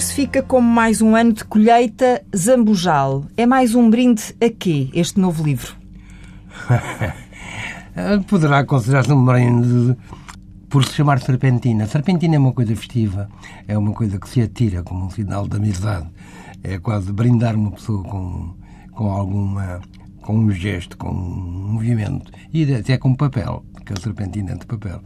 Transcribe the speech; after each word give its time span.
se 0.00 0.14
fica 0.14 0.42
como 0.42 0.68
mais 0.68 1.00
um 1.00 1.14
ano 1.14 1.32
de 1.32 1.44
colheita 1.44 2.22
zambujal. 2.36 3.24
É 3.36 3.46
mais 3.46 3.74
um 3.74 3.88
brinde 3.88 4.22
a 4.40 4.50
quê, 4.50 4.90
este 4.92 5.18
novo 5.18 5.44
livro? 5.44 5.74
Poderá 8.28 8.64
considerar-se 8.64 9.12
um 9.12 9.24
brinde 9.24 9.96
por 10.68 10.84
se 10.84 10.92
chamar 10.92 11.20
serpentina. 11.20 11.86
Serpentina 11.86 12.36
é 12.36 12.38
uma 12.38 12.52
coisa 12.52 12.74
festiva, 12.76 13.28
é 13.66 13.76
uma 13.78 13.92
coisa 13.92 14.18
que 14.18 14.28
se 14.28 14.42
atira 14.42 14.82
como 14.82 15.06
um 15.06 15.10
sinal 15.10 15.48
de 15.48 15.56
amizade. 15.56 16.08
É 16.62 16.78
quase 16.78 17.12
brindar 17.12 17.54
uma 17.54 17.70
pessoa 17.70 18.02
com, 18.02 18.54
com 18.92 19.10
alguma 19.10 19.80
com 20.20 20.36
um 20.36 20.50
gesto, 20.50 20.96
com 20.96 21.08
um 21.08 21.72
movimento 21.74 22.32
e 22.52 22.74
até 22.74 22.98
com 22.98 23.14
papel, 23.14 23.64
que 23.84 23.92
a 23.92 23.96
serpentina 23.96 24.52
é 24.52 24.54
de 24.56 24.66
papel. 24.66 25.00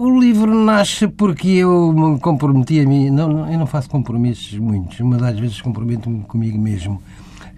O 0.00 0.16
livro 0.16 0.54
nasce 0.54 1.08
porque 1.08 1.48
eu 1.48 1.92
me 1.92 2.20
comprometi 2.20 2.78
a 2.78 2.86
mim. 2.86 3.10
Não, 3.10 3.50
eu 3.50 3.58
não 3.58 3.66
faço 3.66 3.90
compromissos 3.90 4.56
muitos, 4.56 5.00
mas 5.00 5.20
às 5.20 5.36
vezes 5.36 5.60
comprometo-me 5.60 6.22
comigo 6.22 6.56
mesmo 6.56 7.02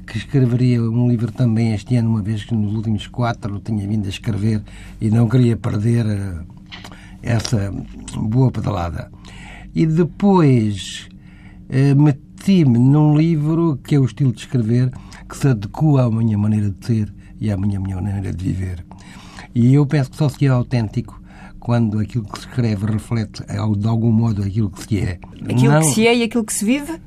que 0.07 0.16
escreveria 0.16 0.83
um 0.83 1.07
livro 1.07 1.30
também 1.30 1.75
este 1.75 1.97
ano, 1.97 2.09
uma 2.09 2.23
vez 2.23 2.43
que 2.43 2.55
nos 2.55 2.73
últimos 2.73 3.07
quatro 3.09 3.61
tinha 3.61 3.87
vindo 3.87 4.07
a 4.07 4.09
escrever 4.09 4.63
e 5.03 5.11
não 5.11 5.29
queria 5.29 5.55
perder 5.55 6.07
eh, 6.07 6.41
essa 7.23 7.75
boa 8.16 8.51
pedalada. 8.51 9.13
E 9.75 9.85
depois 9.85 11.11
eh, 11.69 11.95
meti-me 11.95 12.79
num 12.79 13.19
livro 13.19 13.79
que 13.85 13.97
é 13.97 14.01
o 14.01 14.07
estilo 14.07 14.33
de 14.33 14.41
escrever 14.41 14.91
que 15.29 15.37
se 15.37 15.47
adequa 15.47 16.05
à 16.05 16.11
minha 16.11 16.38
maneira 16.38 16.71
de 16.71 16.87
ser 16.87 17.13
e 17.38 17.51
à 17.51 17.57
minha 17.59 17.79
maneira 17.79 18.33
de 18.33 18.43
viver. 18.43 18.83
E 19.55 19.74
eu 19.74 19.85
penso 19.85 20.11
que 20.11 20.16
só 20.16 20.30
se 20.30 20.46
é 20.46 20.49
autêntico 20.49 21.20
quando 21.61 22.01
aquilo 22.01 22.25
que 22.25 22.41
se 22.41 22.47
escreve 22.47 22.87
reflete 22.87 23.45
de 23.45 23.87
algum 23.87 24.11
modo 24.11 24.43
aquilo 24.43 24.71
que 24.71 24.83
se 24.83 24.99
é. 24.99 25.19
Aquilo 25.45 25.73
não... 25.73 25.80
que 25.80 25.87
se 25.87 26.07
é 26.07 26.17
e 26.17 26.23
aquilo 26.23 26.45
que 26.45 26.52
se 26.52 26.65
vive? 26.65 27.01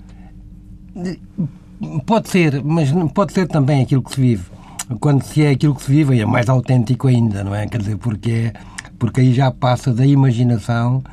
Pode 2.05 2.29
ser, 2.29 2.63
mas 2.63 2.91
pode 3.13 3.33
ser 3.33 3.47
também 3.47 3.81
aquilo 3.81 4.03
que 4.03 4.13
se 4.13 4.21
vive. 4.21 4.45
Quando 4.99 5.23
se 5.23 5.43
é 5.43 5.49
aquilo 5.49 5.75
que 5.75 5.83
se 5.83 5.91
vive, 5.91 6.19
é 6.19 6.25
mais 6.25 6.47
autêntico 6.47 7.07
ainda, 7.07 7.43
não 7.43 7.55
é? 7.55 7.67
Quer 7.67 7.79
dizer, 7.79 7.97
porque, 7.97 8.31
é, 8.31 8.53
porque 8.99 9.21
aí 9.21 9.33
já 9.33 9.51
passa 9.51 9.93
da 9.93 10.05
imaginação 10.05 11.03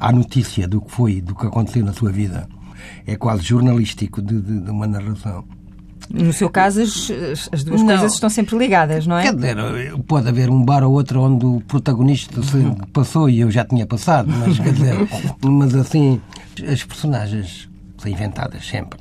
à 0.00 0.10
notícia 0.10 0.66
do 0.66 0.80
que 0.80 0.90
foi, 0.90 1.20
do 1.20 1.34
que 1.34 1.46
aconteceu 1.46 1.84
na 1.84 1.92
sua 1.92 2.10
vida. 2.10 2.48
É 3.06 3.16
quase 3.16 3.42
jornalístico 3.42 4.22
de, 4.22 4.40
de, 4.40 4.60
de 4.60 4.70
uma 4.70 4.86
narração. 4.86 5.44
No 6.10 6.32
seu 6.32 6.48
caso, 6.48 6.80
as, 6.82 7.10
as 7.52 7.64
duas 7.64 7.80
não. 7.80 7.88
coisas 7.88 8.14
estão 8.14 8.30
sempre 8.30 8.56
ligadas, 8.56 9.06
não 9.06 9.18
é? 9.18 9.22
Quer 9.22 9.34
dizer, 9.34 9.56
pode 10.06 10.28
haver 10.28 10.50
um 10.50 10.64
bar 10.64 10.82
ou 10.84 10.92
outro 10.92 11.20
onde 11.22 11.44
o 11.44 11.60
protagonista 11.66 12.40
passou 12.92 13.28
e 13.28 13.40
eu 13.40 13.50
já 13.50 13.64
tinha 13.64 13.86
passado, 13.86 14.28
mas 14.30 14.58
quer 14.58 14.72
dizer, 14.72 14.94
mas 15.42 15.74
assim, 15.74 16.20
as 16.70 16.82
personagens 16.84 17.68
são 17.98 18.10
inventadas 18.10 18.66
sempre. 18.66 19.00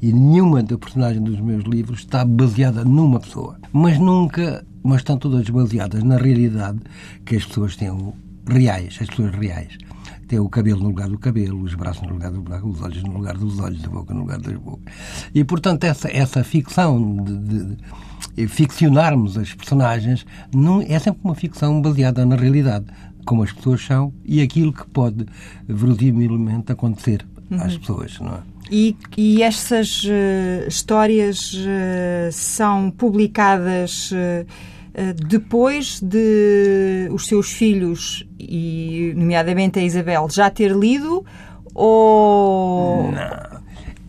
E 0.00 0.12
nenhuma 0.12 0.62
das 0.62 0.78
personagens 0.78 1.22
dos 1.22 1.40
meus 1.40 1.64
livros 1.64 2.00
está 2.00 2.24
baseada 2.24 2.84
numa 2.84 3.20
pessoa. 3.20 3.56
Mas 3.72 3.98
nunca, 3.98 4.64
mas 4.82 4.98
estão 4.98 5.16
todas 5.16 5.48
baseadas 5.48 6.02
na 6.02 6.16
realidade 6.16 6.80
que 7.24 7.36
as 7.36 7.44
pessoas 7.44 7.76
têm 7.76 8.12
reais, 8.48 8.98
as 9.00 9.08
pessoas 9.08 9.32
reais 9.32 9.78
ter 10.32 10.40
o 10.40 10.48
cabelo 10.48 10.80
no 10.80 10.88
lugar 10.88 11.10
do 11.10 11.18
cabelo, 11.18 11.60
os 11.60 11.74
braços 11.74 12.02
no 12.04 12.14
lugar 12.14 12.30
do 12.30 12.40
braço, 12.40 12.66
os 12.66 12.80
olhos 12.80 13.02
no 13.02 13.12
lugar 13.12 13.36
dos 13.36 13.60
olhos, 13.60 13.84
a 13.84 13.88
boca 13.88 14.14
no 14.14 14.20
lugar 14.20 14.40
das 14.40 14.56
bocas. 14.56 14.94
E, 15.34 15.44
portanto, 15.44 15.84
essa, 15.84 16.08
essa 16.10 16.42
ficção 16.42 17.22
de, 17.22 17.36
de, 17.36 17.76
de 18.34 18.48
ficcionarmos 18.48 19.36
as 19.36 19.52
personagens 19.52 20.24
não, 20.54 20.80
é 20.80 20.98
sempre 20.98 21.20
uma 21.22 21.34
ficção 21.34 21.82
baseada 21.82 22.24
na 22.24 22.34
realidade, 22.34 22.86
como 23.26 23.42
as 23.42 23.52
pessoas 23.52 23.84
são 23.84 24.10
e 24.24 24.40
aquilo 24.40 24.72
que 24.72 24.86
pode 24.86 25.26
verosimilmente 25.68 26.72
acontecer 26.72 27.26
uhum. 27.50 27.62
às 27.62 27.76
pessoas, 27.76 28.18
não 28.18 28.32
é? 28.32 28.40
E, 28.70 28.96
e 29.18 29.42
essas 29.42 30.02
uh, 30.04 30.66
histórias 30.66 31.52
uh, 31.52 32.32
são 32.32 32.90
publicadas 32.90 34.10
uh, 34.12 34.16
eh, 34.16 34.46
depois 35.28 36.00
de 36.00 37.08
os 37.12 37.26
seus 37.26 37.52
filhos, 37.52 38.26
e 38.38 39.12
nomeadamente 39.16 39.78
a 39.78 39.82
Isabel, 39.82 40.28
já 40.30 40.50
ter 40.50 40.72
lido 40.72 41.24
ou. 41.74 43.10
Não. 43.12 43.62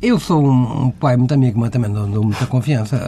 Eu 0.03 0.19
sou 0.19 0.45
um, 0.45 0.91
pai 0.91 1.15
muito 1.15 1.33
amigo, 1.33 1.57
mas 1.57 1.69
também 1.69 1.89
não 1.89 2.11
dou 2.11 2.25
muita 2.25 2.45
confiança. 2.45 3.07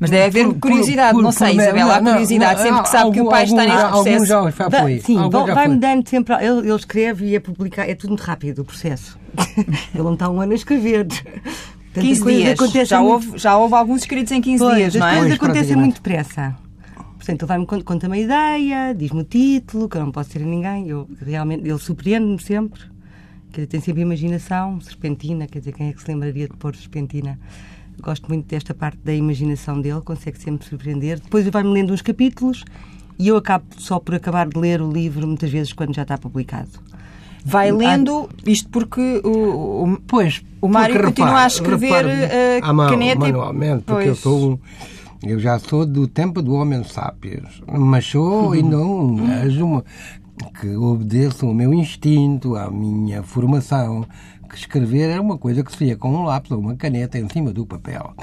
mas 0.00 0.08
deve 0.08 0.24
haver 0.24 0.46
por, 0.46 0.58
curiosidade, 0.58 1.10
por, 1.10 1.18
por, 1.18 1.22
não 1.24 1.30
sei, 1.30 1.54
Isabel, 1.54 1.90
há 1.90 2.00
curiosidade, 2.00 2.60
não, 2.60 2.66
sempre 2.66 2.82
que 2.82 2.88
sabe 2.88 3.04
algum, 3.04 3.12
que 3.12 3.20
o 3.20 3.28
pai 3.28 3.42
algum, 3.42 3.60
está 3.60 3.74
nesse 3.74 3.86
processo. 3.88 4.24
Já, 4.24 4.50
já 4.50 4.70
foi. 4.80 5.00
Sim, 5.00 5.18
vai-me 5.28 5.76
dando 5.76 6.08
sempre. 6.08 6.34
Ele, 6.36 6.60
ele 6.60 6.76
escreve 6.76 7.26
e 7.26 7.36
é 7.36 7.40
publicar, 7.40 7.86
é 7.86 7.94
tudo 7.94 8.08
muito 8.08 8.22
rápido 8.22 8.60
o 8.60 8.64
processo. 8.64 9.18
ele 9.94 10.02
não 10.02 10.14
está 10.14 10.30
um 10.30 10.40
ano 10.40 10.52
a 10.52 10.54
escrever. 10.54 11.06
15 12.00 12.24
dias. 12.24 12.88
Já, 12.88 13.00
muito... 13.00 13.12
houve, 13.12 13.38
já 13.38 13.56
houve 13.56 13.74
alguns 13.74 14.02
escritos 14.02 14.32
em 14.32 14.40
15 14.40 14.58
pois, 14.64 14.76
dias, 14.76 14.94
não 14.94 15.06
é? 15.06 15.10
As 15.10 15.18
coisas 15.18 15.36
acontecem 15.36 15.76
muito 15.76 15.94
depressa. 15.94 16.56
Portanto, 17.16 17.42
ele 17.42 17.48
vai-me 17.48 17.84
conta 17.84 18.06
uma 18.06 18.18
ideia, 18.18 18.92
diz-me 18.92 19.20
o 19.20 19.24
título, 19.24 19.88
que 19.88 19.96
eu 19.96 20.02
não 20.02 20.12
posso 20.12 20.30
ser 20.30 20.42
a 20.42 20.44
ninguém. 20.44 20.88
Eu, 20.88 21.08
realmente, 21.24 21.66
ele 21.66 21.78
surpreende-me 21.78 22.40
sempre. 22.40 22.80
Quer 23.50 23.60
dizer, 23.60 23.66
tem 23.68 23.80
sempre 23.80 24.02
imaginação, 24.02 24.80
serpentina, 24.80 25.46
quer 25.46 25.60
dizer, 25.60 25.72
quem 25.72 25.88
é 25.88 25.92
que 25.92 26.02
se 26.02 26.08
lembraria 26.08 26.48
de 26.48 26.56
pôr 26.56 26.74
serpentina? 26.76 27.38
Gosto 28.02 28.28
muito 28.28 28.46
desta 28.46 28.74
parte 28.74 28.98
da 28.98 29.14
imaginação 29.14 29.80
dele, 29.80 30.00
consegue 30.00 30.38
sempre 30.38 30.66
surpreender. 30.66 31.20
Depois 31.20 31.46
vai-me 31.48 31.70
lendo 31.70 31.94
uns 31.94 32.02
capítulos 32.02 32.64
e 33.18 33.28
eu 33.28 33.36
acabo 33.36 33.64
só 33.78 34.00
por 34.00 34.16
acabar 34.16 34.48
de 34.48 34.58
ler 34.58 34.82
o 34.82 34.90
livro 34.90 35.26
muitas 35.26 35.50
vezes 35.50 35.72
quando 35.72 35.94
já 35.94 36.02
está 36.02 36.18
publicado 36.18 36.70
vai 37.44 37.70
lendo 37.70 38.28
isto 38.46 38.68
porque 38.70 39.20
o, 39.22 39.84
o, 39.84 39.98
pois, 40.06 40.42
o 40.60 40.68
Mário 40.68 41.02
continua 41.02 41.42
a 41.42 41.46
escrever 41.46 42.06
a 42.62 42.72
uh, 42.72 42.76
caneta 42.88 43.20
manualmente, 43.20 43.84
porque 43.84 44.04
pois. 44.04 44.06
eu 44.06 44.16
sou 44.16 44.52
um, 44.52 44.58
eu 45.22 45.38
já 45.38 45.58
sou 45.58 45.84
do 45.84 46.08
tempo 46.08 46.40
do 46.40 46.54
homem 46.54 46.82
sapiens, 46.84 47.62
mas 47.66 48.06
sou 48.06 48.46
uhum. 48.46 48.52
ainda 48.52 48.78
um 48.78 49.26
gajo 49.26 49.84
que 50.60 50.74
obedeço 50.74 51.46
ao 51.46 51.54
meu 51.54 51.72
instinto, 51.72 52.56
à 52.56 52.70
minha 52.70 53.22
formação, 53.22 54.06
que 54.48 54.56
escrever 54.56 55.10
era 55.10 55.20
uma 55.20 55.38
coisa 55.38 55.62
que 55.62 55.70
se 55.70 55.78
fazia 55.78 55.96
com 55.96 56.14
um 56.14 56.24
lápis 56.24 56.50
ou 56.50 56.58
uma 56.58 56.76
caneta 56.76 57.18
em 57.18 57.28
cima 57.28 57.52
do 57.52 57.66
papel. 57.66 58.14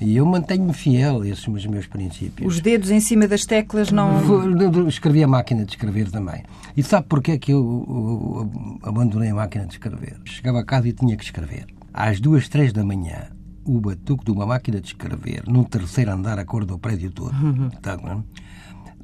E 0.00 0.16
eu 0.16 0.24
mantenho-me 0.24 0.72
fiel 0.72 1.22
a 1.22 1.28
esses 1.28 1.66
meus 1.66 1.86
princípios. 1.86 2.54
Os 2.54 2.60
dedos 2.60 2.90
em 2.90 3.00
cima 3.00 3.26
das 3.26 3.44
teclas 3.44 3.90
não. 3.90 4.88
Escrevi 4.88 5.24
a 5.24 5.28
máquina 5.28 5.64
de 5.64 5.72
escrever 5.72 6.10
também. 6.10 6.42
E 6.76 6.82
sabe 6.82 7.06
porquê 7.08 7.38
que 7.38 7.52
eu 7.52 8.48
abandonei 8.82 9.30
a 9.30 9.34
máquina 9.34 9.66
de 9.66 9.72
escrever? 9.72 10.16
Chegava 10.24 10.60
a 10.60 10.64
casa 10.64 10.88
e 10.88 10.92
tinha 10.92 11.16
que 11.16 11.24
escrever. 11.24 11.66
Às 11.92 12.20
duas, 12.20 12.48
três 12.48 12.72
da 12.72 12.84
manhã, 12.84 13.30
o 13.64 13.80
batuque 13.80 14.24
de 14.24 14.30
uma 14.30 14.46
máquina 14.46 14.80
de 14.80 14.88
escrever, 14.88 15.42
num 15.46 15.64
terceiro 15.64 16.12
andar, 16.12 16.38
a 16.38 16.44
cor 16.44 16.64
do 16.64 16.78
prédio 16.78 17.10
todo. 17.10 17.34
Uhum. 17.34 17.68
Tá, 17.82 17.96
não? 17.96 18.24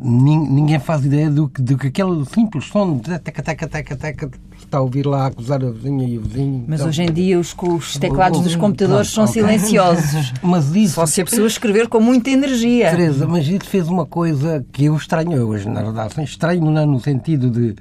ninguém 0.01 0.79
faz 0.79 1.05
ideia 1.05 1.31
do 1.31 1.49
que, 1.49 1.63
do 1.63 1.79
que 1.79 1.87
aquele 1.87 2.25
simples 2.27 2.65
som 2.65 2.97
de 2.97 3.19
teca, 3.19 3.43
teca, 3.43 3.69
teca, 3.69 3.97
teca, 3.97 4.31
está 4.67 4.79
a 4.79 4.81
ouvir 4.81 5.07
lá 5.07 5.25
a 5.25 5.27
acusar 5.27 5.63
a 5.65 5.71
vizinha 5.71 6.07
e 6.07 6.19
o 6.19 6.23
vizinho. 6.23 6.65
Mas 6.67 6.81
então... 6.81 6.89
hoje 6.89 7.03
em 7.03 7.13
dia 7.13 7.39
os, 7.39 7.55
os 7.63 7.99
teclados 7.99 8.41
dos 8.41 8.57
computadores 8.57 9.11
são 9.11 9.25
okay. 9.25 9.43
silenciosos. 9.43 10.33
mas 10.43 10.75
isso... 10.75 10.95
Só 10.95 11.07
se 11.07 11.21
a 11.21 11.25
pessoa 11.25 11.47
escrever 11.47 11.89
com 11.89 12.01
muita 12.01 12.31
energia. 12.31 12.91
Teresa, 12.91 13.27
mas 13.27 13.47
isso 13.47 13.67
fez 13.67 13.89
uma 13.89 14.07
coisa 14.07 14.65
que 14.73 14.85
eu 14.85 14.97
estranho 14.97 15.47
hoje, 15.47 15.69
na 15.69 15.83
verdade. 15.83 16.23
Estranho 16.23 16.71
não 16.71 16.87
no 16.87 17.01
sentido 17.01 17.51
de, 17.51 17.75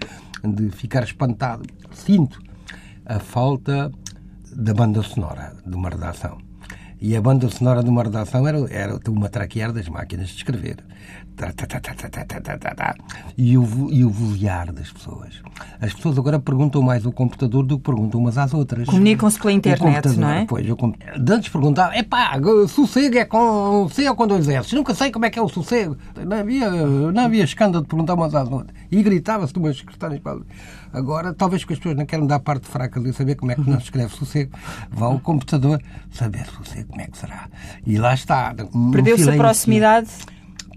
de 0.43 0.69
ficar 0.69 1.03
espantado. 1.03 1.63
Sinto 1.91 2.39
a 3.05 3.19
falta 3.19 3.91
da 4.55 4.73
banda 4.73 5.01
sonora 5.01 5.53
de 5.65 5.75
uma 5.75 5.89
redação. 5.89 6.37
E 7.01 7.17
a 7.17 7.21
banda 7.21 7.49
sonora 7.49 7.83
de 7.83 7.89
uma 7.89 8.03
redação 8.03 8.47
era, 8.47 8.57
era 8.69 8.97
uma 9.09 9.27
traquear 9.27 9.73
das 9.73 9.89
máquinas 9.89 10.29
de 10.29 10.35
escrever. 10.37 10.77
E 13.37 13.57
o, 13.57 13.89
e 13.91 14.05
o 14.05 14.09
vozear 14.09 14.71
das 14.71 14.91
pessoas. 14.91 15.41
As 15.81 15.93
pessoas 15.93 16.17
agora 16.17 16.39
perguntam 16.39 16.81
mais 16.81 17.05
ao 17.05 17.11
computador 17.11 17.63
do 17.65 17.77
que 17.77 17.83
perguntam 17.83 18.19
umas 18.19 18.37
às 18.37 18.53
outras. 18.53 18.87
Comunicam-se 18.87 19.39
pela 19.39 19.51
internet, 19.51 20.09
não 20.17 20.29
é? 20.29 20.45
Pois, 20.45 20.67
eu, 20.67 20.77
antes 21.29 21.49
perguntava, 21.49 21.95
epá, 21.97 22.39
sossego 22.67 23.17
é 23.17 23.25
com 23.25 23.87
C 23.89 24.07
ou 24.07 24.15
com 24.15 24.27
dois 24.27 24.47
S? 24.47 24.75
Nunca 24.75 24.93
sei 24.93 25.11
como 25.11 25.25
é 25.25 25.29
que 25.29 25.39
é 25.39 25.41
o 25.41 25.49
sossego. 25.49 25.97
Não 26.25 26.37
havia, 26.37 26.69
não 26.69 27.23
havia 27.23 27.43
escândalo 27.43 27.83
de 27.83 27.89
perguntar 27.89 28.13
umas 28.13 28.33
às 28.35 28.49
outras. 28.49 28.75
E 28.91 29.01
gritava-se 29.01 29.53
de 29.53 29.59
umas 29.59 29.77
secretárias 29.77 30.19
para 30.19 30.37
Agora, 30.93 31.33
talvez 31.33 31.65
que 31.65 31.73
as 31.73 31.79
pessoas 31.79 31.97
não 31.97 32.05
querem 32.05 32.27
dar 32.27 32.39
parte 32.39 32.67
fraca 32.67 32.99
de 32.99 33.11
saber 33.13 33.33
como 33.35 33.51
é 33.51 33.55
que 33.55 33.67
não 33.67 33.79
se 33.79 33.85
escreve 33.85 34.15
sossego, 34.15 34.51
vá 34.91 35.07
ao 35.07 35.19
computador 35.19 35.81
saber 36.11 36.45
sossego 36.45 36.89
como 36.89 37.01
é 37.01 37.07
que 37.07 37.17
será. 37.17 37.49
E 37.85 37.97
lá 37.97 38.13
está. 38.13 38.53
Perdeu-se 38.91 39.27
a 39.27 39.33
proximidade 39.33 40.09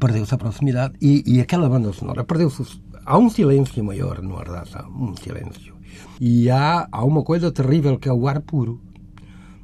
perdeu-se 0.00 0.34
a 0.34 0.38
proximidade 0.38 0.94
e, 1.00 1.22
e 1.26 1.40
aquela 1.40 1.68
banda 1.68 1.92
sonora 1.92 2.24
perdeu-se. 2.24 2.80
Há 3.04 3.18
um 3.18 3.30
silêncio 3.30 3.84
maior 3.84 4.20
na 4.20 4.38
redação, 4.38 4.90
um 4.90 5.14
silêncio. 5.16 5.74
E 6.20 6.50
há, 6.50 6.88
há 6.90 7.04
uma 7.04 7.22
coisa 7.22 7.52
terrível 7.52 7.98
que 7.98 8.08
é 8.08 8.12
o 8.12 8.26
ar 8.26 8.40
puro. 8.40 8.80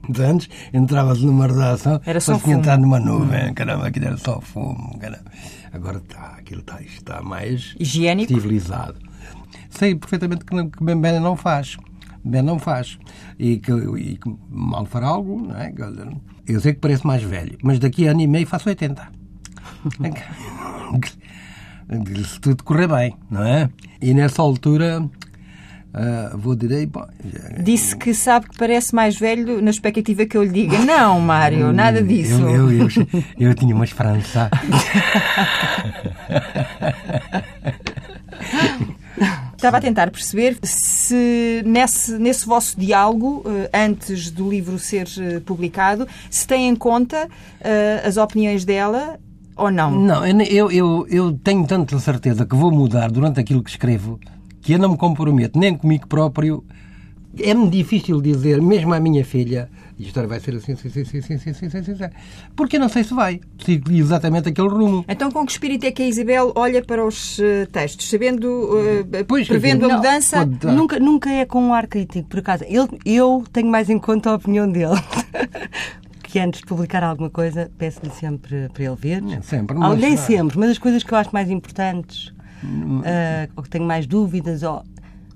De 0.08 0.20
antes 0.23 0.49
entravas 0.75 1.23
numa 1.23 1.46
redação, 1.46 2.00
era 2.05 2.20
só 2.20 2.37
fumo. 2.37 2.56
entrar 2.56 2.76
numa 2.76 2.99
nuvem, 2.99 3.50
hum. 3.50 3.55
caramba, 3.55 3.87
aquilo 3.87 4.06
era 4.06 4.17
só 4.17 4.40
fumo, 4.40 4.99
caramba. 4.99 5.31
Agora 5.73 5.99
está, 5.99 6.37
aquilo 6.38 6.61
está, 6.61 6.82
está 6.82 7.23
mais 7.23 7.76
higiênico, 7.78 8.32
civilizado. 8.35 8.96
Sei 9.70 9.94
perfeitamente 9.94 10.44
que, 10.44 10.55
que 10.64 10.94
não 11.20 11.37
faz. 11.37 11.76
bem 12.25 12.43
não 12.43 12.58
faz. 12.58 12.99
E 13.38 13.58
que, 13.58 13.73
e 13.73 14.19
que 14.19 14.37
mal 14.50 14.85
fará 14.87 15.06
algo, 15.06 15.40
não 15.40 15.56
é? 15.56 15.73
Eu 16.46 16.61
sei 16.61 16.75
que 16.75 16.81
parece 16.81 17.06
mais 17.06 17.23
velho, 17.23 17.56
mas 17.62 17.78
daqui 17.78 18.08
a 18.08 18.11
ano 18.11 18.23
e 18.23 18.26
meio 18.26 18.46
faço 18.46 18.69
80. 18.69 19.21
Se 22.26 22.40
tudo 22.40 22.62
correr 22.64 22.88
bem, 22.88 23.17
não 23.31 23.44
é? 23.44 23.69
E 24.00 24.14
nessa 24.14 24.40
altura 24.43 25.08
Uh, 25.93 26.38
vou 26.38 26.56
dizer. 26.56 26.87
Bom, 26.87 27.06
Disse 27.62 27.94
que 27.94 28.14
sabe 28.14 28.49
que 28.49 28.56
parece 28.56 28.94
mais 28.94 29.19
velho 29.19 29.61
na 29.61 29.70
expectativa 29.70 30.25
que 30.25 30.38
eu 30.38 30.43
lhe 30.43 30.49
diga. 30.49 30.79
Não, 30.79 31.20
Mário, 31.20 31.70
nada 31.70 32.02
disso. 32.02 32.40
Eu, 32.40 32.73
eu, 32.73 32.88
eu, 32.88 32.88
eu 33.38 33.55
tinha 33.55 33.75
uma 33.75 33.84
esperança. 33.84 34.49
Estava 39.55 39.76
a 39.76 39.81
tentar 39.81 40.11
perceber 40.11 40.58
se 40.64 41.62
nesse, 41.64 42.19
nesse 42.19 42.44
vosso 42.44 42.78
diálogo, 42.81 43.44
eh, 43.46 43.70
antes 43.73 44.28
do 44.28 44.50
livro 44.50 44.76
ser 44.76 45.06
eh, 45.20 45.38
publicado, 45.38 46.08
se 46.28 46.44
tem 46.44 46.69
em 46.69 46.75
conta 46.75 47.26
uh, 47.26 48.08
as 48.08 48.17
opiniões 48.17 48.64
dela 48.64 49.20
ou 49.56 49.70
não? 49.70 49.90
Não, 49.90 50.26
eu, 50.26 50.70
eu, 50.70 51.06
eu 51.08 51.32
tenho 51.43 51.66
tanta 51.66 51.99
certeza 51.99 52.46
que 52.46 52.54
vou 52.54 52.70
mudar 52.70 53.10
durante 53.10 53.40
aquilo 53.40 53.62
que 53.62 53.70
escrevo 53.70 54.19
que 54.62 54.72
eu 54.72 54.78
não 54.78 54.90
me 54.90 54.96
comprometo 54.96 55.58
nem 55.58 55.76
comigo 55.76 56.06
próprio. 56.06 56.64
É-me 57.38 57.69
difícil 57.69 58.20
dizer, 58.20 58.60
mesmo 58.60 58.93
à 58.93 59.00
minha 59.00 59.25
filha, 59.25 59.69
e 59.99 60.04
a 60.04 60.06
história 60.06 60.28
vai 60.28 60.38
ser 60.38 60.54
assim, 60.54 60.72
assim, 60.72 60.88
assim, 60.88 61.00
assim, 61.00 61.19
assim, 61.19 61.50
assim, 61.50 61.66
assim, 61.66 61.93
assim, 61.93 62.14
porque 62.54 62.76
eu 62.76 62.81
não 62.81 62.90
sei 62.90 63.04
se 63.04 63.14
vai. 63.14 63.40
Sigo 63.64 63.90
exatamente 63.90 64.50
aquele 64.50 64.69
rumo. 64.69 65.04
Então, 65.08 65.31
com 65.31 65.46
que 65.46 65.52
espírito 65.52 65.87
é 65.87 65.90
que 65.90 66.02
a 66.02 66.06
Isabel 66.06 66.52
olha 66.54 66.84
para 66.84 67.04
os 67.04 67.38
uh, 67.38 67.66
textos? 67.72 68.08
Sabendo, 68.10 68.46
uh, 68.46 69.25
pois, 69.26 69.49
prevendo 69.49 69.90
a 69.90 69.96
mudança? 69.96 70.44
nunca, 70.44 71.00
nunca 71.00 71.31
é 71.31 71.46
com 71.46 71.62
um 71.62 71.72
ar 71.72 71.87
crítico, 71.87 72.28
por 72.28 72.40
acaso. 72.40 72.64
Eu, 72.64 72.87
eu 73.04 73.44
tenho 73.50 73.69
mais 73.69 73.88
em 73.88 73.99
conta 73.99 74.31
a 74.31 74.34
opinião 74.34 74.70
dele. 74.70 74.93
que 76.32 76.38
antes 76.38 76.61
de 76.61 76.67
publicar 76.67 77.05
alguma 77.05 77.29
coisa, 77.29 77.70
peço-lhe 77.76 78.08
sempre 78.08 78.70
para 78.70 78.82
ele 78.82 78.96
ver. 78.96 79.23
Sempre. 79.43 79.76
Mas... 79.76 80.00
Nem 80.00 80.17
sempre, 80.17 80.58
mas 80.58 80.70
as 80.70 80.79
coisas 80.79 81.02
que 81.02 81.12
eu 81.12 81.19
acho 81.19 81.29
mais 81.31 81.50
importantes 81.50 82.29
uh, 82.29 83.52
ou 83.55 83.62
que 83.62 83.69
tenho 83.69 83.84
mais 83.84 84.06
dúvidas, 84.06 84.62
ou 84.62 84.82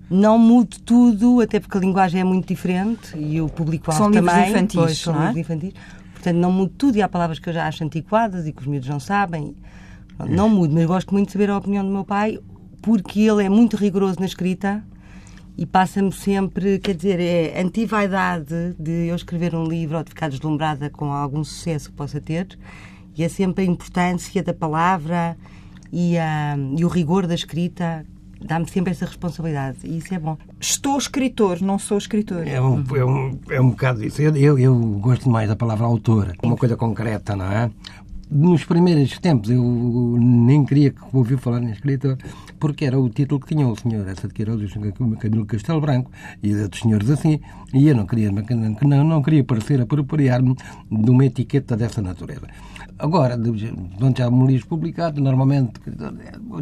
não 0.09 0.39
mudo 0.39 0.79
tudo, 0.87 1.43
até 1.43 1.61
porque 1.61 1.77
a 1.77 1.81
linguagem 1.83 2.23
é 2.23 2.25
muito 2.25 2.49
diferente 2.49 3.15
e 3.15 3.43
o 3.43 3.47
público-alvo 3.47 4.11
também. 4.11 4.23
Livros 4.23 4.49
infantis, 4.49 4.75
pois, 4.75 4.99
são 4.99 5.15
é? 5.17 5.19
livros 5.19 5.37
infantis. 5.37 5.75
Portanto, 6.15 6.37
não 6.37 6.51
mudo 6.51 6.73
tudo 6.79 6.97
e 6.97 7.03
há 7.03 7.09
palavras 7.11 7.39
que 7.39 7.51
eu 7.51 7.53
já 7.53 7.67
acho 7.67 7.85
antiquadas 7.85 8.47
e 8.47 8.53
que 8.55 8.63
os 8.63 8.67
miúdos 8.67 8.89
não 8.89 8.99
sabem. 8.99 9.55
Não 10.27 10.49
mudo, 10.49 10.73
mas 10.73 10.87
gosto 10.87 11.13
muito 11.13 11.27
de 11.27 11.33
saber 11.35 11.51
a 11.51 11.59
opinião 11.59 11.85
do 11.85 11.93
meu 11.93 12.07
pai, 12.07 12.39
porque 12.81 13.21
ele 13.21 13.45
é 13.45 13.51
muito 13.51 13.77
rigoroso 13.77 14.19
na 14.19 14.25
escrita 14.25 14.83
e 15.59 15.65
passa-me 15.65 16.13
sempre, 16.13 16.79
quer 16.79 16.95
dizer, 16.95 17.19
é 17.19 17.61
anti-vaidade 17.61 18.75
de 18.79 19.07
eu 19.09 19.17
escrever 19.17 19.55
um 19.55 19.65
livro 19.65 19.97
ou 19.97 20.05
de 20.05 20.11
ficar 20.11 20.29
deslumbrada 20.29 20.91
com 20.91 21.13
algum 21.13 21.43
sucesso 21.43 21.91
que 21.91 21.97
possa 21.97 22.21
ter, 22.21 22.59
e 23.17 23.23
é 23.23 23.29
sempre 23.29 23.65
a 23.65 23.67
importância 23.67 24.43
da 24.43 24.53
palavra 24.53 25.37
e, 25.91 26.17
uh, 26.17 26.79
e 26.79 26.85
o 26.85 26.89
rigor 26.89 27.27
da 27.27 27.35
escrita 27.35 28.05
dá-me 28.39 28.69
sempre 28.69 28.93
essa 28.93 29.07
responsabilidade 29.07 29.79
e 29.85 29.97
isso 29.97 30.15
é 30.15 30.19
bom. 30.19 30.37
Estou 30.61 30.99
escritor, 30.99 31.63
não 31.63 31.79
sou 31.79 31.97
escritor. 31.97 32.47
É 32.47 32.61
um, 32.61 32.85
é 32.95 33.05
um, 33.05 33.39
é 33.49 33.61
um 33.61 33.71
bocado 33.71 34.05
isso. 34.05 34.21
Eu, 34.21 34.37
eu, 34.37 34.59
eu 34.59 34.75
gosto 35.01 35.31
mais 35.31 35.49
da 35.49 35.57
palavra 35.57 35.87
autor, 35.87 36.35
uma 36.43 36.57
coisa 36.57 36.77
concreta, 36.77 37.35
não 37.35 37.51
é? 37.51 37.71
Nos 38.29 38.65
primeiros 38.65 39.19
tempos 39.19 39.51
eu 39.51 39.63
nem 40.19 40.65
queria 40.65 40.93
ouvir 41.13 41.39
falar 41.39 41.63
em 41.63 41.71
escritor, 41.71 42.19
porque 42.59 42.85
era 42.85 42.99
o 42.99 43.09
título 43.09 43.41
que 43.41 43.55
tinha 43.55 43.67
o 43.69 43.77
senhor 43.77 44.07
essa 44.09 44.27
de 44.27 44.35
Queiroz, 44.35 44.61
o 44.75 45.17
Camilo 45.17 45.47
Castelo 45.47 45.81
Branco, 45.81 46.11
e 46.43 46.55
outros 46.55 46.83
senhores 46.83 47.09
assim, 47.09 47.41
e 47.73 47.89
eu 47.89 47.95
não 47.95 48.05
queria, 48.05 48.33
não, 48.33 49.05
não 49.05 49.23
queria 49.23 49.45
parecer 49.45 49.81
apropriar-me 49.81 50.57
de 50.91 51.11
uma 51.11 51.25
etiqueta 51.25 51.77
dessa 51.77 52.03
natureza. 52.03 52.49
Agora, 52.99 53.37
onde 53.37 54.19
já 54.19 54.31
me 54.31 54.47
livros 54.47 54.65
publicados, 54.65 55.23
normalmente 55.23 55.81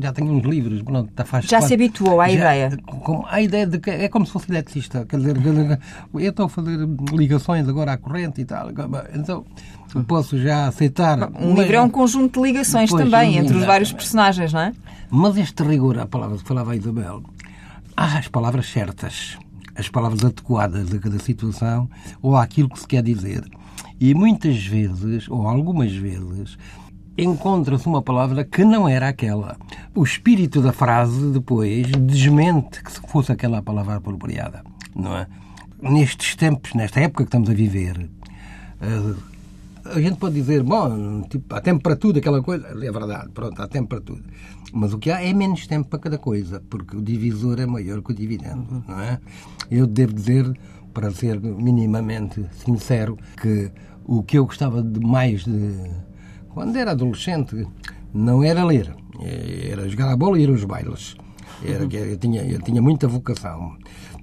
já 0.02 0.12
tenho 0.12 0.32
uns 0.32 0.42
livros. 0.42 0.82
Pronto, 0.82 1.12
tá, 1.12 1.24
faz 1.24 1.44
já 1.44 1.60
se 1.60 1.74
habituou 1.74 2.20
à 2.20 2.28
já, 2.28 2.34
ideia? 2.34 2.78
Ideia 3.40 3.66
de 3.66 3.78
que 3.78 3.90
é 3.90 4.08
como 4.08 4.26
se 4.26 4.32
fosse 4.32 4.50
eletricista. 4.50 5.06
Quer 5.06 5.18
dizer, 5.18 5.36
eu 6.12 6.30
estou 6.30 6.46
a 6.46 6.48
fazer 6.48 6.76
ligações 7.12 7.68
agora 7.68 7.92
à 7.92 7.96
corrente 7.96 8.40
e 8.40 8.44
tal. 8.44 8.68
Então, 9.14 9.44
posso 10.02 10.38
já 10.38 10.66
aceitar. 10.66 11.30
Um 11.40 11.54
livro 11.54 11.76
é 11.76 11.80
um 11.80 11.88
conjunto 11.88 12.40
de 12.40 12.46
ligações 12.46 12.90
pois, 12.90 13.04
também 13.04 13.36
entre 13.36 13.56
os 13.56 13.64
vários 13.64 13.92
personagens, 13.92 14.52
não 14.52 14.60
é? 14.60 14.72
Mas 15.10 15.36
este 15.36 15.62
rigor, 15.62 15.98
a 15.98 16.06
palavra 16.06 16.38
que 16.38 16.44
falava 16.44 16.72
a 16.72 16.76
Isabel, 16.76 17.22
há 17.96 18.18
as 18.18 18.28
palavras 18.28 18.66
certas, 18.66 19.38
as 19.76 19.88
palavras 19.88 20.24
adequadas 20.24 20.92
a 20.92 20.98
cada 20.98 21.18
situação 21.18 21.88
ou 22.20 22.36
àquilo 22.36 22.68
que 22.68 22.80
se 22.80 22.86
quer 22.86 23.02
dizer. 23.02 23.44
E 24.00 24.14
muitas 24.14 24.64
vezes, 24.64 25.28
ou 25.28 25.46
algumas 25.46 25.92
vezes, 25.92 26.58
encontra-se 27.16 27.86
uma 27.86 28.02
palavra 28.02 28.44
que 28.44 28.64
não 28.64 28.88
era 28.88 29.08
aquela. 29.08 29.56
O 29.94 30.02
espírito 30.02 30.60
da 30.60 30.72
frase 30.72 31.30
depois 31.30 31.86
desmente 31.86 32.82
que 32.82 32.90
fosse 33.08 33.30
aquela 33.30 33.62
palavra 33.62 33.96
apropriada, 33.96 34.64
não 34.94 35.16
é? 35.16 35.26
Nestes 35.80 36.34
tempos, 36.34 36.74
nesta 36.74 37.00
época 37.00 37.24
que 37.24 37.28
estamos 37.28 37.50
a 37.50 37.54
viver, 37.54 38.08
eh, 38.80 39.14
a 39.84 40.00
gente 40.00 40.16
pode 40.16 40.34
dizer, 40.34 40.62
bom, 40.62 41.22
tipo, 41.28 41.54
há 41.54 41.60
tempo 41.60 41.82
para 41.82 41.96
tudo, 41.96 42.18
aquela 42.18 42.42
coisa. 42.42 42.66
É 42.68 42.92
verdade, 42.92 43.30
pronto, 43.32 43.60
há 43.60 43.68
tempo 43.68 43.88
para 43.88 44.00
tudo. 44.00 44.22
Mas 44.72 44.92
o 44.92 44.98
que 44.98 45.10
há 45.10 45.22
é 45.22 45.32
menos 45.32 45.66
tempo 45.66 45.88
para 45.88 45.98
cada 45.98 46.18
coisa, 46.18 46.62
porque 46.68 46.96
o 46.96 47.02
divisor 47.02 47.60
é 47.60 47.66
maior 47.66 48.02
que 48.02 48.12
o 48.12 48.14
dividendo, 48.14 48.66
uhum. 48.70 48.82
não 48.88 49.00
é? 49.00 49.20
Eu 49.70 49.86
devo 49.86 50.14
dizer, 50.14 50.52
para 50.92 51.10
ser 51.10 51.40
minimamente 51.40 52.44
sincero, 52.64 53.18
que 53.40 53.70
o 54.04 54.22
que 54.22 54.38
eu 54.38 54.46
gostava 54.46 54.82
de 54.82 55.00
mais 55.00 55.44
de 55.44 55.90
quando 56.48 56.76
era 56.76 56.92
adolescente 56.92 57.66
não 58.12 58.42
era 58.42 58.64
ler, 58.64 58.94
era 59.70 59.88
jogar 59.88 60.12
a 60.12 60.16
bola 60.16 60.38
e 60.38 60.42
ir 60.42 60.48
aos 60.48 60.64
bailes. 60.64 61.16
Era, 61.64 61.84
eu, 61.84 62.16
tinha, 62.16 62.42
eu 62.42 62.60
tinha 62.60 62.82
muita 62.82 63.08
vocação. 63.08 63.76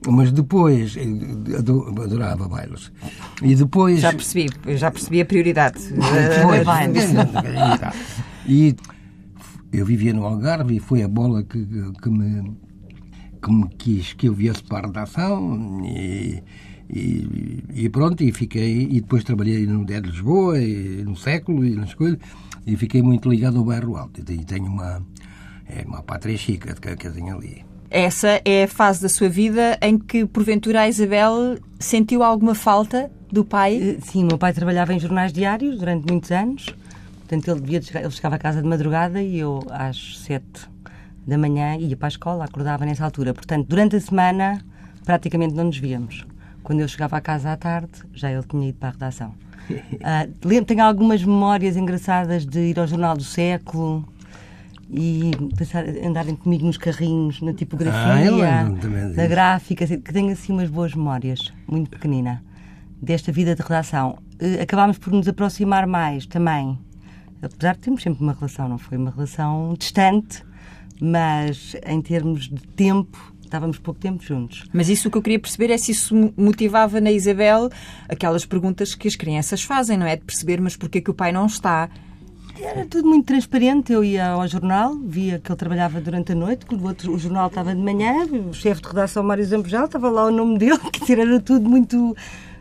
Mas 0.08 0.32
depois 0.32 0.96
adorava 1.58 2.48
bailes. 2.48 2.92
E 3.42 3.56
depois. 3.56 4.00
Já 4.00 4.12
percebi, 4.12 4.50
já 4.76 4.90
percebi 4.90 5.22
a 5.22 5.26
prioridade. 5.26 5.80
e 8.48 8.76
eu 9.72 9.86
vivia 9.86 10.14
no 10.14 10.26
Algarve 10.26 10.78
e 10.78 10.80
foi 10.80 11.04
a 11.04 11.08
bola 11.08 11.44
que, 11.44 11.66
que, 12.02 12.10
me, 12.10 12.58
que 13.42 13.52
me 13.52 13.70
quis 13.78 14.14
que 14.14 14.28
eu 14.28 14.34
viesse 14.34 14.64
para 14.64 14.86
a 14.86 14.88
redação 14.88 15.82
e, 15.86 16.44
e, 16.90 17.64
e, 17.74 17.90
pronto, 17.90 18.24
e 18.24 18.32
fiquei, 18.32 18.84
e 18.84 19.02
depois 19.02 19.24
trabalhei 19.24 19.66
no 19.66 19.86
DED 19.86 20.02
de 20.02 20.10
Lisboa, 20.10 20.60
e 20.60 21.04
no 21.04 21.16
século 21.16 21.64
e 21.64 21.76
nas 21.76 21.94
coisas, 21.94 22.20
e 22.68 22.76
fiquei 22.76 23.02
muito 23.02 23.30
ligado 23.30 23.60
ao 23.60 23.64
bairro 23.64 23.96
alto. 23.96 24.20
E 24.20 24.46
tenho 24.46 24.66
uma, 24.66 25.02
é, 25.68 25.84
uma 25.88 26.04
pátria 26.04 26.38
chica 26.38 26.74
que, 26.74 26.96
que 26.98 27.08
eu 27.08 27.14
tenho 27.14 27.38
ali. 27.38 27.71
Essa 27.92 28.42
é 28.46 28.64
a 28.64 28.68
fase 28.70 29.02
da 29.02 29.10
sua 29.10 29.28
vida 29.28 29.78
em 29.82 30.00
que, 30.00 30.26
porventura, 30.26 30.80
a 30.80 30.88
Isabel 30.88 31.58
sentiu 31.78 32.24
alguma 32.24 32.56
falta 32.56 33.12
do 33.30 33.44
pai? 33.44 33.76
Eh, 33.76 33.98
sim, 34.02 34.24
meu 34.24 34.38
pai 34.38 34.54
trabalhava 34.54 34.94
em 34.94 35.00
jornais 35.00 35.34
diários 35.34 35.78
durante 35.78 36.10
muitos 36.10 36.32
anos. 36.32 36.68
Portanto, 37.20 37.52
ele, 37.52 37.60
devia, 37.60 38.00
ele 38.00 38.12
chegava 38.12 38.36
a 38.36 38.40
casa 38.40 38.62
de 38.62 38.68
madrugada 38.70 39.22
e 39.22 39.38
eu, 39.38 39.62
às 39.70 40.20
sete 40.20 40.70
da 41.28 41.38
manhã, 41.38 41.76
ia 41.76 41.98
para 41.98 42.08
a 42.08 42.16
escola, 42.16 42.46
acordava 42.46 42.86
nessa 42.86 43.04
altura. 43.04 43.34
Portanto, 43.34 43.68
durante 43.68 43.98
a 43.98 44.00
semana, 44.00 44.64
praticamente 45.04 45.54
não 45.54 45.66
nos 45.66 45.78
víamos. 45.78 46.26
Quando 46.64 46.80
eu 46.80 46.88
chegava 46.88 47.18
à 47.18 47.22
casa 47.22 47.52
à 47.52 47.58
tarde, 47.58 47.92
já 48.14 48.32
ele 48.32 48.44
tinha 48.44 48.70
ido 48.70 48.78
para 48.78 48.88
a 48.88 48.92
redação. 48.94 49.36
Uh, 49.72 50.66
tenho 50.66 50.84
algumas 50.84 51.24
memórias 51.24 51.78
engraçadas 51.78 52.46
de 52.46 52.60
ir 52.60 52.80
ao 52.80 52.88
Jornal 52.88 53.16
do 53.16 53.24
Século 53.24 54.11
e 54.92 55.32
passar, 55.58 55.86
andarem 55.88 56.36
comigo 56.36 56.66
nos 56.66 56.78
carrinhos, 56.78 57.42
na 57.42 57.54
tipografia, 57.54 58.02
ah, 58.02 58.70
na 59.16 59.28
gráfica, 59.28 59.86
assim, 59.86 60.02
que 60.02 60.12
tenho 60.12 60.32
assim 60.34 60.52
umas 60.52 60.70
boas 60.70 60.94
memórias, 60.94 61.54
muito 61.66 61.92
pequenina, 61.92 62.44
desta 63.02 63.32
vida 63.32 63.56
de 63.56 63.62
redação. 63.62 64.18
Uh, 64.42 64.62
acabámos 64.62 64.98
por 64.98 65.14
nos 65.14 65.28
aproximar 65.30 65.88
mais 65.88 66.26
também, 66.26 66.78
apesar 67.42 67.76
de 67.76 67.80
termos 67.80 68.04
sempre 68.04 68.22
uma 68.22 68.34
relação, 68.34 68.68
não 68.68 68.78
foi 68.78 68.98
uma 68.98 69.12
relação 69.12 69.74
distante, 69.80 70.44
mas 71.00 71.76
em 71.88 72.02
termos 72.02 72.50
de 72.50 72.62
tempo 72.76 73.34
estávamos 73.42 73.78
pouco 73.78 74.00
tempo 74.00 74.24
juntos. 74.24 74.66
Mas 74.74 74.90
isso 74.90 75.08
o 75.08 75.12
que 75.12 75.18
eu 75.18 75.22
queria 75.22 75.40
perceber 75.40 75.72
é 75.72 75.78
se 75.78 75.92
isso 75.92 76.16
motivava 76.38 77.02
na 77.02 77.12
Isabel 77.12 77.70
aquelas 78.08 78.46
perguntas 78.46 78.94
que 78.96 79.08
as 79.08 79.16
crianças 79.16 79.62
fazem, 79.64 79.98
não 79.98 80.06
é? 80.06 80.16
De 80.16 80.24
perceber, 80.24 80.62
mas 80.62 80.78
porquê 80.78 81.02
que 81.02 81.12
o 81.12 81.14
pai 81.14 81.32
não 81.32 81.46
está? 81.46 81.90
Era 82.60 82.86
tudo 82.86 83.08
muito 83.08 83.26
transparente. 83.26 83.94
Eu 83.94 84.04
ia 84.04 84.30
ao 84.30 84.48
jornal, 84.48 84.96
via 84.96 85.40
que 85.40 85.52
ele 85.52 85.58
trabalhava 85.58 86.02
durante 86.02 86.32
a 86.32 86.36
noite, 86.36 86.66
que 86.66 86.76
o, 86.76 86.84
outro, 86.84 87.14
o 87.14 87.20
jornal 87.20 87.48
estava 87.48 87.76
de 87.76 87.82
manhã, 87.82 88.26
o 88.26 88.54
chefe 88.54 88.82
de 88.82 88.88
redação, 88.88 89.24
Mário 89.24 89.46
Zambojal, 89.46 89.86
estava 89.86 90.10
lá 90.10 90.26
o 90.26 90.32
nome 90.32 90.58
dele, 90.58 90.80
que 90.92 91.12
era 91.12 91.40
tudo 91.40 91.70
muito 91.70 92.16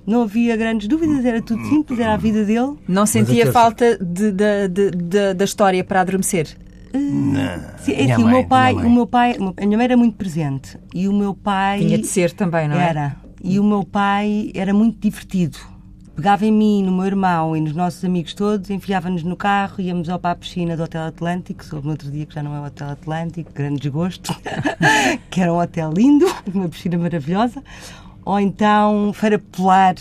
não 0.07 0.23
havia 0.23 0.57
grandes 0.57 0.89
dúvidas, 0.89 1.25
era 1.25 1.41
tudo 1.41 1.65
simples, 1.67 1.99
era 2.01 2.15
a 2.15 2.17
vida 2.17 2.45
dele. 2.45 2.77
Não 2.89 3.07
sentia 3.07 3.53
falta 3.53 3.97
de, 3.99 4.33
de, 4.33 4.69
de, 4.69 5.35
da 5.35 5.45
história 5.45 5.85
para 5.85 6.01
adormecer? 6.01 6.57
Não. 6.93 7.61
Sim, 7.79 7.93
é 7.93 8.13
assim, 8.13 8.25
o 8.25 8.29
meu 8.29 8.45
pai, 8.45 8.75
o 8.75 8.91
meu 8.91 9.07
pai, 9.07 9.37
a 9.57 9.67
minha 9.67 9.79
mãe 9.79 9.85
era 9.85 9.97
muito 9.97 10.17
presente 10.17 10.77
e 10.93 11.07
o 11.07 11.13
meu 11.13 11.35
pai 11.35 11.79
tinha 11.79 11.99
de 11.99 12.07
ser 12.07 12.33
também, 12.33 12.67
não 12.67 12.77
é? 12.77 12.89
Era. 12.89 13.17
E 13.43 13.61
o 13.61 13.65
meu 13.65 13.85
pai 13.85 14.51
era 14.55 14.75
muito 14.75 14.99
divertido. 14.99 15.59
Pegava 16.17 16.45
em 16.45 16.53
mim, 16.53 16.83
no 16.83 16.93
meu 16.93 17.07
irmão 17.07 17.57
e 17.57 17.61
nos 17.61 17.75
nossos 17.75 18.05
amigos 18.05 18.35
todos, 18.35 18.69
enfiava-nos 18.69 19.23
no 19.23 19.37
carro, 19.37 19.81
íamos 19.81 20.09
ao 20.09 20.19
para 20.19 20.33
a 20.33 20.37
piscina 20.37 20.77
do 20.77 20.83
Hotel 20.83 21.03
Atlântico, 21.03 21.65
soube 21.65 21.87
no 21.87 21.93
outro 21.93 22.11
dia 22.11 22.27
que 22.27 22.35
já 22.35 22.43
não 22.43 22.55
é 22.55 22.61
o 22.61 22.65
Hotel 22.65 22.91
Atlântico, 22.91 23.51
grande 23.55 23.81
desgosto, 23.81 24.35
que 25.31 25.41
era 25.41 25.53
um 25.53 25.59
hotel 25.59 25.91
lindo, 25.93 26.27
uma 26.53 26.69
piscina 26.69 26.99
maravilhosa. 26.99 27.63
Ou 28.25 28.39
então 28.39 29.13
Feira 29.15 29.39
Polar, 29.39 29.95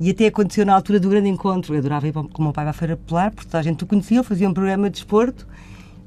e 0.00 0.10
até 0.10 0.26
aconteceu 0.26 0.66
na 0.66 0.74
altura 0.74 0.98
do 0.98 1.08
grande 1.08 1.28
encontro. 1.28 1.74
Eu 1.74 1.78
adorava 1.78 2.08
ir 2.08 2.12
com 2.12 2.20
o 2.20 2.42
meu 2.42 2.52
pai 2.52 2.64
para 2.64 2.70
a 2.70 2.72
Feira 2.72 2.96
Polar, 2.96 3.30
porque 3.30 3.46
toda 3.46 3.58
a 3.58 3.62
gente 3.62 3.84
o 3.84 3.86
conhecia, 3.86 4.18
eu 4.18 4.24
fazia 4.24 4.48
um 4.48 4.54
programa 4.54 4.88
de 4.88 4.94
desporto 4.94 5.46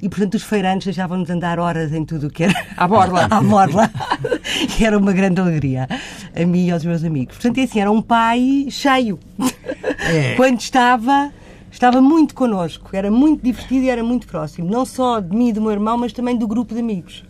e, 0.02 0.10
portanto, 0.10 0.34
os 0.36 0.44
feirantes 0.44 0.86
deixavam-nos 0.86 1.30
andar 1.30 1.60
horas 1.60 1.94
em 1.94 2.04
tudo 2.04 2.28
o 2.28 2.30
que 2.30 2.44
era 2.44 2.66
à 2.76 2.88
borla. 2.88 3.28
à 3.30 3.42
borla. 3.42 3.92
e 4.80 4.84
era 4.84 4.98
uma 4.98 5.14
grande 5.14 5.40
alegria, 5.40 5.88
a 6.36 6.46
mim 6.46 6.68
e 6.68 6.72
aos 6.72 6.84
meus 6.84 7.04
amigos. 7.04 7.36
Portanto, 7.36 7.60
é 7.60 7.64
assim, 7.64 7.80
era 7.80 7.92
um 7.92 8.02
pai 8.02 8.68
cheio. 8.70 9.20
É. 10.00 10.36
Quando 10.36 10.60
estava, 10.60 11.32
estava 11.72 12.02
muito 12.02 12.34
connosco, 12.34 12.90
era 12.94 13.12
muito 13.12 13.44
divertido 13.44 13.86
e 13.86 13.90
era 13.90 14.04
muito 14.04 14.28
próximo, 14.28 14.70
não 14.70 14.86
só 14.86 15.20
de 15.20 15.36
mim 15.36 15.50
e 15.50 15.54
do 15.54 15.62
meu 15.62 15.72
irmão, 15.72 15.98
mas 15.98 16.12
também 16.12 16.36
do 16.36 16.48
grupo 16.48 16.74
de 16.74 16.80
amigos. 16.80 17.24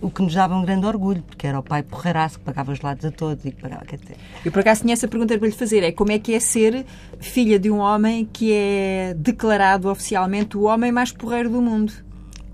O 0.00 0.10
que 0.10 0.20
nos 0.22 0.34
dava 0.34 0.54
um 0.54 0.62
grande 0.62 0.84
orgulho, 0.86 1.22
porque 1.22 1.46
era 1.46 1.58
o 1.58 1.62
pai 1.62 1.82
porreiraço 1.82 2.38
que 2.38 2.44
pagava 2.44 2.70
os 2.70 2.80
lados 2.80 3.04
a 3.04 3.10
todos 3.10 3.44
e 3.46 3.50
que 3.50 3.60
pagava, 3.62 3.84
quer 3.86 3.96
dizer, 3.98 4.16
Eu 4.44 4.52
por 4.52 4.60
acaso 4.60 4.82
tinha 4.82 4.92
essa 4.92 5.08
pergunta 5.08 5.36
para 5.38 5.46
lhe 5.48 5.54
fazer: 5.54 5.82
é 5.82 5.90
como 5.90 6.12
é 6.12 6.18
que 6.18 6.34
é 6.34 6.40
ser 6.40 6.84
filha 7.18 7.58
de 7.58 7.70
um 7.70 7.78
homem 7.78 8.28
que 8.30 8.52
é 8.52 9.14
declarado 9.16 9.88
oficialmente 9.88 10.56
o 10.56 10.62
homem 10.64 10.92
mais 10.92 11.12
porreiro 11.12 11.48
do 11.50 11.62
mundo? 11.62 11.92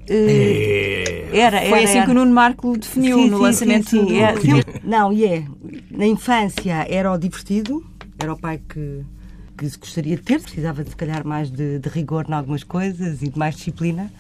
eh, 0.08 1.28
era, 1.32 1.58
era, 1.58 1.68
Foi 1.68 1.84
assim 1.84 1.96
era. 1.98 2.06
que 2.06 2.10
o 2.10 2.14
Nuno 2.14 2.32
Marco 2.32 2.76
definiu 2.76 3.16
Sim, 3.18 3.30
no 3.30 3.36
sim, 3.38 3.42
lançamento 3.42 3.90
sim, 3.90 4.00
sim. 4.00 4.06
do. 4.06 4.14
É, 4.14 4.64
não, 4.84 5.12
e 5.12 5.24
é. 5.24 5.44
Na 5.90 6.06
infância 6.06 6.86
era 6.88 7.10
o 7.12 7.18
divertido, 7.18 7.84
era 8.18 8.32
o 8.32 8.38
pai 8.38 8.60
que, 8.68 9.02
que 9.56 9.68
se 9.68 9.78
gostaria 9.78 10.16
de 10.16 10.22
ter, 10.22 10.40
precisava 10.40 10.82
de 10.84 10.90
se 10.90 10.96
calhar 10.96 11.26
mais 11.26 11.50
de, 11.50 11.78
de 11.78 11.88
rigor 11.88 12.26
em 12.28 12.32
algumas 12.32 12.62
coisas 12.64 13.22
e 13.22 13.28
de 13.28 13.38
mais 13.38 13.56
disciplina. 13.56 14.10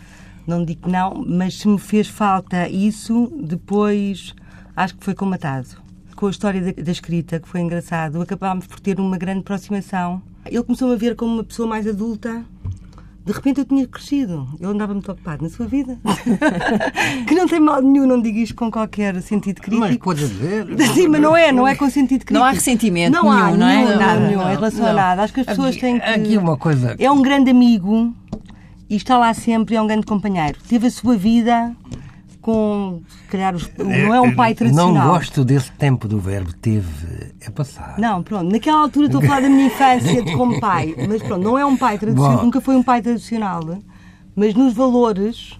Não 0.46 0.64
digo 0.64 0.82
que 0.82 0.90
não, 0.90 1.24
mas 1.26 1.58
se 1.58 1.68
me 1.68 1.78
fez 1.78 2.08
falta 2.08 2.68
isso, 2.68 3.32
depois 3.42 4.34
acho 4.76 4.96
que 4.96 5.04
foi 5.04 5.14
comatado. 5.14 5.68
Com 6.16 6.26
a 6.26 6.30
história 6.30 6.60
da, 6.60 6.82
da 6.82 6.92
escrita, 6.92 7.38
que 7.40 7.48
foi 7.48 7.60
engraçado, 7.60 8.20
acabámos 8.20 8.66
por 8.66 8.80
ter 8.80 8.98
uma 9.00 9.16
grande 9.16 9.40
aproximação. 9.40 10.22
Ele 10.46 10.62
começou-me 10.62 10.94
a 10.94 10.98
ver 10.98 11.14
como 11.16 11.34
uma 11.34 11.44
pessoa 11.44 11.68
mais 11.68 11.86
adulta. 11.86 12.44
De 13.24 13.32
repente 13.32 13.60
eu 13.60 13.64
tinha 13.64 13.86
crescido. 13.86 14.48
Ele 14.58 14.68
andava 14.68 14.92
muito 14.92 15.10
ocupado 15.12 15.44
na 15.44 15.48
sua 15.48 15.66
vida. 15.66 15.96
que 17.28 17.34
não 17.36 17.46
tem 17.46 17.60
mal 17.60 17.80
nenhum, 17.80 18.04
não 18.04 18.20
digo 18.20 18.38
isto 18.38 18.54
com 18.56 18.68
qualquer 18.68 19.20
sentido 19.22 19.60
crítico. 19.60 19.80
Mas 19.80 19.96
pode 19.98 20.26
dizer. 20.28 20.66
Sim, 20.92 21.06
mas 21.06 21.20
não 21.20 21.36
é, 21.36 21.52
não 21.52 21.66
é 21.68 21.76
com 21.76 21.88
sentido 21.88 22.20
crítico. 22.24 22.34
Não 22.34 22.44
há 22.44 22.50
ressentimento 22.50 23.12
não 23.12 23.30
há 23.30 23.46
nenhum, 23.46 23.58
não 23.58 23.68
é? 23.68 24.34
Não, 24.34 24.50
em 24.50 24.54
relação 24.56 24.86
a 24.86 24.92
nada. 24.92 25.22
Acho 25.22 25.32
que 25.32 25.40
as 25.40 25.46
pessoas 25.46 25.68
Aqui- 25.70 25.80
têm 25.80 26.00
que. 26.00 26.04
aqui 26.04 26.36
uma 26.36 26.56
coisa- 26.56 26.96
É 26.98 27.08
um 27.08 27.22
grande 27.22 27.48
amigo 27.50 28.12
e 28.92 28.96
está 28.96 29.16
lá 29.18 29.32
sempre, 29.32 29.74
é 29.76 29.80
um 29.82 29.86
grande 29.86 30.04
companheiro. 30.06 30.58
Teve 30.68 30.86
a 30.86 30.90
sua 30.90 31.16
vida 31.16 31.74
com. 32.40 33.00
Se 33.22 33.28
calhar, 33.28 33.54
os- 33.54 33.70
não 33.78 34.12
é 34.14 34.20
um 34.20 34.34
pai 34.34 34.54
tradicional. 34.54 34.92
Não 35.06 35.14
gosto 35.14 35.44
desse 35.44 35.70
tempo 35.72 36.06
do 36.08 36.18
verbo 36.18 36.52
teve. 36.52 37.32
É 37.40 37.50
passar. 37.50 37.94
Não, 37.98 38.22
pronto, 38.22 38.50
naquela 38.50 38.80
altura 38.80 39.06
estou 39.06 39.22
a 39.22 39.24
falar 39.26 39.40
da 39.42 39.48
minha 39.48 39.66
infância 39.66 40.22
de 40.22 40.34
como 40.36 40.60
pai, 40.60 40.94
mas 41.08 41.22
pronto, 41.22 41.42
não 41.42 41.56
é 41.58 41.64
um 41.64 41.76
pai 41.76 41.98
tradicional, 41.98 42.36
Bom. 42.38 42.44
nunca 42.44 42.60
foi 42.60 42.76
um 42.76 42.82
pai 42.82 43.00
tradicional, 43.00 43.78
mas 44.36 44.54
nos 44.54 44.74
valores 44.74 45.58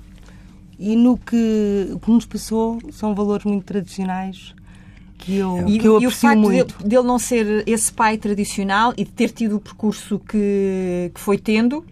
e 0.79 0.97
no 0.97 1.17
que, 1.17 1.89
o 1.95 1.99
que 2.01 2.11
nos 2.11 2.27
passou 2.27 2.79
são 2.91 3.15
valores 3.15 3.45
muito 3.45 3.65
tradicionais 3.65 4.55
que 5.19 5.37
eu, 5.37 5.65
E, 5.69 5.79
que 5.79 5.87
eu 5.87 5.93
e 6.01 6.05
o 6.05 6.09
aprecio 6.09 6.29
facto 6.29 6.39
muito. 6.41 6.75
dele, 6.79 6.89
dele 6.91 7.03
não 7.07 7.19
ser 7.19 7.63
esse 7.67 7.93
pai 7.93 8.17
tradicional 8.19 8.93
e 8.97 9.05
de 9.05 9.11
ter 9.13 9.31
tido 9.31 9.57
o 9.57 9.61
percurso 9.61 10.19
que, 10.19 11.11
que 11.15 11.21
foi 11.21 11.39
tendo, 11.39 11.85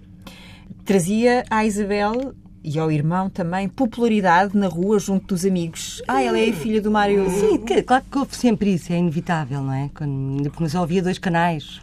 trazia 0.84 1.44
à 1.50 1.64
Isabel 1.64 2.34
e 2.62 2.78
ao 2.78 2.90
irmão 2.90 3.30
também 3.30 3.68
popularidade 3.68 4.56
na 4.56 4.68
rua 4.68 4.98
junto 4.98 5.34
dos 5.34 5.44
amigos. 5.44 6.02
Ah, 6.06 6.22
ela 6.22 6.38
é 6.38 6.50
a 6.50 6.52
filha 6.52 6.80
do 6.80 6.90
Mário. 6.90 7.28
Sim, 7.30 7.58
claro 7.86 8.04
que 8.10 8.18
houve 8.18 8.36
sempre 8.36 8.74
isso, 8.74 8.92
é 8.92 8.98
inevitável, 8.98 9.62
não 9.62 9.72
é? 9.72 9.90
Quando, 9.94 10.50
porque 10.50 10.68
só 10.68 10.82
havia 10.82 11.02
dois 11.02 11.18
canais. 11.18 11.80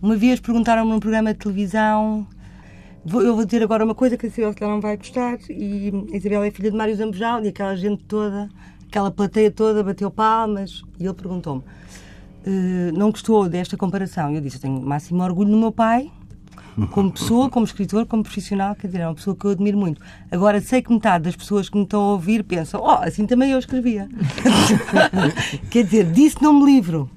Uma 0.00 0.16
vez 0.16 0.38
perguntaram-me 0.38 0.90
num 0.90 1.00
programa 1.00 1.32
de 1.32 1.40
televisão. 1.40 2.26
eu 3.06 3.34
vou 3.34 3.44
dizer 3.44 3.62
agora 3.62 3.84
uma 3.84 3.94
coisa 3.94 4.16
que 4.16 4.26
a 4.26 4.28
Isabel 4.28 4.54
não 4.68 4.80
vai 4.80 4.96
gostar. 4.96 5.38
E 5.48 5.92
a 6.12 6.16
Isabel 6.16 6.44
é 6.44 6.50
filha 6.50 6.70
de 6.70 6.76
Mário 6.76 6.94
Zambojal 6.94 7.42
e 7.44 7.48
aquela 7.48 7.74
gente 7.74 8.04
toda, 8.04 8.48
aquela 8.86 9.10
plateia 9.10 9.50
toda 9.50 9.82
bateu 9.82 10.10
palmas. 10.10 10.82
E 11.00 11.04
ele 11.04 11.14
perguntou-me: 11.14 11.62
"Eh, 12.46 12.92
não 12.92 13.10
gostou 13.10 13.48
desta 13.48 13.76
comparação? 13.76 14.32
Eu 14.32 14.40
disse: 14.40 14.56
eu 14.56 14.60
tenho 14.60 14.80
máximo 14.80 15.22
orgulho 15.22 15.50
no 15.50 15.58
meu 15.58 15.72
pai, 15.72 16.12
como 16.90 17.12
pessoa, 17.12 17.48
como 17.48 17.64
escritor, 17.64 18.06
como 18.06 18.22
profissional, 18.22 18.74
quer 18.74 18.88
dizer, 18.88 19.00
é 19.00 19.06
uma 19.08 19.14
pessoa 19.14 19.36
que 19.36 19.44
eu 19.44 19.50
admiro 19.52 19.78
muito. 19.78 20.00
Agora, 20.30 20.60
sei 20.60 20.82
que 20.82 20.92
metade 20.92 21.24
das 21.24 21.36
pessoas 21.36 21.68
que 21.68 21.76
me 21.76 21.84
estão 21.84 22.00
a 22.00 22.12
ouvir 22.12 22.42
pensam, 22.44 22.80
oh, 22.82 22.90
assim 23.02 23.26
também 23.26 23.52
eu 23.52 23.58
escrevia. 23.58 24.08
quer 25.70 25.84
dizer, 25.84 26.04
disso 26.10 26.38
não 26.40 26.52
me 26.60 26.64
livro. 26.64 27.08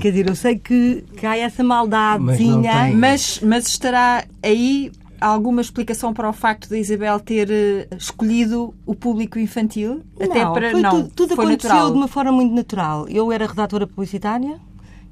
Quer 0.00 0.10
dizer, 0.10 0.28
eu 0.28 0.36
sei 0.36 0.58
que, 0.58 1.04
que 1.16 1.24
há 1.26 1.36
essa 1.36 1.64
maldadezinha. 1.64 2.72
Mas 2.72 2.82
tem- 2.86 2.96
Mas, 2.96 3.40
mas 3.42 3.66
estará 3.66 4.24
aí 4.42 4.92
alguma 5.20 5.60
explicação 5.62 6.12
para 6.12 6.28
o 6.28 6.32
facto 6.32 6.68
da 6.68 6.76
Isabel 6.78 7.18
ter 7.18 7.50
eh, 7.50 7.88
escolhido 7.96 8.74
o 8.84 8.94
público 8.94 9.38
infantil? 9.38 10.02
Até 10.20 10.44
não, 10.44 10.52
para 10.52 10.70
foi 10.70 10.82
não, 10.82 10.90
tudo, 10.90 11.10
tudo 11.14 11.36
foi 11.36 11.46
aconteceu 11.46 11.70
natural. 11.70 11.90
de 11.92 11.96
uma 11.96 12.08
forma 12.08 12.32
muito 12.32 12.54
natural. 12.54 13.08
Eu 13.08 13.32
era 13.32 13.46
redatora 13.46 13.86
publicitária, 13.86 14.58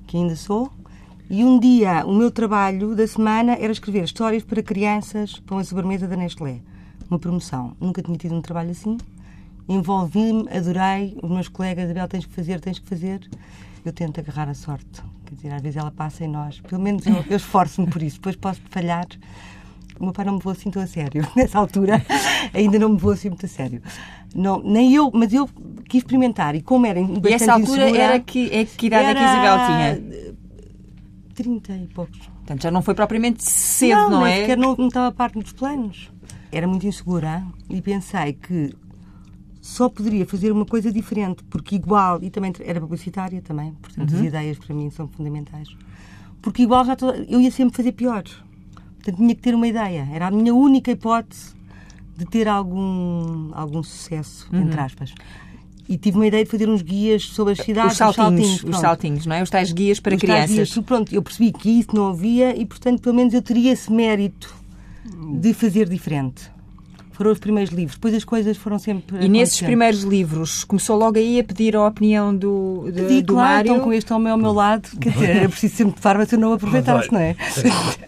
que 0.06 0.18
ainda 0.18 0.36
sou, 0.36 0.70
e 1.28 1.42
um 1.42 1.58
dia 1.58 2.04
o 2.06 2.12
meu 2.12 2.30
trabalho 2.30 2.94
da 2.94 3.06
semana 3.06 3.56
era 3.58 3.72
escrever 3.72 4.04
histórias 4.04 4.42
para 4.42 4.62
crianças 4.62 5.40
para 5.40 5.56
uma 5.56 5.64
sobremesa 5.64 6.06
da 6.06 6.16
Nestlé. 6.16 6.60
Uma 7.10 7.18
promoção. 7.18 7.74
Nunca 7.80 8.02
tinha 8.02 8.16
tido 8.16 8.34
um 8.34 8.42
trabalho 8.42 8.70
assim. 8.70 8.98
Envolvi-me, 9.68 10.48
adorei. 10.50 11.16
Os 11.22 11.30
meus 11.30 11.48
colegas, 11.48 11.86
Isabel, 11.86 12.08
tens 12.08 12.26
que 12.26 12.34
fazer, 12.34 12.60
tens 12.60 12.78
que 12.78 12.86
fazer. 12.86 13.20
Eu 13.84 13.92
tento 13.92 14.20
agarrar 14.20 14.48
a 14.48 14.54
sorte. 14.54 15.02
Quer 15.24 15.34
dizer, 15.34 15.52
às 15.54 15.62
vezes 15.62 15.76
ela 15.76 15.90
passa 15.90 16.24
em 16.24 16.28
nós. 16.28 16.60
Pelo 16.60 16.82
menos 16.82 17.06
eu, 17.06 17.24
eu 17.28 17.36
esforço-me 17.36 17.88
por 17.88 18.02
isso. 18.02 18.16
Depois 18.16 18.36
posso 18.36 18.60
falhar. 18.68 19.06
O 19.98 20.04
meu 20.04 20.12
pai 20.12 20.24
não 20.24 20.32
me 20.32 20.38
levou 20.38 20.52
assim 20.52 20.70
tão 20.70 20.82
a 20.82 20.86
sério. 20.86 21.26
Nessa 21.34 21.58
altura, 21.58 22.04
ainda 22.52 22.78
não 22.78 22.90
me 22.90 22.94
levou 22.96 23.12
assim 23.12 23.28
muito 23.28 23.46
a 23.46 23.48
sério. 23.48 23.80
Não, 24.34 24.60
nem 24.62 24.92
eu, 24.94 25.10
mas 25.14 25.32
eu 25.32 25.48
quis 25.88 26.02
experimentar. 26.02 26.54
E 26.54 26.60
como 26.60 26.84
era 26.84 27.00
E 27.00 27.32
essa 27.32 27.52
altura 27.52 27.96
era 27.96 28.20
que, 28.20 28.50
é 28.52 28.64
que 28.64 28.86
idade 28.86 29.10
é 29.10 29.14
que 29.14 29.20
Isabel 29.20 29.66
tinha? 29.66 30.23
30 31.34 31.72
e 31.76 31.86
poucos. 31.88 32.18
Portanto, 32.18 32.62
já 32.62 32.70
não 32.70 32.80
foi 32.82 32.94
propriamente 32.94 33.44
cedo, 33.44 33.96
não, 34.02 34.10
não 34.10 34.26
é? 34.26 34.40
sequer 34.40 34.56
não, 34.56 34.74
não 34.76 34.88
estava 34.88 35.12
parte 35.12 35.38
dos 35.38 35.52
planos. 35.52 36.10
Era 36.52 36.66
muito 36.66 36.86
insegura 36.86 37.44
e 37.68 37.82
pensei 37.82 38.32
que 38.34 38.74
só 39.60 39.88
poderia 39.88 40.24
fazer 40.26 40.52
uma 40.52 40.64
coisa 40.66 40.92
diferente, 40.92 41.42
porque 41.44 41.74
igual, 41.76 42.22
e 42.22 42.30
também 42.30 42.52
era 42.60 42.80
publicitária 42.80 43.40
também, 43.42 43.72
portanto 43.80 44.12
Uhum. 44.12 44.20
as 44.20 44.26
ideias 44.26 44.58
para 44.58 44.74
mim 44.74 44.90
são 44.90 45.08
fundamentais. 45.08 45.68
Porque 46.42 46.62
igual 46.62 46.84
já 46.84 46.94
toda- 46.94 47.18
eu 47.28 47.40
ia 47.40 47.50
sempre 47.50 47.74
fazer 47.76 47.92
pior. 47.92 48.22
Portanto, 48.96 49.16
tinha 49.16 49.34
que 49.34 49.40
ter 49.40 49.54
uma 49.54 49.66
ideia. 49.66 50.06
Era 50.12 50.28
a 50.28 50.30
minha 50.30 50.54
única 50.54 50.90
hipótese 50.90 51.54
de 52.16 52.24
ter 52.26 52.46
algum, 52.48 53.50
algum 53.54 53.82
sucesso, 53.82 54.46
Uhum. 54.52 54.60
entre 54.62 54.78
aspas. 54.80 55.14
E 55.88 55.98
tive 55.98 56.16
uma 56.16 56.26
ideia 56.26 56.44
de 56.44 56.50
fazer 56.50 56.68
uns 56.68 56.80
guias 56.82 57.24
sobre 57.24 57.52
as 57.52 57.58
cidades, 57.58 57.92
Os 57.92 57.98
saltinhos, 57.98 58.54
os 58.54 58.60
pronto. 58.62 58.80
saltinhos, 58.80 59.26
não 59.26 59.36
é? 59.36 59.42
Os 59.42 59.50
tais 59.50 59.70
guias 59.72 60.00
para 60.00 60.14
Os 60.14 60.20
tais 60.22 60.32
crianças. 60.46 60.68
dias, 60.68 60.84
pronto, 60.86 61.14
eu 61.14 61.22
percebi 61.22 61.52
que 61.52 61.68
isso 61.68 61.90
não 61.94 62.08
havia 62.08 62.56
e, 62.58 62.64
portanto, 62.64 63.00
pelo 63.02 63.14
menos 63.14 63.34
eu 63.34 63.42
teria 63.42 63.72
esse 63.72 63.92
mérito 63.92 64.54
de 65.40 65.52
fazer 65.52 65.88
diferente. 65.88 66.52
Foram 67.12 67.30
os 67.30 67.38
primeiros 67.38 67.72
livros. 67.72 67.94
Depois 67.96 68.12
as 68.14 68.24
coisas 68.24 68.56
foram 68.56 68.76
sempre. 68.78 69.24
E 69.24 69.28
nesses 69.28 69.60
primeiros 69.60 70.02
livros, 70.02 70.64
começou 70.64 70.96
logo 70.98 71.16
aí 71.16 71.38
a 71.38 71.44
pedir 71.44 71.76
a 71.76 71.86
opinião 71.86 72.34
do, 72.34 72.90
de- 72.92 73.02
Pedi, 73.02 73.22
do 73.22 73.34
claro, 73.34 73.48
Mário. 73.54 73.72
então 73.72 73.84
com 73.84 73.92
este 73.92 74.12
homem 74.12 74.32
ao 74.32 74.38
meu 74.38 74.52
lado, 74.52 74.88
quer 74.98 75.12
dizer, 75.12 75.30
era 75.30 75.48
preciso 75.48 75.76
sempre 75.76 75.94
de 75.94 76.00
farma 76.00 76.24
se 76.26 76.34
eu 76.34 76.40
não 76.40 76.50
o 76.50 76.54
aproveitasse, 76.54 77.12
não 77.12 77.20
é? 77.20 77.36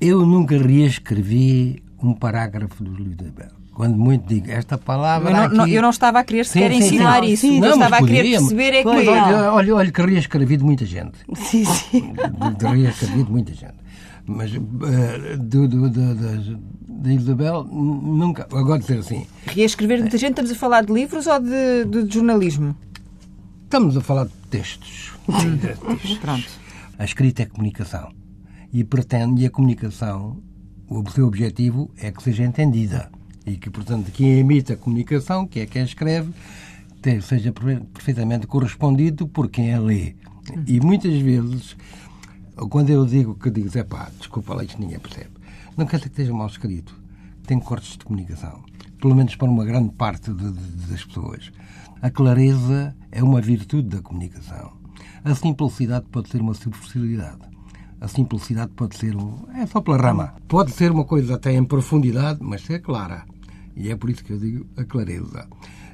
Eu 0.00 0.24
nunca 0.24 0.56
reescrevi 0.56 1.82
um 2.02 2.12
parágrafo 2.14 2.82
do 2.82 2.92
livro 2.94 3.16
da 3.16 3.30
Bel. 3.30 3.58
Quando 3.74 3.96
muito 3.96 4.26
digo 4.26 4.50
esta 4.50 4.76
palavra. 4.76 5.30
Eu 5.30 5.36
não, 5.36 5.44
aqui... 5.44 5.56
não- 5.56 5.68
eu 5.68 5.82
não 5.82 5.90
estava 5.90 6.18
a 6.18 6.24
querer 6.24 6.44
sequer 6.46 6.72
sim, 6.72 6.80
sim. 6.80 6.86
ensinar 6.86 7.20
Não, 7.20 7.28
isso. 7.28 7.40
sim, 7.42 7.54
eu 7.56 7.60
Não, 7.60 7.68
estava 7.74 7.90
mas 7.90 8.02
a 8.02 8.06
querer 8.06 8.30
perceber 8.38 8.68
é 8.74 8.76
que. 8.78 8.82
Pois, 8.82 9.08
Olha, 9.08 9.52
olha, 9.52 9.74
olha 9.76 9.92
que 9.92 10.02
reescrevi 10.02 10.56
de 10.56 10.64
muita 10.64 10.84
gente. 10.84 11.18
Sim, 11.36 11.64
sim. 11.64 12.12
De, 12.12 12.54
de 12.58 12.66
reescrevi 12.66 13.22
de 13.24 13.30
muita 13.30 13.54
gente. 13.54 13.74
Mas 14.26 14.52
eh, 14.54 15.36
do, 15.38 15.68
do, 15.68 15.88
do, 15.88 16.14
da, 16.14 16.54
da 16.88 17.12
Isabel, 17.12 17.64
nunca. 17.64 18.46
Agora 18.52 18.78
dizer 18.80 18.98
assim, 18.98 19.26
Reescrever 19.46 20.00
muita 20.00 20.18
gente, 20.18 20.30
estamos 20.30 20.50
a 20.50 20.54
falar 20.56 20.84
de 20.84 20.92
livros 20.92 21.26
ou 21.28 21.38
de, 21.40 21.84
de- 21.88 22.02
de 22.04 22.14
jornalismo? 22.14 22.76
estamos 23.64 23.96
a 23.96 24.00
falar 24.00 24.24
de 24.24 24.32
textos. 24.50 25.12
Pronto. 26.20 26.46
A 26.98 27.04
escrita 27.04 27.42
é 27.42 27.46
comunicação. 27.46 28.10
E 28.72 28.82
pretende, 28.84 29.42
e 29.42 29.46
a 29.46 29.50
comunicação, 29.50 30.42
o 30.88 31.08
seu 31.10 31.26
objetivo 31.26 31.90
é 31.98 32.10
que 32.10 32.22
seja 32.22 32.44
entendida. 32.44 33.10
E 33.46 33.56
que, 33.56 33.70
portanto, 33.70 34.10
quem 34.10 34.38
emite 34.38 34.72
a 34.72 34.76
comunicação, 34.76 35.46
que 35.46 35.60
é 35.60 35.66
quem 35.66 35.82
escreve, 35.82 36.32
seja 37.22 37.52
perfeitamente 37.92 38.46
correspondido 38.46 39.26
por 39.26 39.48
quem 39.48 39.72
a 39.72 39.80
lê. 39.80 40.14
E 40.66 40.80
muitas 40.80 41.14
vezes, 41.20 41.76
quando 42.70 42.90
eu 42.90 43.06
digo 43.06 43.34
que 43.34 43.50
digo, 43.50 43.76
é 43.78 43.84
pá, 43.84 44.10
desculpa 44.18 44.54
lá, 44.54 44.64
isto 44.64 44.80
ninguém 44.80 44.98
percebe, 44.98 45.30
não 45.76 45.86
quer 45.86 45.96
dizer 45.96 46.08
que 46.08 46.20
esteja 46.20 46.34
mal 46.34 46.46
escrito. 46.46 46.98
Tem 47.46 47.58
cortes 47.58 47.96
de 47.96 48.04
comunicação. 48.04 48.62
Pelo 49.00 49.14
menos 49.14 49.34
para 49.36 49.48
uma 49.48 49.64
grande 49.64 49.94
parte 49.94 50.32
de, 50.32 50.52
de, 50.52 50.86
das 50.86 51.04
pessoas. 51.04 51.50
A 52.02 52.10
clareza 52.10 52.94
é 53.10 53.22
uma 53.22 53.40
virtude 53.40 53.88
da 53.88 54.02
comunicação. 54.02 54.72
A 55.24 55.34
simplicidade 55.34 56.06
pode 56.10 56.28
ser 56.28 56.40
uma 56.40 56.52
superficialidade. 56.52 57.47
A 58.00 58.06
simplicidade 58.06 58.70
pode 58.76 58.96
ser 58.96 59.16
um. 59.16 59.46
É 59.54 59.66
só 59.66 59.80
pela 59.80 59.96
rama. 59.96 60.34
Pode 60.46 60.70
ser 60.72 60.90
uma 60.90 61.04
coisa 61.04 61.34
até 61.34 61.52
em 61.52 61.64
profundidade, 61.64 62.38
mas 62.42 62.62
ser 62.62 62.80
clara. 62.80 63.24
E 63.76 63.90
é 63.90 63.96
por 63.96 64.10
isso 64.10 64.24
que 64.24 64.32
eu 64.32 64.38
digo 64.38 64.66
a 64.76 64.84
clareza. 64.84 65.48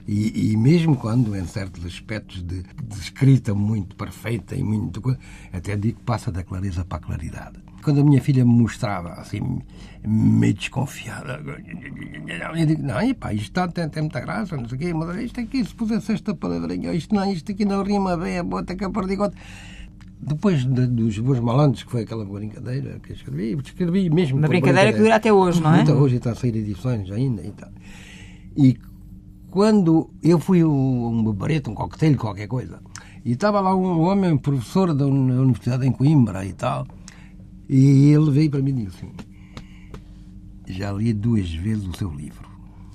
E, 0.06 0.52
e 0.52 0.56
mesmo 0.56 0.96
quando, 0.96 1.34
em 1.34 1.46
certos 1.46 1.84
aspectos 1.86 2.42
de, 2.42 2.62
de 2.62 2.98
escrita 2.98 3.54
muito 3.54 3.96
perfeita 3.96 4.54
e 4.54 4.62
muito. 4.62 5.02
até 5.52 5.76
digo 5.76 5.98
que 5.98 6.04
passa 6.04 6.30
da 6.30 6.42
clareza 6.42 6.84
para 6.84 6.98
a 6.98 7.00
claridade. 7.00 7.58
Quando 7.82 8.00
a 8.00 8.04
minha 8.04 8.20
filha 8.20 8.44
me 8.44 8.52
mostrava, 8.52 9.12
assim, 9.14 9.60
meio 10.06 10.54
desconfiada, 10.54 11.42
eu 12.56 12.66
digo: 12.66 12.82
não, 12.82 13.00
epá, 13.00 13.32
isto 13.32 13.44
está, 13.44 13.68
tem, 13.68 13.88
tem 13.88 14.02
muita 14.02 14.20
graça, 14.20 14.56
não 14.56 14.68
sei 14.68 14.76
o 14.76 14.80
quê, 14.80 14.94
mas 14.94 15.16
isto 15.16 15.40
aqui, 15.40 15.64
se 15.64 15.74
pusesse 15.74 16.12
esta 16.12 16.34
palavrinha, 16.34 16.92
isto 16.94 17.14
não, 17.14 17.30
isto 17.30 17.52
aqui 17.52 17.64
não 17.64 17.82
rima 17.82 18.16
bem, 18.16 18.38
a 18.38 18.42
bota 18.42 18.74
que 18.74 18.84
a 18.84 18.90
perdigota 18.90 19.36
depois 20.26 20.64
de, 20.64 20.86
dos 20.86 21.18
Bons 21.18 21.40
Malandros, 21.40 21.82
que 21.82 21.90
foi 21.90 22.02
aquela 22.02 22.24
brincadeira 22.24 22.98
que 23.00 23.12
escrevi, 23.12 23.58
escrevi 23.62 24.08
mesmo. 24.08 24.38
Uma 24.38 24.48
brincadeira, 24.48 24.90
brincadeira, 24.90 24.92
que 24.92 24.98
dura 24.98 25.16
até 25.16 25.32
hoje, 25.32 25.60
não 25.60 25.74
é? 25.74 25.82
Até 25.82 25.92
hoje 25.92 26.16
está 26.16 26.30
a 26.30 26.34
sair 26.34 26.56
edições 26.56 27.10
ainda 27.10 27.42
e 27.42 27.50
tal. 27.50 27.70
E 28.56 28.78
quando 29.50 30.10
eu 30.22 30.38
fui 30.38 30.64
um, 30.64 31.08
um 31.08 31.32
bareto, 31.32 31.70
um 31.70 31.74
coquetel, 31.74 32.16
qualquer 32.16 32.46
coisa, 32.46 32.80
e 33.22 33.32
estava 33.32 33.60
lá 33.60 33.76
um 33.76 34.00
homem, 34.00 34.36
professor 34.38 34.94
da 34.94 35.06
Universidade 35.06 35.86
em 35.86 35.92
Coimbra 35.92 36.44
e 36.44 36.54
tal, 36.54 36.86
e 37.68 38.10
ele 38.10 38.30
veio 38.30 38.50
para 38.50 38.62
mim 38.62 38.70
e 38.70 38.84
disse 38.86 39.04
assim: 39.04 39.12
Já 40.66 40.90
li 40.90 41.12
duas 41.12 41.52
vezes 41.52 41.86
o 41.86 41.96
seu 41.96 42.10
livro. 42.10 42.48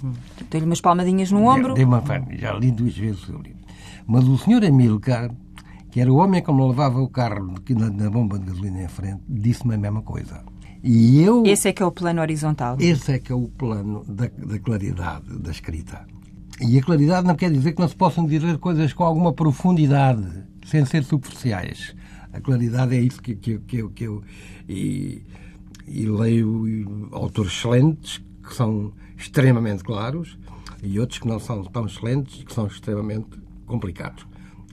Hum. 0.04 0.14
Dei-lhe 0.50 0.66
umas 0.66 0.82
palmadinhas 0.82 1.32
no 1.32 1.46
ombro. 1.46 1.76
Dei 1.76 1.86
uma 1.86 2.04
já 2.40 2.54
li 2.54 2.72
duas 2.72 2.98
vezes 2.98 3.24
o 3.24 3.26
seu 3.28 3.38
livro. 3.38 3.60
Mas 4.08 4.28
o 4.28 4.38
senhor 4.38 4.66
Amilcar 4.66 5.30
que 5.92 6.00
era 6.00 6.12
o 6.12 6.18
homem 6.18 6.42
que 6.42 6.52
me 6.52 6.68
levava 6.68 7.02
o 7.02 7.10
carro 7.10 7.56
na, 7.70 7.90
na 7.90 8.10
bomba 8.10 8.38
de 8.38 8.46
gasolina 8.46 8.84
em 8.84 8.88
frente, 8.88 9.22
disse-me 9.28 9.76
a 9.76 9.78
mesma 9.78 10.02
coisa. 10.02 10.44
E 10.84 11.22
eu... 11.22 11.44
Esse 11.46 11.70
é 11.70 11.74
que 11.74 11.84
é 11.84 11.86
o 11.86 11.92
plano 11.92 12.22
horizontal. 12.22 12.78
Esse 12.80 13.14
é 13.14 13.20
que 13.20 13.32
é 13.32 13.36
o 13.36 13.48
plano 13.48 14.06
da, 14.08 14.28
da 14.28 14.60
claridade 14.60 15.38
da 15.38 15.52
escrita. 15.52 16.06
E 16.62 16.78
a 16.78 16.84
claridade 16.84 17.28
não 17.28 17.36
quer 17.36 17.52
dizer 17.52 17.74
que 17.74 17.82
não 17.82 17.88
se 17.88 17.96
possam 17.96 18.26
dizer 18.26 18.58
coisas 18.60 18.94
com 18.94 19.04
alguma 19.04 19.34
profundidade, 19.34 20.26
sem 20.66 20.86
ser 20.86 21.04
superficiais. 21.04 21.96
A 22.32 22.40
claridade 22.40 22.96
é 22.96 23.02
isso 23.02 23.22
que, 23.22 23.36
que, 23.36 23.60
que, 23.60 23.78
eu, 23.78 23.90
que 23.90 24.04
eu 24.04 24.24
e, 24.68 25.24
e 25.88 26.06
leio 26.06 27.10
autores 27.12 27.52
excelentes 27.52 28.22
que 28.44 28.54
são 28.54 28.94
extremamente 29.18 29.84
claros 29.84 30.38
e 30.84 31.00
outros 31.00 31.20
que 31.20 31.28
não 31.28 31.40
são 31.40 31.64
tão 31.64 31.86
excelentes 31.86 32.42
e 32.42 32.46
que 32.46 32.54
são 32.54 32.68
extremamente 32.68 33.28
complicados 33.66 34.26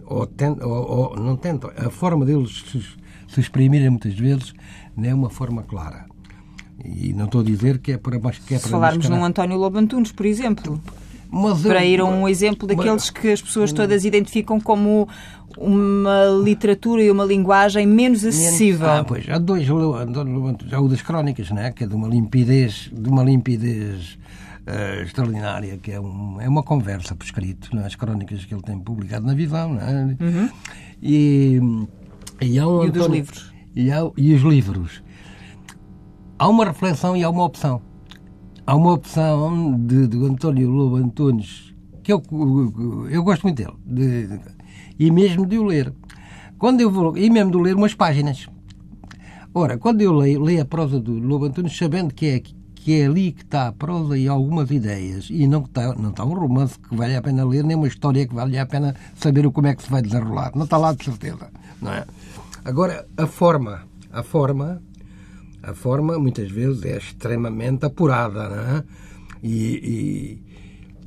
ou, 0.06 0.26
tentam, 0.26 0.68
ou, 0.68 1.10
ou 1.10 1.16
não 1.16 1.36
tentam. 1.36 1.70
A 1.76 1.90
forma 1.90 2.24
deles 2.24 2.64
se, 2.70 2.80
se 3.28 3.40
exprimirem 3.40 3.90
muitas 3.90 4.14
vezes 4.14 4.54
não 4.96 5.08
é 5.08 5.14
uma 5.14 5.30
forma 5.30 5.62
clara. 5.62 6.06
E 6.84 7.12
não 7.12 7.24
estou 7.24 7.40
a 7.40 7.44
dizer 7.44 7.78
que 7.78 7.92
é 7.92 7.98
para 7.98 8.18
mais 8.18 8.38
que 8.38 8.54
é 8.54 8.58
para 8.58 8.66
Se 8.66 8.70
falarmos 8.70 9.08
num 9.08 9.24
António 9.24 9.56
Lobo 9.56 9.78
Antunes, 9.78 10.12
por 10.12 10.26
exemplo. 10.26 10.80
Mas 11.30 11.62
para 11.62 11.84
ir 11.84 12.00
a 12.00 12.04
um 12.04 12.28
exemplo 12.28 12.68
daqueles 12.68 13.10
que 13.10 13.32
as 13.32 13.42
pessoas 13.42 13.72
todas 13.72 14.04
identificam 14.04 14.60
como 14.60 15.08
uma 15.58 16.26
literatura 16.44 17.02
e 17.02 17.10
uma 17.10 17.24
linguagem 17.24 17.86
menos 17.86 18.24
acessível. 18.24 18.88
Ah, 18.88 19.04
pois, 19.04 19.28
há 19.28 19.38
dois, 19.38 19.66
há 19.68 20.80
o 20.80 20.88
das 20.88 21.02
crónicas, 21.02 21.50
né? 21.50 21.72
que 21.72 21.84
é 21.84 21.86
de 21.86 21.94
uma 21.94 22.06
limpidez, 22.06 22.90
de 22.92 23.08
uma 23.08 23.24
limpidez 23.24 24.18
uh, 24.66 25.02
extraordinária, 25.02 25.78
que 25.78 25.92
é, 25.92 26.00
um, 26.00 26.40
é 26.40 26.48
uma 26.48 26.62
conversa 26.62 27.14
por 27.14 27.24
escrito, 27.24 27.74
nas 27.74 27.94
é? 27.94 27.96
crónicas 27.96 28.44
que 28.44 28.54
ele 28.54 28.62
tem 28.62 28.78
publicado 28.78 29.26
na 29.26 29.34
Visão. 29.34 29.74
Não 29.74 29.80
é? 29.80 30.16
Uhum. 30.20 30.50
E, 31.02 31.60
e, 32.40 32.58
há 32.58 32.66
um 32.66 32.84
e 32.84 32.90
livros. 32.90 33.52
E, 33.74 33.90
há, 33.90 34.10
e 34.16 34.34
os 34.34 34.42
livros. 34.42 35.02
Há 36.38 36.48
uma 36.48 36.64
reflexão 36.66 37.16
e 37.16 37.24
há 37.24 37.30
uma 37.30 37.44
opção. 37.44 37.80
Há 38.66 38.74
uma 38.74 38.92
opção 38.92 39.78
de, 39.80 40.08
de 40.08 40.16
António 40.24 40.70
Lobo 40.70 40.96
Antunes, 40.96 41.74
que 42.02 42.12
eu, 42.12 42.20
eu 43.10 43.22
gosto 43.22 43.44
muito 43.44 43.56
dele, 43.56 43.76
de, 43.84 44.26
de, 44.26 44.40
e 44.98 45.10
mesmo 45.10 45.46
de 45.46 45.56
o 45.56 45.64
ler. 45.64 45.92
Quando 46.58 46.80
eu 46.80 46.90
vou, 46.90 47.16
e 47.16 47.30
mesmo 47.30 47.52
de 47.52 47.58
ler 47.58 47.76
umas 47.76 47.94
páginas. 47.94 48.48
Ora, 49.54 49.78
quando 49.78 50.02
eu 50.02 50.12
leio, 50.12 50.42
leio 50.42 50.62
a 50.62 50.64
prosa 50.64 50.98
do 50.98 51.12
Lobo 51.12 51.46
Antunes, 51.46 51.76
sabendo 51.76 52.12
que 52.12 52.26
é 52.26 52.40
que 52.86 53.00
é 53.00 53.06
ali 53.06 53.32
que 53.32 53.42
está 53.42 53.66
a 53.66 53.72
prosa 53.72 54.16
e 54.16 54.28
algumas 54.28 54.70
ideias, 54.70 55.26
e 55.28 55.48
não 55.48 55.64
está, 55.64 55.92
não 55.96 56.10
está 56.10 56.24
um 56.24 56.34
romance 56.34 56.78
que 56.78 56.94
vale 56.94 57.16
a 57.16 57.20
pena 57.20 57.44
ler, 57.44 57.64
nem 57.64 57.76
uma 57.76 57.88
história 57.88 58.24
que 58.24 58.32
vale 58.32 58.56
a 58.56 58.64
pena 58.64 58.94
saber 59.16 59.50
como 59.50 59.66
é 59.66 59.74
que 59.74 59.82
se 59.82 59.90
vai 59.90 60.00
desenrolar. 60.00 60.52
Não 60.54 60.66
está 60.66 60.76
lá 60.76 60.92
de 60.92 61.04
certeza, 61.04 61.50
não 61.82 61.92
é? 61.92 62.06
Agora, 62.64 63.04
a 63.16 63.26
forma, 63.26 63.82
a 64.12 64.22
forma, 64.22 64.80
a 65.64 65.74
forma 65.74 66.16
muitas 66.16 66.48
vezes 66.48 66.84
é 66.84 66.96
extremamente 66.96 67.84
apurada, 67.84 68.48
não 68.48 68.76
é? 68.76 68.84
E, 69.42 70.38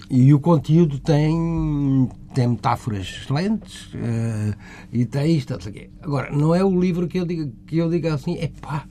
e, 0.09 0.25
e 0.25 0.33
o 0.33 0.39
conteúdo 0.41 0.99
tem, 0.99 2.09
tem 2.33 2.45
metáforas 2.45 3.07
excelentes 3.07 3.85
uh, 3.93 4.53
e 4.91 5.05
tem 5.05 5.33
isto, 5.33 5.53
não 5.53 5.61
sei 5.61 5.71
o 5.71 5.75
quê. 5.75 5.89
Agora, 6.01 6.29
não 6.29 6.53
é 6.53 6.61
o 6.61 6.77
livro 6.77 7.07
que 7.07 7.19
eu 7.19 7.25
digo, 7.25 7.49
que 7.65 7.77
eu 7.77 7.89
digo 7.89 8.09
assim, 8.09 8.37
é 8.37 8.49
pá, 8.49 8.85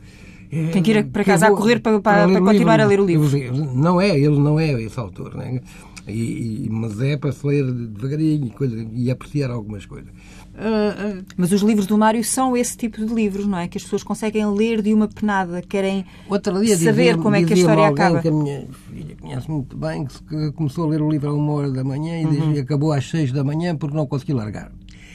Tem 0.51 0.83
que 0.83 0.91
ir 0.91 1.07
para 1.07 1.25
casa 1.25 1.49
a 1.49 1.51
correr 1.51 1.81
para, 1.81 2.01
para, 2.01 2.27
para, 2.29 2.41
continuar 2.41 2.77
livro, 2.77 2.83
a 2.83 2.87
ler 2.87 3.01
o 3.01 3.05
livro. 3.05 3.67
Não 3.75 4.01
é, 4.01 4.19
ele 4.19 4.39
não 4.39 4.59
é 4.59 4.73
esse 4.83 4.99
autor, 4.99 5.35
né? 5.35 5.61
E, 6.07 6.65
e, 6.65 6.69
mas 6.71 7.01
é 7.03 7.17
para 7.17 7.31
se 7.33 7.47
ler 7.47 7.71
devagarinho 7.71 8.47
e, 8.47 8.51
coisa, 8.51 8.87
e 8.93 9.11
apreciar 9.11 9.51
algumas 9.51 9.85
coisas. 9.85 10.09
Uh, 10.09 11.21
uh, 11.21 11.25
mas 11.37 11.53
os 11.53 11.61
livros 11.61 11.87
do 11.87 11.97
Mário 11.97 12.25
são 12.25 12.57
esse 12.57 12.77
tipo 12.77 13.05
de 13.05 13.15
livros, 13.15 13.47
não 13.47 13.59
é? 13.59 13.69
Que 13.69 13.79
as 13.79 13.85
pessoas 13.85 14.03
conseguem 14.03 14.45
ler 14.47 14.83
de 14.83 14.93
uma 14.93 15.07
penada, 15.07 15.63
querem 15.63 16.05
saber 16.43 16.65
dizia, 16.65 17.19
como 17.19 17.37
é 17.37 17.45
que 17.45 17.53
a 17.53 17.57
história 17.57 17.87
acaba. 17.87 18.21
que 18.21 18.29
a 18.29 18.33
minha 18.33 18.67
filha 18.91 19.17
conhece 19.21 19.51
muito 19.51 19.77
bem, 19.77 20.07
que 20.07 20.53
começou 20.53 20.85
a 20.85 20.89
ler 20.89 21.03
o 21.03 21.11
livro 21.11 21.29
a 21.29 21.35
uma 21.35 21.53
hora 21.53 21.71
da 21.71 21.85
manhã 21.85 22.21
e 22.23 22.25
uhum. 22.25 22.59
acabou 22.59 22.93
às 22.93 23.09
seis 23.09 23.31
da 23.31 23.45
manhã 23.45 23.77
porque 23.77 23.97
não 23.97 24.07
conseguiu 24.07 24.37
largar. 24.37 24.73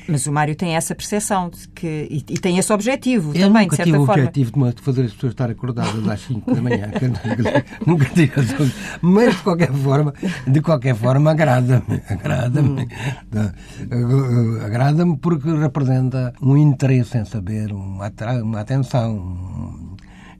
Mas 0.07 0.27
o 0.27 0.31
Mário 0.31 0.55
tem 0.55 0.75
essa 0.75 0.93
percepção 0.93 1.49
de 1.49 1.67
que, 1.69 2.07
e, 2.09 2.17
e 2.17 2.37
tem 2.37 2.57
esse 2.57 2.71
objetivo 2.71 3.31
eu 3.33 3.47
também, 3.47 3.67
de 3.67 3.75
certa 3.75 3.91
forma. 3.91 4.17
nunca 4.17 4.31
tive 4.31 4.49
o 4.49 4.61
objetivo 4.61 4.73
de 4.73 4.81
fazer 4.81 5.05
as 5.05 5.13
pessoas 5.13 5.33
estar 5.33 5.49
acordadas 5.49 6.07
às 6.07 6.21
5 6.21 6.53
da 6.53 6.61
manhã. 6.61 6.91
nunca, 7.01 7.65
nunca 7.85 8.05
tive 8.13 8.33
Mas, 9.01 9.35
de 9.35 9.43
qualquer 9.43 9.71
forma, 9.71 10.13
de 10.47 10.61
qualquer 10.61 10.95
forma, 10.95 11.31
agrada-me. 11.31 12.01
Agrada-me. 12.09 12.87
Hum. 13.31 14.59
Agrada-me 14.63 15.17
porque 15.17 15.49
representa 15.51 16.33
um 16.41 16.57
interesse 16.57 17.17
em 17.17 17.25
saber, 17.25 17.71
uma, 17.71 18.11
uma 18.41 18.59
atenção. 18.59 19.93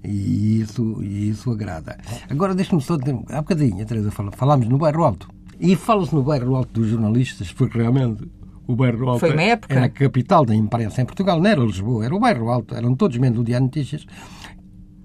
E 0.03 0.59
isso, 0.59 1.01
e 1.01 1.29
isso 1.29 1.49
agrada. 1.51 1.97
Agora, 2.29 2.53
deixe-me 2.53 2.81
só... 2.81 2.95
Há 3.29 3.37
bocadinho, 3.37 3.81
a 3.81 3.85
Teresa 3.85 4.11
falámos 4.11 4.67
no 4.67 4.77
bairro 4.77 5.03
alto. 5.03 5.29
E 5.59 5.77
fala-se 5.77 6.13
no 6.13 6.23
bairro 6.23 6.55
alto 6.55 6.73
dos 6.73 6.89
jornalistas, 6.89 7.53
porque 7.53 7.77
realmente 7.77 8.29
o 8.67 8.75
bairro 8.75 9.09
Alto 9.09 9.19
Foi 9.19 9.33
uma 9.33 9.41
época. 9.41 9.73
era 9.73 9.85
a 9.85 9.89
capital 9.89 10.45
da 10.45 10.55
imprensa 10.55 11.01
em 11.01 11.05
Portugal, 11.05 11.39
não 11.39 11.49
era 11.49 11.61
Lisboa, 11.61 12.05
era 12.05 12.15
o 12.15 12.19
bairro 12.19 12.49
Alto, 12.49 12.75
eram 12.75 12.95
todos 12.95 13.17
membros 13.17 13.43
do 13.43 13.45
Diário 13.45 13.65
Notícias. 13.65 14.05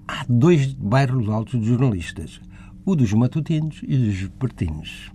Há 0.07 0.25
dois 0.27 0.73
bairros 0.73 1.29
altos 1.29 1.59
de 1.59 1.67
jornalistas, 1.67 2.41
o 2.85 2.95
dos 2.95 3.13
matutinos 3.13 3.81
e 3.83 3.95
dos 3.95 4.15
vespertinos. 4.15 5.11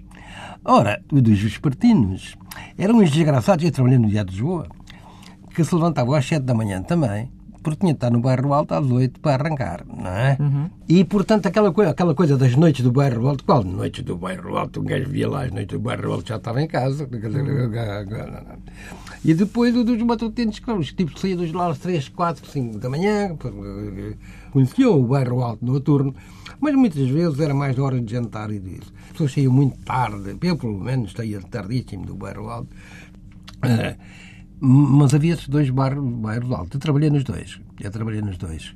Ora, 0.64 1.02
o 1.12 1.20
dos 1.20 1.38
vespertinos 1.38 2.36
eram 2.78 2.98
uns 2.98 3.10
desgraçados, 3.10 3.64
eu 3.64 3.72
trabalhei 3.72 3.98
no 3.98 4.08
Diário 4.08 4.30
de 4.30 4.36
Lisboa, 4.36 4.68
que 5.54 5.64
se 5.64 5.74
levantavam 5.74 6.14
às 6.14 6.24
sete 6.24 6.42
da 6.42 6.54
manhã 6.54 6.82
também, 6.82 7.30
porque 7.64 7.80
tinha 7.80 7.94
de 7.94 7.96
estar 7.96 8.10
no 8.10 8.20
bairro 8.20 8.52
alto 8.52 8.74
às 8.74 8.84
oito 8.84 9.18
para 9.18 9.42
arrancar, 9.42 9.84
não 9.86 10.06
é? 10.06 10.36
Uhum. 10.38 10.70
E, 10.86 11.02
portanto, 11.02 11.46
aquela 11.46 11.72
coisa, 11.72 11.90
aquela 11.90 12.14
coisa 12.14 12.36
das 12.36 12.54
noites 12.54 12.84
do 12.84 12.92
bairro 12.92 13.26
alto, 13.26 13.42
qual 13.42 13.64
noites 13.64 14.04
do 14.04 14.16
bairro 14.16 14.56
alto? 14.56 14.80
Um 14.80 14.84
gajo 14.84 15.08
via 15.08 15.28
lá 15.28 15.44
as 15.44 15.50
noites 15.50 15.76
do 15.76 15.82
bairro 15.82 16.12
alto, 16.12 16.28
já 16.28 16.36
estava 16.36 16.62
em 16.62 16.68
casa. 16.68 17.08
Uhum. 17.10 18.58
E 19.24 19.32
depois 19.32 19.74
o 19.74 19.82
dos 19.82 20.00
matutinos, 20.02 20.58
que 20.58 20.70
os 20.70 20.92
tipos 20.92 21.20
saíam 21.20 21.40
lá 21.54 21.70
às 21.70 21.78
três, 21.78 22.08
quatro, 22.08 22.46
cinco 22.48 22.78
da 22.78 22.90
manhã, 22.90 23.34
conheciam 24.52 25.00
o 25.00 25.06
bairro 25.06 25.42
alto 25.42 25.64
noturno, 25.64 26.14
mas 26.60 26.74
muitas 26.74 27.08
vezes 27.08 27.40
era 27.40 27.54
mais 27.54 27.78
hora 27.78 27.98
de 27.98 28.12
jantar 28.12 28.50
e 28.50 28.60
disso. 28.60 28.92
As 29.06 29.12
pessoas 29.12 29.32
saíam 29.32 29.52
muito 29.52 29.78
tarde, 29.78 30.36
eu 30.42 30.56
pelo 30.58 30.78
menos 30.78 31.12
saía 31.12 31.40
tardíssimo 31.40 32.04
do 32.04 32.14
bairro 32.14 32.50
alto. 32.50 32.68
Uh, 33.64 33.96
mas 34.64 35.14
havia 35.14 35.34
esses 35.34 35.48
dois 35.48 35.70
bairros, 35.70 36.04
bairros 36.16 36.50
altos. 36.52 36.74
Eu 36.74 36.80
trabalhei 36.80 37.10
nos 37.10 37.24
dois. 37.24 37.60
Eu 37.80 37.90
trabalhei 37.90 38.22
nos 38.22 38.38
dois. 38.38 38.74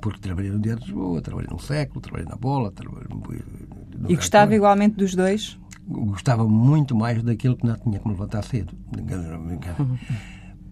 Porque 0.00 0.20
trabalhei 0.20 0.50
no 0.50 0.58
Diário 0.58 0.82
de 0.82 0.88
Lisboa, 0.88 1.20
trabalhei 1.20 1.50
no 1.50 1.58
Século, 1.58 2.00
trabalhei 2.00 2.28
na 2.28 2.36
Bola. 2.36 2.70
Trabalhei 2.70 3.06
no... 3.10 4.10
E 4.10 4.14
gostava 4.14 4.54
igualmente 4.54 4.96
dos 4.96 5.14
dois? 5.14 5.58
gostava 5.90 6.46
muito 6.46 6.94
mais 6.94 7.22
daquilo 7.22 7.56
que 7.56 7.66
não 7.66 7.76
tinha 7.76 7.98
que 7.98 8.06
me 8.06 8.12
levantar 8.12 8.42
cedo. 8.42 8.72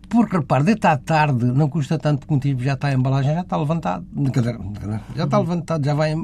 Porque, 0.08 0.38
repare, 0.38 0.64
deitar 0.64 0.96
tarde 0.98 1.44
não 1.44 1.68
custa 1.68 1.98
tanto 1.98 2.26
que 2.26 2.32
um 2.32 2.38
tipo 2.38 2.62
já 2.62 2.72
está 2.74 2.88
a 2.88 2.94
embalagem, 2.94 3.34
já 3.34 3.42
está 3.42 3.56
levantado. 3.56 4.06
Já 5.14 5.24
está 5.24 5.38
levantado, 5.38 5.84
já 5.84 5.94
vai. 5.94 6.14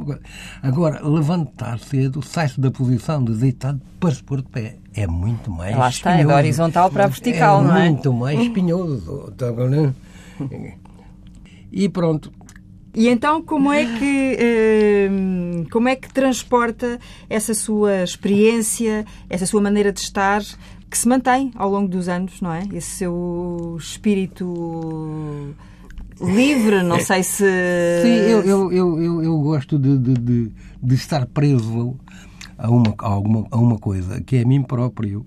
Agora, 0.62 1.07
levantar 1.07 1.79
cedo, 1.79 2.23
sai-se 2.23 2.59
da 2.59 2.70
posição 2.70 3.23
de 3.23 3.35
deitado 3.35 3.81
para 4.01 4.14
se 4.14 4.23
pôr 4.23 4.40
de 4.40 4.49
pé. 4.49 4.79
É 4.94 5.07
muito 5.07 5.51
mais. 5.51 5.77
Lá 5.77 5.88
está, 5.88 6.12
é 6.12 6.25
da 6.25 6.37
horizontal 6.37 6.90
para 6.90 7.05
a 7.05 7.09
vertical, 7.09 7.61
é 7.61 7.64
não 7.64 7.77
é? 7.77 7.90
Muito 7.90 8.12
mais 8.12 8.40
espinhoso. 8.40 9.33
Tá 9.37 9.47
e 11.70 11.88
pronto. 11.88 12.33
E 12.94 13.09
então, 13.09 13.42
como 13.42 13.73
é 13.73 13.85
que 13.85 14.37
eh, 14.38 15.11
como 15.70 15.88
é 15.88 15.97
que 15.97 16.12
transporta 16.12 17.01
essa 17.29 17.53
sua 17.53 18.05
experiência, 18.05 19.05
essa 19.29 19.47
sua 19.47 19.61
maneira 19.61 19.92
de 19.92 19.99
estar 19.99 20.40
que 20.94 20.98
se 20.98 21.09
mantém 21.09 21.50
ao 21.57 21.68
longo 21.68 21.88
dos 21.88 22.09
anos, 22.09 22.40
não 22.40 22.52
é? 22.52 22.62
Esse 22.72 22.98
seu 22.98 23.76
espírito 23.80 25.52
livre, 26.20 26.85
não 26.85 27.00
sei 27.00 27.24
se. 27.24 27.44
Sim, 28.00 28.30
eu, 28.30 28.44
eu, 28.44 28.72
eu, 28.72 29.22
eu, 29.24 29.38
gosto 29.40 29.76
de, 29.76 29.98
de, 29.98 30.14
de, 30.14 30.52
de 30.80 30.94
estar 30.94 31.26
preso 31.26 31.96
a 32.57 32.70
uma, 32.70 32.94
a, 32.96 33.09
alguma, 33.09 33.44
a 33.50 33.59
uma 33.59 33.76
coisa, 33.76 34.20
que 34.20 34.37
é 34.37 34.42
a 34.42 34.46
mim 34.46 34.62
próprio, 34.62 35.24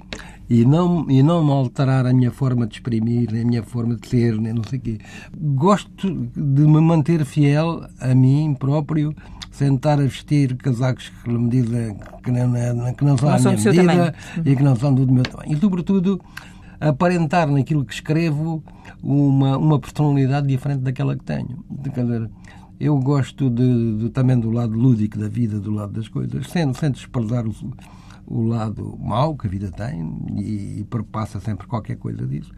e 0.49 0.63
não, 0.63 1.05
e 1.11 1.21
não 1.21 1.51
alterar 1.51 2.05
a 2.05 2.13
minha 2.13 2.31
forma 2.31 2.65
de 2.65 2.75
exprimir, 2.75 3.29
nem 3.29 3.41
a 3.41 3.45
minha 3.45 3.63
forma 3.63 3.97
de 3.97 4.07
ser, 4.07 4.39
nem 4.39 4.53
não 4.53 4.63
sei 4.63 4.79
o 4.79 4.81
quê. 4.81 4.97
Gosto 5.37 6.09
de 6.09 6.61
me 6.61 6.79
manter 6.79 7.25
fiel 7.25 7.83
a 7.99 8.15
mim 8.15 8.55
próprio 8.57 9.13
sentar 9.57 9.99
a 9.99 10.03
vestir 10.03 10.55
casacos 10.55 11.09
que 11.09 11.29
me 11.29 11.49
dizem 11.49 11.97
que 12.23 12.31
não, 12.31 12.93
que 12.93 13.03
não 13.03 13.17
são 13.17 13.29
a 13.29 13.39
minha 13.39 13.57
medida 13.57 14.15
e 14.45 14.55
que 14.55 14.63
não 14.63 14.75
são 14.75 14.93
do 14.93 15.11
meu 15.11 15.23
tamanho. 15.23 15.51
E, 15.51 15.59
sobretudo, 15.59 16.21
aparentar 16.79 17.49
naquilo 17.49 17.83
que 17.83 17.93
escrevo 17.93 18.63
uma, 19.01 19.57
uma 19.57 19.79
personalidade 19.79 20.47
diferente 20.47 20.81
daquela 20.81 21.15
que 21.15 21.23
tenho. 21.23 21.65
Quer 21.93 22.03
dizer, 22.03 22.29
eu 22.79 22.97
gosto 22.99 23.49
de, 23.49 23.97
de, 23.97 24.09
também 24.11 24.39
do 24.39 24.51
lado 24.51 24.73
lúdico 24.73 25.17
da 25.17 25.27
vida, 25.27 25.59
do 25.59 25.71
lado 25.71 25.93
das 25.93 26.07
coisas, 26.07 26.47
sem, 26.47 26.71
sem 26.75 26.91
desprezar 26.91 27.47
o, 27.47 27.53
o 28.27 28.43
lado 28.43 28.95
mau 28.99 29.35
que 29.35 29.47
a 29.47 29.49
vida 29.49 29.71
tem 29.71 30.17
e, 30.37 30.81
e 30.81 30.83
perpassa 30.83 31.39
sempre 31.39 31.65
qualquer 31.65 31.97
coisa 31.97 32.27
disso. 32.27 32.51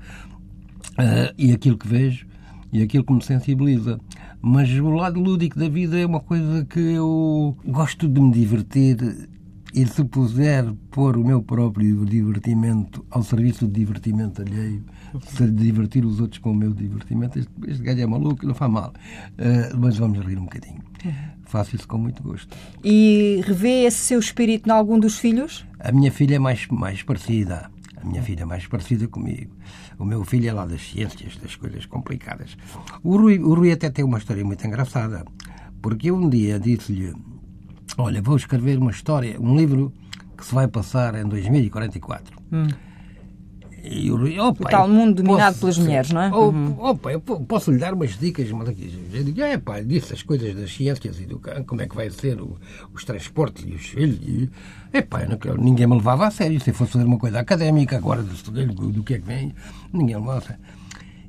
Uh, 0.91 1.33
e 1.37 1.53
aquilo 1.53 1.77
que 1.77 1.87
vejo 1.87 2.27
e 2.71 2.81
aquilo 2.81 3.03
que 3.03 3.13
me 3.13 3.23
sensibiliza. 3.23 3.99
Mas 4.41 4.69
o 4.71 4.89
lado 4.89 5.19
lúdico 5.19 5.59
da 5.59 5.67
vida 5.67 5.99
é 5.99 6.05
uma 6.05 6.19
coisa 6.19 6.65
que 6.65 6.79
eu 6.79 7.57
gosto 7.65 8.07
de 8.07 8.21
me 8.21 8.31
divertir 8.31 9.29
e 9.73 9.85
se 9.85 10.03
puser 10.03 10.65
pôr 10.89 11.17
o 11.17 11.23
meu 11.23 11.41
próprio 11.43 12.05
divertimento 12.05 13.05
ao 13.11 13.21
serviço 13.21 13.67
do 13.67 13.71
divertimento 13.71 14.41
alheio, 14.41 14.83
se 15.27 15.49
divertir 15.51 16.05
os 16.05 16.19
outros 16.19 16.39
com 16.39 16.51
o 16.51 16.55
meu 16.55 16.73
divertimento, 16.73 17.37
este, 17.37 17.51
este 17.67 17.83
gajo 17.83 18.01
é 18.01 18.05
maluco, 18.05 18.45
não 18.45 18.55
faz 18.55 18.71
mal. 18.71 18.93
Uh, 19.33 19.77
mas 19.77 19.97
vamos 19.97 20.19
rir 20.25 20.37
um 20.37 20.45
bocadinho. 20.45 20.81
Faço 21.43 21.75
isso 21.75 21.87
com 21.87 21.97
muito 21.97 22.21
gosto. 22.21 22.55
E 22.83 23.41
revê 23.45 23.83
esse 23.83 23.99
seu 23.99 24.19
espírito 24.19 24.67
em 24.67 24.71
algum 24.71 24.99
dos 24.99 25.17
filhos? 25.17 25.65
A 25.79 25.91
minha 25.91 26.11
filha 26.11 26.35
é 26.35 26.39
mais, 26.39 26.67
mais 26.67 27.01
parecida. 27.03 27.69
A 28.01 28.05
minha 28.05 28.21
filha 28.21 28.43
é 28.43 28.45
mais 28.45 28.65
parecida 28.65 29.07
comigo. 29.07 29.51
O 29.99 30.05
meu 30.05 30.23
filho 30.23 30.49
é 30.49 30.53
lá 30.53 30.65
das 30.65 30.81
ciências, 30.81 31.35
das 31.37 31.57
coisas 31.57 31.85
complicadas. 31.85 32.57
O 33.03 33.17
Rui, 33.17 33.37
o 33.37 33.53
Rui 33.53 33.71
até 33.71 33.89
tem 33.89 34.05
uma 34.05 34.17
história 34.17 34.43
muito 34.45 34.65
engraçada, 34.65 35.25
porque 35.81 36.09
eu 36.09 36.15
um 36.15 36.29
dia 36.29 36.57
disse-lhe: 36.57 37.13
Olha, 37.97 38.21
vou 38.21 38.37
escrever 38.37 38.77
uma 38.77 38.91
história, 38.91 39.39
um 39.39 39.57
livro 39.57 39.91
que 40.37 40.45
se 40.45 40.55
vai 40.55 40.69
passar 40.69 41.15
em 41.15 41.27
2044. 41.27 42.37
Hum. 42.51 42.67
E 43.83 44.11
o, 44.11 44.47
opa, 44.47 44.63
o 44.63 44.69
tal 44.69 44.87
mundo 44.87 45.15
dominado 45.15 45.53
posso, 45.53 45.59
pelas 45.59 45.77
mulheres, 45.77 46.11
não 46.11 46.21
é? 46.21 46.29
Uhum. 46.29 46.75
Opa, 46.79 47.11
eu 47.11 47.21
posso 47.21 47.71
lhe 47.71 47.77
dar 47.77 47.93
umas 47.93 48.17
dicas, 48.17 48.51
mas 48.51 48.69
aqui, 48.69 48.91
eu 49.13 49.23
digo, 49.23 49.41
é 49.41 49.57
pá, 49.57 49.81
disse 49.81 50.13
as 50.13 50.23
coisas 50.23 50.55
das 50.55 50.73
ciências 50.73 51.19
e 51.19 51.25
do 51.25 51.41
como 51.65 51.81
é 51.81 51.87
que 51.87 51.95
vai 51.95 52.09
ser 52.09 52.41
o, 52.41 52.57
os 52.93 53.03
transportes 53.03 53.65
e 53.67 53.73
os 53.73 53.85
filhos. 53.85 54.49
É 54.91 55.01
pá, 55.01 55.19
ninguém 55.57 55.87
me 55.87 55.95
levava 55.95 56.27
a 56.27 56.31
sério. 56.31 56.59
Se 56.59 56.71
eu 56.71 56.73
fosse 56.73 56.93
fazer 56.93 57.05
uma 57.05 57.19
coisa 57.19 57.39
académica 57.39 57.97
agora 57.97 58.23
do, 58.23 58.91
do 58.91 59.03
que 59.03 59.15
é 59.15 59.19
que 59.19 59.25
vem, 59.25 59.53
ninguém 59.93 60.15
me 60.15 60.21
levava 60.21 60.39
a 60.39 60.41
sério. 60.41 60.61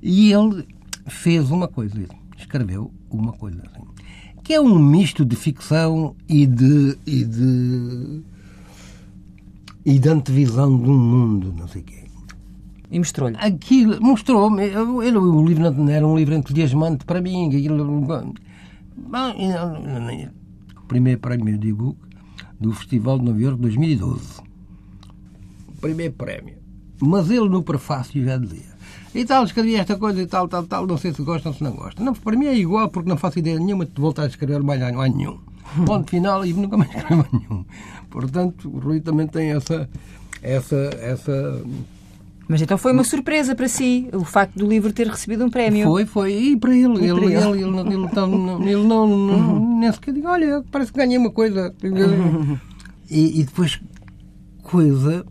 E 0.02 0.32
ele 0.32 0.66
fez 1.06 1.50
uma 1.50 1.68
coisa, 1.68 1.96
escreveu 2.36 2.92
uma 3.10 3.32
coisa 3.32 3.62
assim, 3.66 3.86
que 4.42 4.54
é 4.54 4.60
um 4.60 4.78
misto 4.78 5.24
de 5.24 5.36
ficção 5.36 6.16
e 6.28 6.46
de. 6.46 6.98
e 7.06 7.24
de 7.24 8.22
e 9.84 9.98
de 9.98 10.08
antevisão 10.08 10.76
de 10.76 10.88
um 10.88 10.98
mundo, 10.98 11.54
não 11.56 11.66
sei 11.66 11.80
o 11.80 11.84
quê. 11.84 12.10
E 12.90 12.98
mostrou-lhe? 12.98 13.37
Aquilo, 13.38 14.00
mostrou-me. 14.00 14.68
O 14.76 15.46
livro 15.46 15.70
não 15.70 15.88
era 15.88 16.07
um 16.07 16.16
livro 16.16 16.35
entusiasmante 16.35 17.05
para 17.05 17.20
mim. 17.20 17.48
Aquilo, 17.48 18.07
primeiro 20.88 21.20
prémio 21.20 21.57
de 21.57 21.68
e-book 21.68 21.98
do 22.59 22.72
Festival 22.72 23.18
de 23.18 23.24
Nova 23.26 23.40
Iorque 23.40 23.61
2012. 23.62 24.40
O 25.68 25.81
primeiro 25.81 26.14
prémio. 26.14 26.57
Mas 27.00 27.31
ele 27.31 27.48
no 27.48 27.62
prefácio 27.62 28.22
já 28.24 28.37
dizia 28.37 28.70
e 29.14 29.24
tal, 29.24 29.44
escrevi 29.44 29.74
esta 29.74 29.96
coisa 29.96 30.22
e 30.22 30.26
tal, 30.26 30.46
tal, 30.48 30.64
tal, 30.64 30.87
não 30.87 30.96
sei 30.96 31.12
se 31.12 31.22
gostam 31.22 31.50
ou 31.50 31.59
se 31.59 31.64
não 31.64 31.72
gostam. 31.72 32.05
Não, 32.05 32.14
para 32.14 32.37
mim 32.37 32.46
é 32.46 32.55
igual 32.55 32.88
porque 32.88 33.09
não 33.09 33.16
faço 33.16 33.38
ideia 33.38 33.59
nenhuma 33.59 33.85
de 33.85 34.00
voltar 34.00 34.22
a 34.22 34.26
escrever 34.26 34.62
mais 34.62 34.81
a 34.83 34.90
nenhum. 35.09 35.38
Ponto 35.85 36.11
final 36.11 36.44
e 36.44 36.53
nunca 36.53 36.76
mais 36.76 36.90
escrevo 36.94 37.26
nenhum. 37.33 37.64
Portanto, 38.09 38.68
o 38.68 38.79
Rui 38.79 39.00
também 39.00 39.26
tem 39.26 39.50
essa, 39.50 39.88
essa, 40.42 40.90
essa 41.00 41.62
mas 42.50 42.60
então 42.60 42.76
foi 42.76 42.92
uma 42.92 43.04
surpresa 43.04 43.54
para 43.54 43.68
si 43.68 44.08
o 44.12 44.24
facto 44.24 44.58
do 44.58 44.66
livro 44.66 44.92
ter 44.92 45.06
recebido 45.06 45.44
um 45.44 45.48
prémio. 45.48 45.86
Foi, 45.86 46.04
foi. 46.04 46.32
E 46.32 46.56
para 46.56 46.74
ele, 46.74 46.82
e 46.82 46.84
ele, 46.84 46.90
para 46.96 47.04
ele, 47.04 47.34
ele, 47.36 47.36
ele, 47.36 47.50
ele, 47.52 47.62
ele, 47.62 47.70
não, 47.70 48.60
ele 48.60 48.88
não, 48.88 49.06
não 49.06 49.78
nem 49.78 49.92
sequer 49.92 50.12
digo, 50.12 50.26
olha, 50.26 50.60
parece 50.68 50.90
que 50.90 50.98
ganhei 50.98 51.16
uma 51.16 51.30
coisa. 51.30 51.72
E, 53.08 53.40
e 53.40 53.44
depois, 53.44 53.80
coisa, 54.64 55.24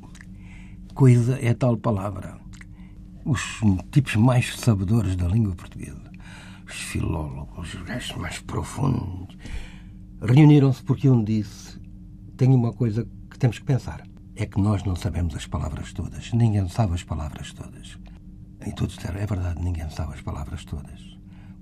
coisa 0.93 1.37
é 1.41 1.53
tal 1.53 1.75
palavra. 1.75 2.37
Os 3.25 3.41
tipos 3.91 4.15
mais 4.15 4.55
sabedores 4.55 5.17
da 5.17 5.27
língua 5.27 5.53
portuguesa, 5.55 6.09
os 6.65 6.73
filólogos, 6.73 7.73
os 7.73 7.81
gajos 7.81 8.15
mais 8.15 8.39
profundos, 8.39 9.35
reuniram-se 10.21 10.81
porque 10.83 11.09
um 11.09 11.21
disse: 11.21 11.77
tenho 12.37 12.55
uma 12.55 12.71
coisa 12.71 13.05
que 13.29 13.37
temos 13.37 13.59
que 13.59 13.65
pensar 13.65 14.07
é 14.39 14.45
que 14.45 14.59
nós 14.59 14.85
não 14.85 14.95
sabemos 14.95 15.35
as 15.35 15.45
palavras 15.45 15.91
todas. 15.91 16.31
Ninguém 16.31 16.65
sabe 16.69 16.93
as 16.93 17.03
palavras 17.03 17.51
todas. 17.51 17.99
E 18.65 18.71
todos 18.71 18.95
disseram, 18.95 19.19
é 19.19 19.25
verdade, 19.25 19.61
ninguém 19.61 19.89
sabe 19.89 20.13
as 20.13 20.21
palavras 20.21 20.63
todas. 20.63 21.17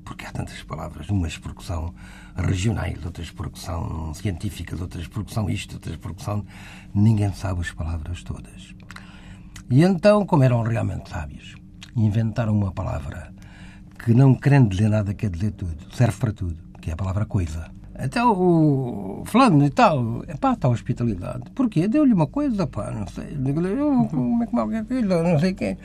Porque 0.05 0.23
há 0.23 0.31
tantas 0.31 0.61
palavras, 0.61 1.09
umas 1.09 1.35
porque 1.39 1.63
são 1.63 1.91
regionais, 2.35 3.03
outras 3.03 3.31
porque 3.31 3.59
são 3.59 4.13
científicas, 4.13 4.79
outras 4.79 5.07
porque 5.07 5.33
são 5.33 5.49
isto, 5.49 5.73
outras 5.73 5.95
porque 5.95 6.23
são. 6.23 6.45
Ninguém 6.93 7.33
sabe 7.33 7.61
as 7.61 7.71
palavras 7.71 8.21
todas. 8.21 8.75
E 9.71 9.83
então, 9.83 10.23
como 10.23 10.43
eram 10.43 10.61
realmente 10.61 11.09
sábios, 11.09 11.55
inventaram 11.95 12.55
uma 12.55 12.71
palavra 12.71 13.33
que, 13.97 14.13
não 14.13 14.35
querendo 14.35 14.69
dizer 14.69 14.89
nada, 14.89 15.15
quer 15.15 15.31
dizer 15.31 15.51
tudo, 15.51 15.95
serve 15.95 16.17
para 16.19 16.31
tudo, 16.31 16.57
que 16.79 16.91
é 16.91 16.93
a 16.93 16.97
palavra 16.97 17.25
coisa. 17.25 17.71
Até 17.97 18.23
o 18.23 19.23
fulano 19.25 19.65
e 19.65 19.71
tal, 19.71 20.23
pá, 20.39 20.53
está 20.53 20.69
hospitalidade. 20.69 21.43
Porquê? 21.55 21.87
Deu-lhe 21.87 22.13
uma 22.13 22.27
coisa, 22.27 22.67
pá, 22.67 22.91
não 22.91 23.07
sei. 23.07 23.35
Eu, 23.75 24.07
como 24.09 24.43
é 24.43 24.45
que 24.45 24.55
mal 24.55 24.69
filho, 24.87 25.23
não 25.23 25.39
sei 25.39 25.53
quem. 25.53 25.77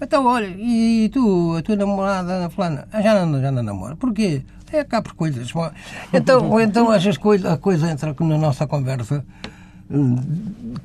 Então, 0.00 0.24
olha, 0.24 0.46
e 0.46 1.10
tu, 1.12 1.56
a 1.58 1.62
tua 1.62 1.76
namorada, 1.76 2.48
fulana, 2.48 2.88
ah, 2.90 3.02
já 3.02 3.26
não, 3.26 3.40
já 3.40 3.50
não 3.50 3.62
namora. 3.62 3.96
Porquê? 3.96 4.42
É 4.72 4.82
cá 4.82 5.02
por 5.02 5.14
coisas. 5.14 5.52
Então, 6.12 6.50
ou 6.50 6.60
então 6.60 6.92
essas 6.92 7.18
coisas, 7.18 7.50
a 7.50 7.56
coisa 7.56 7.90
entra 7.90 8.14
na 8.18 8.38
nossa 8.38 8.66
conversa 8.66 9.24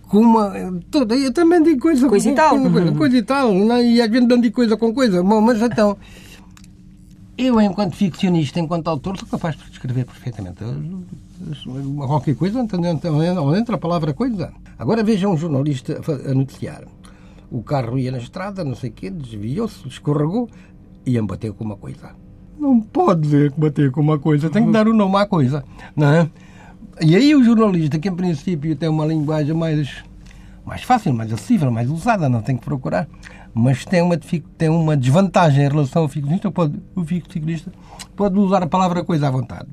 com 0.08 0.20
uma. 0.20 0.54
Toda, 0.90 1.16
eu 1.16 1.34
também 1.34 1.62
digo 1.62 1.82
coisa, 1.82 2.08
coisa 2.08 2.26
com, 2.26 2.34
e 2.34 2.36
tal. 2.36 2.72
Coisa, 2.72 2.92
coisa 2.94 3.18
e 3.18 3.22
tal. 3.22 3.54
Não, 3.54 3.76
é? 3.76 3.84
e 3.86 4.02
às 4.02 4.10
vezes 4.10 4.28
não 4.28 4.40
digo 4.40 4.56
coisa 4.56 4.78
com 4.78 4.94
coisa. 4.94 5.22
Bom, 5.22 5.42
mas 5.42 5.62
então. 5.62 5.98
Eu, 7.38 7.60
enquanto 7.60 7.96
ficcionista, 7.96 8.60
enquanto 8.60 8.88
autor, 8.88 9.18
sou 9.18 9.28
capaz 9.28 9.56
de 9.56 9.64
escrever 9.72 10.06
perfeitamente 10.06 10.64
qualquer 11.98 12.36
coisa 12.36 12.60
onde 12.60 13.60
entra 13.60 13.76
a 13.76 13.80
palavra 13.80 14.14
coisa. 14.14 14.54
Agora 14.78 15.04
veja 15.04 15.28
um 15.28 15.36
jornalista 15.36 16.00
a 16.30 16.34
noticiar. 16.34 16.84
O 17.52 17.62
carro 17.62 17.98
ia 17.98 18.12
na 18.12 18.18
estrada, 18.18 18.64
não 18.64 18.76
sei 18.76 18.90
o 18.90 18.94
quê, 18.94 19.10
desviou-se, 19.10 19.88
escorregou 19.88 20.50
e 21.06 21.18
embateu 21.18 21.54
com 21.54 21.64
uma 21.64 21.76
coisa. 21.76 22.12
Não 22.58 22.80
pode 22.80 23.22
dizer 23.22 23.52
que 23.52 23.60
bateu 23.60 23.92
com 23.92 24.02
uma 24.02 24.20
coisa, 24.20 24.50
tem 24.50 24.66
que 24.66 24.72
dar 24.72 24.88
o 24.88 24.92
um 24.92 24.96
nome 24.96 25.16
à 25.18 25.26
coisa, 25.26 25.64
não 25.96 26.08
é? 26.08 26.30
E 27.02 27.16
aí 27.16 27.36
o 27.36 27.44
jornalista, 27.44 27.98
que 28.00 28.08
em 28.08 28.16
princípio 28.16 28.76
tem 28.76 28.88
uma 28.88 29.06
linguagem 29.06 29.54
mais, 29.54 30.04
mais 30.66 30.84
fácil, 30.84 31.14
mais 31.14 31.34
acessível, 31.34 31.72
mais 31.72 31.90
usada, 31.90 32.30
não 32.30 32.42
tem 32.42 32.56
que 32.56 32.64
procurar, 32.64 33.08
mas 33.54 33.86
tem 33.86 34.02
uma, 34.02 34.18
tem 34.58 34.70
uma 34.70 34.96
desvantagem 34.98 35.66
em 35.66 35.70
relação 35.70 36.02
ao 36.04 36.08
ficcionista. 36.08 36.50
Pode, 36.52 36.80
o 36.96 37.04
ficcionista 37.04 37.72
pode 38.16 38.38
usar 38.40 38.64
a 38.64 38.68
palavra 38.68 39.04
coisa 39.04 39.28
à 39.28 39.32
vontade. 39.32 39.68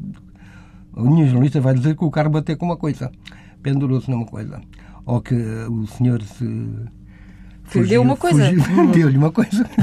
O 0.93 1.05
jornalista 1.25 1.61
vai 1.61 1.75
dizer 1.75 1.97
que 1.97 2.05
o 2.05 2.11
carro 2.11 2.31
bateu 2.31 2.57
com 2.57 2.67
uma 2.67 2.77
coisa, 2.77 3.11
pendurou-se 3.63 4.11
numa 4.11 4.27
coisa. 4.27 4.61
ou 5.07 5.21
que 5.21 5.35
o 5.35 5.87
senhor 5.87 6.21
se. 6.23 6.45
Lhe 6.45 7.87
deu 7.87 8.03
uma 8.03 8.17
coisa. 8.17 8.53
fugiu- 8.53 8.89
Deu-lhe 8.93 9.17
uma 9.17 9.31
coisa. 9.33 9.69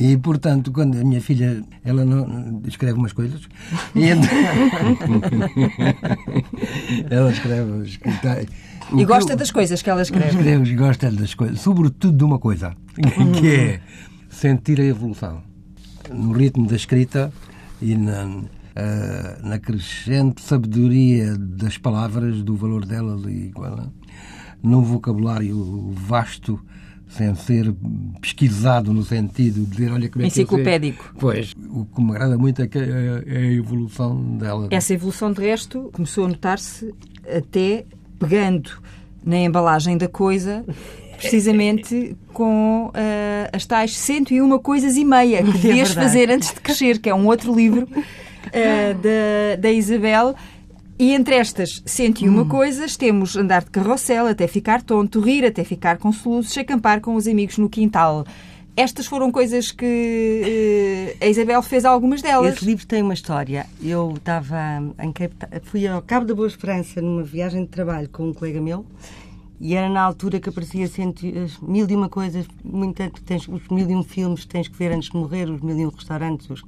E, 0.00 0.16
portanto, 0.16 0.70
quando 0.70 0.96
a 0.96 1.02
minha 1.02 1.20
filha, 1.20 1.60
ela 1.84 2.04
não 2.04 2.62
escreve 2.68 2.96
umas 2.96 3.12
coisas, 3.12 3.40
e 3.96 4.04
então- 4.04 4.28
ela 7.10 7.32
escreve, 7.32 7.82
E 8.96 9.04
gosta 9.04 9.32
eu- 9.32 9.36
das 9.36 9.50
coisas 9.50 9.82
que 9.82 9.90
ela 9.90 10.02
escreve. 10.02 10.28
Escreve, 10.36 10.74
gosta 10.74 11.10
das 11.10 11.34
coisas, 11.34 11.60
sobretudo 11.60 12.16
de 12.16 12.24
uma 12.24 12.38
coisa, 12.38 12.74
que 13.38 13.48
é 13.48 13.80
sentir 14.30 14.80
a 14.80 14.84
evolução. 14.84 15.42
No 16.12 16.32
ritmo 16.32 16.66
da 16.66 16.76
escrita 16.76 17.32
e 17.82 17.94
na, 17.96 18.42
ah, 18.76 19.38
na 19.42 19.58
crescente 19.58 20.40
sabedoria 20.42 21.36
das 21.36 21.76
palavras, 21.76 22.42
do 22.42 22.56
valor 22.56 22.84
delas 22.86 23.22
e 23.26 23.50
qual- 23.54 23.92
num 24.62 24.82
vocabulário 24.82 25.90
vasto, 25.92 26.58
sem 27.08 27.34
ser 27.34 27.74
pesquisado 28.20 28.92
no 28.92 29.02
sentido 29.04 29.60
de 29.64 29.70
dizer, 29.70 29.92
olha 29.92 30.08
como 30.08 30.24
é 30.24 30.28
que. 30.28 30.40
Enciclopédico. 30.40 31.14
Pois, 31.18 31.54
o 31.70 31.84
que 31.86 32.02
me 32.02 32.10
agrada 32.10 32.36
muito 32.36 32.60
é, 32.62 32.66
que 32.66 32.78
é 32.78 33.22
é 33.26 33.36
a 33.38 33.52
evolução 33.52 34.36
dela. 34.36 34.68
Essa 34.70 34.94
evolução, 34.94 35.32
de 35.32 35.40
resto, 35.40 35.90
começou 35.92 36.24
a 36.24 36.28
notar-se 36.28 36.92
até 37.34 37.84
pegando 38.18 38.70
na 39.24 39.38
embalagem 39.38 39.96
da 39.96 40.08
coisa, 40.08 40.64
precisamente 41.16 42.16
com 42.32 42.90
ah, 42.94 43.50
as 43.52 43.66
tais 43.66 43.96
101 43.96 44.58
coisas 44.58 44.96
e 44.96 45.04
meia 45.04 45.42
que 45.42 45.52
devias 45.58 45.88
verdade. 45.88 45.94
fazer 45.94 46.30
antes 46.30 46.54
de 46.54 46.60
crescer, 46.60 46.98
que 46.98 47.10
é 47.10 47.14
um 47.14 47.26
outro 47.26 47.54
livro 47.54 47.88
ah, 47.92 48.94
da, 48.94 49.60
da 49.60 49.70
Isabel. 49.70 50.34
E 51.00 51.14
entre 51.14 51.36
estas 51.36 51.80
101 51.86 52.48
coisas, 52.48 52.96
temos 52.96 53.36
andar 53.36 53.62
de 53.62 53.70
carrossel 53.70 54.26
até 54.26 54.48
ficar 54.48 54.82
tonto, 54.82 55.20
rir 55.20 55.44
até 55.44 55.62
ficar 55.62 55.96
com 55.96 56.10
soluços, 56.10 56.58
acampar 56.58 57.00
com 57.00 57.14
os 57.14 57.28
amigos 57.28 57.56
no 57.56 57.68
quintal. 57.68 58.26
Estas 58.78 59.06
foram 59.06 59.32
coisas 59.32 59.72
que 59.72 61.16
eh, 61.20 61.26
a 61.26 61.28
Isabel 61.28 61.60
fez 61.62 61.84
algumas 61.84 62.22
delas. 62.22 62.54
Esse 62.54 62.64
livro 62.64 62.86
tem 62.86 63.02
uma 63.02 63.12
história. 63.12 63.66
Eu 63.82 64.14
estava 64.14 64.56
em 65.02 65.12
fui 65.64 65.84
ao 65.88 66.00
Cabo 66.00 66.24
da 66.24 66.32
Boa 66.32 66.46
Esperança 66.46 67.02
numa 67.02 67.24
viagem 67.24 67.62
de 67.62 67.70
trabalho 67.70 68.08
com 68.08 68.28
um 68.28 68.32
colega 68.32 68.60
meu 68.60 68.86
e 69.60 69.74
era 69.74 69.88
na 69.88 70.00
altura 70.00 70.38
que 70.38 70.48
aparecia 70.48 70.86
cento, 70.86 71.26
mil 71.60 71.90
e 71.90 71.96
uma 71.96 72.08
coisas, 72.08 72.46
muito 72.62 73.02
tens 73.26 73.48
os 73.48 73.66
mil 73.66 73.90
e 73.90 73.96
um 73.96 74.04
filmes 74.04 74.42
que 74.42 74.50
tens 74.50 74.68
que 74.68 74.78
ver 74.78 74.92
antes 74.92 75.10
de 75.10 75.16
morrer, 75.16 75.50
os 75.50 75.60
mil 75.60 75.76
e 75.76 75.84
um 75.84 75.90
restaurantes. 75.90 76.48
Os... 76.48 76.62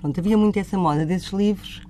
Pronto, 0.00 0.18
havia 0.18 0.38
muito 0.38 0.58
essa 0.58 0.78
moda 0.78 1.04
desses 1.04 1.34
livros. 1.34 1.82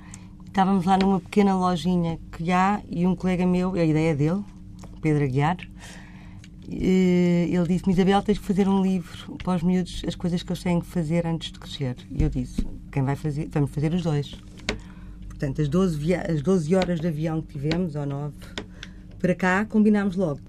Estávamos 0.44 0.84
lá 0.86 0.98
numa 0.98 1.20
pequena 1.20 1.54
lojinha 1.54 2.18
que 2.32 2.50
há 2.50 2.80
e 2.90 3.06
um 3.06 3.14
colega 3.14 3.46
meu, 3.46 3.74
a 3.74 3.84
ideia 3.84 4.12
dele, 4.12 4.42
Pedro 5.00 5.22
Aguiar, 5.22 5.58
ele 6.74 7.66
disse-me, 7.68 7.92
Isabel, 7.92 8.22
tens 8.22 8.38
que 8.38 8.44
fazer 8.44 8.68
um 8.68 8.82
livro 8.82 9.36
para 9.44 9.56
os 9.56 9.62
miúdos, 9.62 10.02
as 10.06 10.14
coisas 10.14 10.42
que 10.42 10.50
eles 10.52 10.62
têm 10.62 10.80
que 10.80 10.86
fazer 10.86 11.26
antes 11.26 11.52
de 11.52 11.58
crescer. 11.58 11.96
E 12.10 12.22
eu 12.22 12.28
disse, 12.28 12.66
quem 12.90 13.02
vai 13.02 13.16
fazer? 13.16 13.48
Vamos 13.52 13.70
fazer 13.70 13.92
os 13.92 14.02
dois. 14.02 14.34
Portanto, 15.28 15.60
as 15.60 15.68
12, 15.68 15.96
via- 15.98 16.26
as 16.30 16.40
12 16.42 16.74
horas 16.74 17.00
de 17.00 17.06
avião 17.08 17.42
que 17.42 17.52
tivemos, 17.52 17.96
ou 17.96 18.06
9, 18.06 18.34
para 19.20 19.34
cá, 19.34 19.64
combinámos 19.64 20.16
logo. 20.16 20.40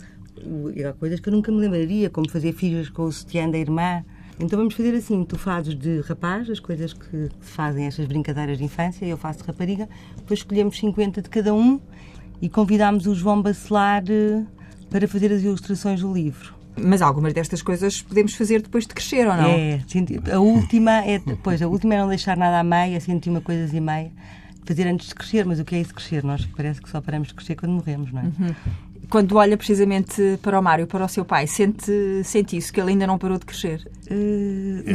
Há 0.87 0.93
coisas 0.93 1.19
que 1.19 1.29
eu 1.29 1.33
nunca 1.33 1.51
me 1.51 1.59
lembraria, 1.59 2.09
como 2.09 2.29
fazer 2.29 2.53
filhas 2.53 2.89
com 2.89 3.03
o 3.03 3.11
sutiã 3.11 3.49
da 3.49 3.57
irmã. 3.57 4.03
Então 4.39 4.57
vamos 4.57 4.73
fazer 4.73 4.93
assim, 4.95 5.23
tu 5.23 5.37
fazes 5.37 5.75
de 5.77 6.01
rapaz, 6.01 6.49
as 6.49 6.59
coisas 6.59 6.91
que 6.91 7.29
se 7.39 7.51
fazem, 7.51 7.85
estas 7.85 8.07
brincadeiras 8.07 8.57
de 8.57 8.63
infância, 8.63 9.05
eu 9.05 9.15
faço 9.15 9.39
de 9.39 9.45
rapariga, 9.45 9.87
depois 10.17 10.39
escolhemos 10.39 10.77
50 10.77 11.21
de 11.21 11.29
cada 11.29 11.53
um 11.53 11.79
e 12.41 12.49
convidámos 12.49 13.05
o 13.05 13.13
João 13.13 13.41
Bacelar 13.41 14.03
eh, 14.09 14.43
para 14.93 15.07
fazer 15.07 15.33
as 15.33 15.41
ilustrações 15.41 16.01
do 16.01 16.13
livro. 16.13 16.53
Mas 16.79 17.01
algumas 17.01 17.33
destas 17.33 17.63
coisas 17.63 17.99
podemos 18.03 18.35
fazer 18.35 18.61
depois 18.61 18.85
de 18.85 18.93
crescer, 18.93 19.27
ou 19.27 19.35
não? 19.35 19.49
É, 19.49 19.81
a 20.31 20.39
última 20.39 21.03
é, 21.03 21.19
pois, 21.41 21.63
a 21.63 21.67
última 21.67 21.95
é 21.95 21.97
não 21.97 22.07
deixar 22.07 22.37
nada 22.37 22.59
à 22.59 22.63
meia, 22.63 22.99
sentir 23.01 23.31
uma 23.31 23.41
coisa 23.41 23.75
e 23.75 23.81
meia, 23.81 24.11
fazer 24.63 24.87
antes 24.87 25.07
de 25.07 25.15
crescer, 25.15 25.47
mas 25.47 25.59
o 25.59 25.65
que 25.65 25.73
é 25.73 25.81
isso 25.81 25.95
crescer? 25.95 26.23
Nós 26.23 26.47
parece 26.55 26.79
que 26.79 26.87
só 26.87 27.01
paramos 27.01 27.29
de 27.29 27.33
crescer 27.33 27.55
quando 27.55 27.71
morremos, 27.71 28.11
não 28.11 28.21
é? 28.21 28.25
Quando 29.09 29.35
olha 29.35 29.57
precisamente 29.57 30.39
para 30.43 30.59
o 30.59 30.63
Mário, 30.63 30.85
para 30.85 31.03
o 31.03 31.09
seu 31.09 31.25
pai, 31.25 31.47
sente, 31.47 32.23
sente 32.23 32.55
isso, 32.55 32.71
que 32.71 32.79
ele 32.79 32.91
ainda 32.91 33.07
não 33.07 33.17
parou 33.17 33.39
de 33.39 33.45
crescer. 33.47 33.89
Eh, 34.07 34.93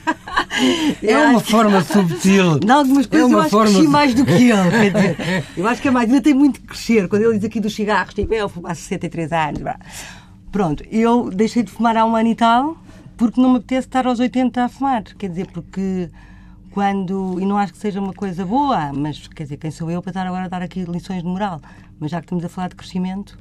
É 1.02 1.18
uma 1.18 1.40
forma 1.40 1.80
subtil. 1.84 2.58
Em 2.62 2.70
algumas 2.70 3.06
coisas 3.06 3.30
É 3.30 3.34
uma 3.34 3.38
eu 3.38 3.40
acho 3.40 3.50
forma 3.50 3.66
que 3.66 3.74
cresci 3.74 3.88
mais 3.88 4.14
do 4.14 4.24
que 4.24 4.32
ele. 4.32 4.70
Quer 4.70 4.92
dizer, 4.92 5.44
eu 5.56 5.66
acho 5.66 5.80
que 5.80 5.88
a 5.88 5.92
máquina 5.92 6.20
tem 6.20 6.34
muito 6.34 6.60
que 6.60 6.66
crescer. 6.66 7.08
Quando 7.08 7.22
ele 7.22 7.34
diz 7.34 7.44
aqui 7.44 7.60
dos 7.60 7.74
cigarros, 7.74 8.14
tipo, 8.14 8.34
eu 8.34 8.48
fumo 8.48 8.66
há 8.66 8.74
63 8.74 9.32
anos. 9.32 9.62
Pronto, 10.50 10.84
eu 10.90 11.30
deixei 11.30 11.62
de 11.62 11.70
fumar 11.70 11.96
há 11.96 12.04
um 12.04 12.16
ano 12.16 12.28
e 12.28 12.34
tal 12.34 12.76
porque 13.20 13.38
não 13.38 13.50
me 13.50 13.56
apetece 13.58 13.86
estar 13.86 14.06
aos 14.06 14.18
80 14.18 14.64
a 14.64 14.68
fumar. 14.70 15.02
Quer 15.02 15.28
dizer, 15.28 15.46
porque 15.52 16.08
quando. 16.70 17.38
E 17.38 17.44
não 17.44 17.58
acho 17.58 17.74
que 17.74 17.78
seja 17.78 18.00
uma 18.00 18.14
coisa 18.14 18.46
boa, 18.46 18.94
mas 18.94 19.28
quer 19.28 19.42
dizer, 19.42 19.58
quem 19.58 19.70
sou 19.70 19.90
eu 19.90 20.00
para 20.00 20.08
estar 20.08 20.26
agora 20.26 20.46
a 20.46 20.48
dar 20.48 20.62
aqui 20.62 20.84
lições 20.84 21.22
de 21.22 21.28
moral? 21.28 21.60
Mas 21.98 22.10
já 22.10 22.18
que 22.18 22.24
estamos 22.24 22.42
a 22.42 22.48
falar 22.48 22.68
de 22.68 22.76
crescimento, 22.76 23.38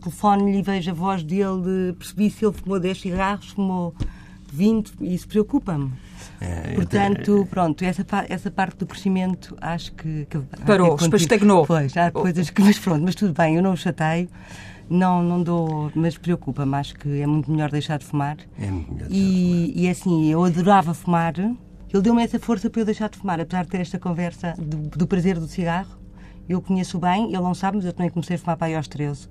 telefone-lhe 0.00 0.58
e 0.58 0.62
vejo 0.62 0.92
a 0.92 0.94
voz 0.94 1.24
dele, 1.24 1.94
percebi 1.98 2.30
se 2.30 2.44
ele 2.44 2.54
fumou 2.54 2.78
10 2.78 3.00
cigarros, 3.00 3.48
fumou 3.48 3.92
20, 4.52 4.92
e 5.00 5.14
isso 5.14 5.26
preocupa-me. 5.26 5.90
É, 6.40 6.74
Portanto, 6.74 7.46
pronto, 7.50 7.84
essa, 7.84 8.04
essa 8.28 8.50
parte 8.50 8.78
do 8.78 8.86
crescimento 8.86 9.56
acho 9.60 9.92
que. 9.92 10.26
que 10.26 10.38
Parou, 10.64 10.96
estagnou. 11.14 11.66
Pois, 11.66 11.96
há 11.96 12.10
coisas 12.10 12.50
que. 12.50 12.62
Mas 12.68 12.78
pronto, 12.78 13.02
mas 13.02 13.14
tudo 13.14 13.32
bem, 13.32 13.56
eu 13.56 13.62
não 13.62 13.72
o 13.72 13.76
chateio, 13.76 14.28
não, 14.88 15.22
não 15.22 15.42
dou. 15.42 15.90
Mas 15.94 16.16
preocupa-me, 16.16 16.74
acho 16.76 16.94
que 16.94 17.20
é 17.20 17.26
muito 17.26 17.50
melhor 17.50 17.70
deixar 17.70 17.98
de 17.98 18.04
fumar. 18.04 18.36
É 18.58 18.70
muito 18.70 18.92
melhor 18.92 19.08
E, 19.10 19.72
e 19.74 19.88
assim, 19.88 20.30
eu 20.30 20.44
adorava 20.44 20.94
fumar, 20.94 21.34
ele 21.38 22.02
deu-me 22.02 22.22
essa 22.22 22.38
força 22.38 22.70
para 22.70 22.82
eu 22.82 22.84
deixar 22.84 23.08
de 23.08 23.18
fumar, 23.18 23.40
apesar 23.40 23.64
de 23.64 23.70
ter 23.70 23.80
esta 23.80 23.98
conversa 23.98 24.54
do, 24.58 24.96
do 24.96 25.06
prazer 25.06 25.38
do 25.38 25.48
cigarro. 25.48 25.98
Eu 26.48 26.62
conheço 26.62 26.98
bem, 26.98 27.26
ele 27.26 27.42
não 27.42 27.54
sabe, 27.54 27.78
mas 27.78 27.86
eu 27.86 27.92
também 27.92 28.10
comecei 28.10 28.36
a 28.36 28.38
fumar 28.38 28.56
para 28.56 28.68
aí 28.68 28.74
aos 28.74 28.86
13. 28.88 29.26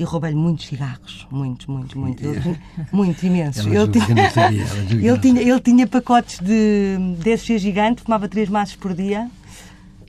E 0.00 0.04
roubei-lhe 0.04 0.34
muitos 0.36 0.64
cigarros, 0.66 1.26
muitos, 1.30 1.66
muitos, 1.66 1.94
muitos. 1.94 2.24
Ele 2.24 2.40
tinha- 2.40 2.60
Muitos, 2.90 3.22
imensos. 3.22 3.66
Ele 4.08 4.14
não 4.14 4.30
sabia, 4.30 4.64
ele 5.12 5.18
tinha, 5.18 5.42
ele 5.42 5.60
tinha 5.60 5.86
pacotes 5.86 6.38
de 6.40 6.96
DSG 7.22 7.58
gigante, 7.58 8.00
fumava 8.02 8.26
três 8.26 8.48
maços 8.48 8.76
por 8.76 8.94
dia. 8.94 9.28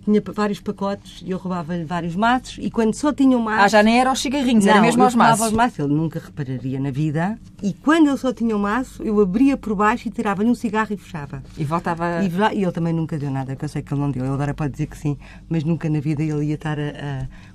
Tinha 0.03 0.21
vários 0.33 0.59
pacotes 0.59 1.21
e 1.25 1.29
eu 1.31 1.37
roubava-lhe 1.37 1.83
vários 1.85 2.15
maços. 2.15 2.57
E 2.59 2.71
quando 2.71 2.93
só 2.95 3.13
tinha 3.13 3.37
um 3.37 3.41
maço. 3.41 3.65
Ah, 3.65 3.67
já 3.67 3.83
nem 3.83 3.99
era 3.99 4.09
aos 4.09 4.19
cigarrinhos, 4.19 4.65
era 4.65 4.77
Não, 4.77 4.81
mesmo 4.81 5.01
eu 5.01 5.05
aos 5.05 5.15
maços. 5.15 5.41
aos 5.45 5.53
maços, 5.53 5.77
ele 5.79 5.93
nunca 5.93 6.19
repararia 6.19 6.79
na 6.79 6.89
vida. 6.89 7.37
E 7.61 7.71
quando 7.73 8.07
ele 8.07 8.17
só 8.17 8.33
tinha 8.33 8.55
um 8.55 8.59
maço, 8.59 9.03
eu 9.03 9.19
abria 9.21 9.55
por 9.55 9.75
baixo 9.75 10.07
e 10.07 10.11
tirava-lhe 10.11 10.49
um 10.49 10.55
cigarro 10.55 10.87
e 10.91 10.97
fechava. 10.97 11.43
E 11.57 11.63
voltava. 11.63 12.23
E, 12.23 12.57
e 12.57 12.63
ele 12.63 12.71
também 12.71 12.93
nunca 12.93 13.17
deu 13.17 13.29
nada, 13.29 13.55
que 13.55 13.63
eu 13.63 13.69
sei 13.69 13.81
que 13.83 13.93
ele 13.93 14.01
não 14.01 14.09
deu. 14.09 14.23
Ele 14.25 14.33
agora 14.33 14.53
pode 14.53 14.71
dizer 14.71 14.87
que 14.87 14.97
sim, 14.97 15.17
mas 15.47 15.63
nunca 15.63 15.87
na 15.89 15.99
vida 15.99 16.23
ele 16.23 16.45
ia 16.45 16.55
estar 16.55 16.79
a- 16.79 16.81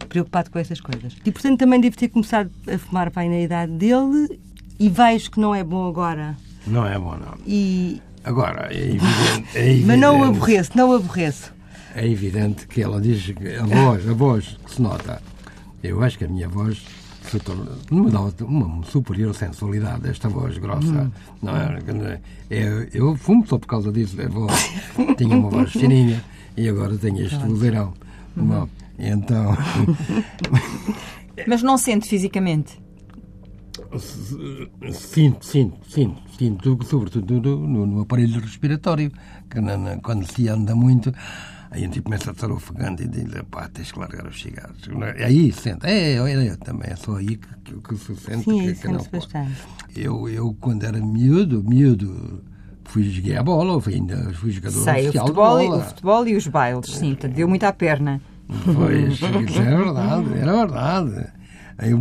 a- 0.01 0.05
preocupado 0.07 0.51
com 0.51 0.59
essas 0.59 0.81
coisas. 0.81 1.17
E 1.25 1.33
portanto 1.33 1.59
também 1.59 1.81
devo 1.81 1.97
ter 1.97 2.09
começado 2.09 2.51
a 2.73 2.79
fumar 2.79 3.11
pai 3.11 3.29
na 3.29 3.41
idade 3.41 3.73
dele 3.73 4.39
e 4.79 4.89
vejo 4.89 5.31
que 5.33 5.41
não 5.41 5.53
é 5.55 5.65
bom 5.65 5.89
agora. 5.89 6.37
Não 6.67 6.87
é 6.87 6.99
bom, 6.99 7.17
não. 7.17 7.35
E, 7.47 8.01
Agora, 8.25 8.69
é 8.73 8.77
evidente. 8.77 9.49
É 9.55 9.65
evidente 9.67 9.87
mas 9.87 9.99
não 10.01 10.21
o 10.21 10.25
aborreço, 10.25 10.71
não 10.75 10.91
o 10.91 10.95
aborreço. 10.95 11.55
É 11.97 12.07
evidente 12.07 12.67
que 12.69 12.83
ela 12.83 13.01
diz 13.01 13.33
que 13.33 13.55
a 13.55 13.65
voz, 13.65 14.07
a 14.07 14.13
voz 14.13 14.59
que 14.63 14.75
se 14.75 14.83
nota. 14.83 15.23
Eu 15.83 16.03
acho 16.03 16.19
que 16.19 16.27
a 16.27 16.29
minha 16.29 16.47
voz 16.47 16.85
se 17.23 17.41
torna, 17.41 17.73
me 17.91 18.11
dá 18.11 18.21
uma 18.45 18.85
superior 18.85 19.35
sensualidade, 19.35 20.07
esta 20.07 20.29
voz 20.29 20.59
grossa. 20.59 21.11
Não 21.43 21.57
é? 21.57 22.21
É, 22.51 22.89
eu 22.93 23.17
fumo 23.17 23.47
só 23.47 23.57
por 23.57 23.67
causa 23.67 23.91
disso. 23.91 24.21
A 24.21 24.29
voz, 24.29 24.53
tinha 25.17 25.39
uma 25.39 25.49
voz 25.49 25.73
fininha 25.73 26.23
e 26.55 26.69
agora 26.69 26.99
tenho 26.99 27.25
este 27.25 27.39
vozeirão. 27.39 27.95
Bom, 28.37 28.69
então, 28.99 29.57
Mas 31.49 31.63
não 31.63 31.79
sente 31.79 32.07
fisicamente. 32.07 32.79
sinto, 34.93 35.47
sinto, 35.47 35.79
sinto, 35.91 36.23
sinto, 36.37 36.79
sobretudo 36.85 37.57
no, 37.57 37.87
no 37.87 38.03
aparelho 38.03 38.39
respiratório, 38.39 39.11
que 39.49 39.59
quando 40.03 40.31
se 40.31 40.47
anda 40.47 40.77
muito, 40.77 41.11
a 41.77 41.79
gente 41.79 42.01
começa 42.01 42.31
a 42.31 42.33
estar 42.33 42.51
ofegante 42.51 43.03
e 43.05 43.09
diz, 43.09 43.25
pá, 43.51 43.69
tens 43.69 43.93
que 43.93 43.99
largar 43.99 44.27
os 44.27 44.41
cigarros. 44.41 44.79
Aí 45.25 45.53
sente, 45.53 45.87
é, 45.87 46.15
é, 46.15 46.47
é, 46.47 46.57
também 46.57 46.91
é 46.91 46.97
só 46.97 47.17
aí 47.17 47.37
que, 47.37 47.49
que, 47.65 47.75
que 47.81 47.97
se 47.97 48.17
sente 48.17 48.45
Sim, 48.45 48.63
que, 48.63 48.75
que 48.75 48.89
não 48.89 48.99
pode. 48.99 49.11
bastante. 49.11 49.53
Eu, 49.95 50.29
eu, 50.29 50.57
quando 50.61 50.85
era 50.85 50.99
miúdo, 50.99 51.63
miúdo, 51.63 52.43
fui 52.85 53.05
joguei 53.11 53.37
a 53.37 53.43
bola, 53.43 53.81
fui, 53.81 53.95
ainda 53.95 54.33
fui 54.35 54.51
jogador 54.51 54.85
Sei, 54.85 54.95
o 54.95 55.01
oficial 55.05 55.27
futebol, 55.27 55.59
de 55.59 55.67
bola. 55.67 55.77
o 55.77 55.85
futebol 55.85 56.29
e 56.29 56.37
os 56.37 56.47
bailes, 56.47 56.87
sim, 56.87 57.11
portanto, 57.11 57.33
deu 57.35 57.49
muito 57.49 57.65
à 57.65 57.73
perna. 57.73 58.21
Pois, 58.75 59.13
isso 59.15 59.27
é 59.27 59.77
verdade, 59.77 60.35
era 60.39 60.53
verdade. 60.53 61.27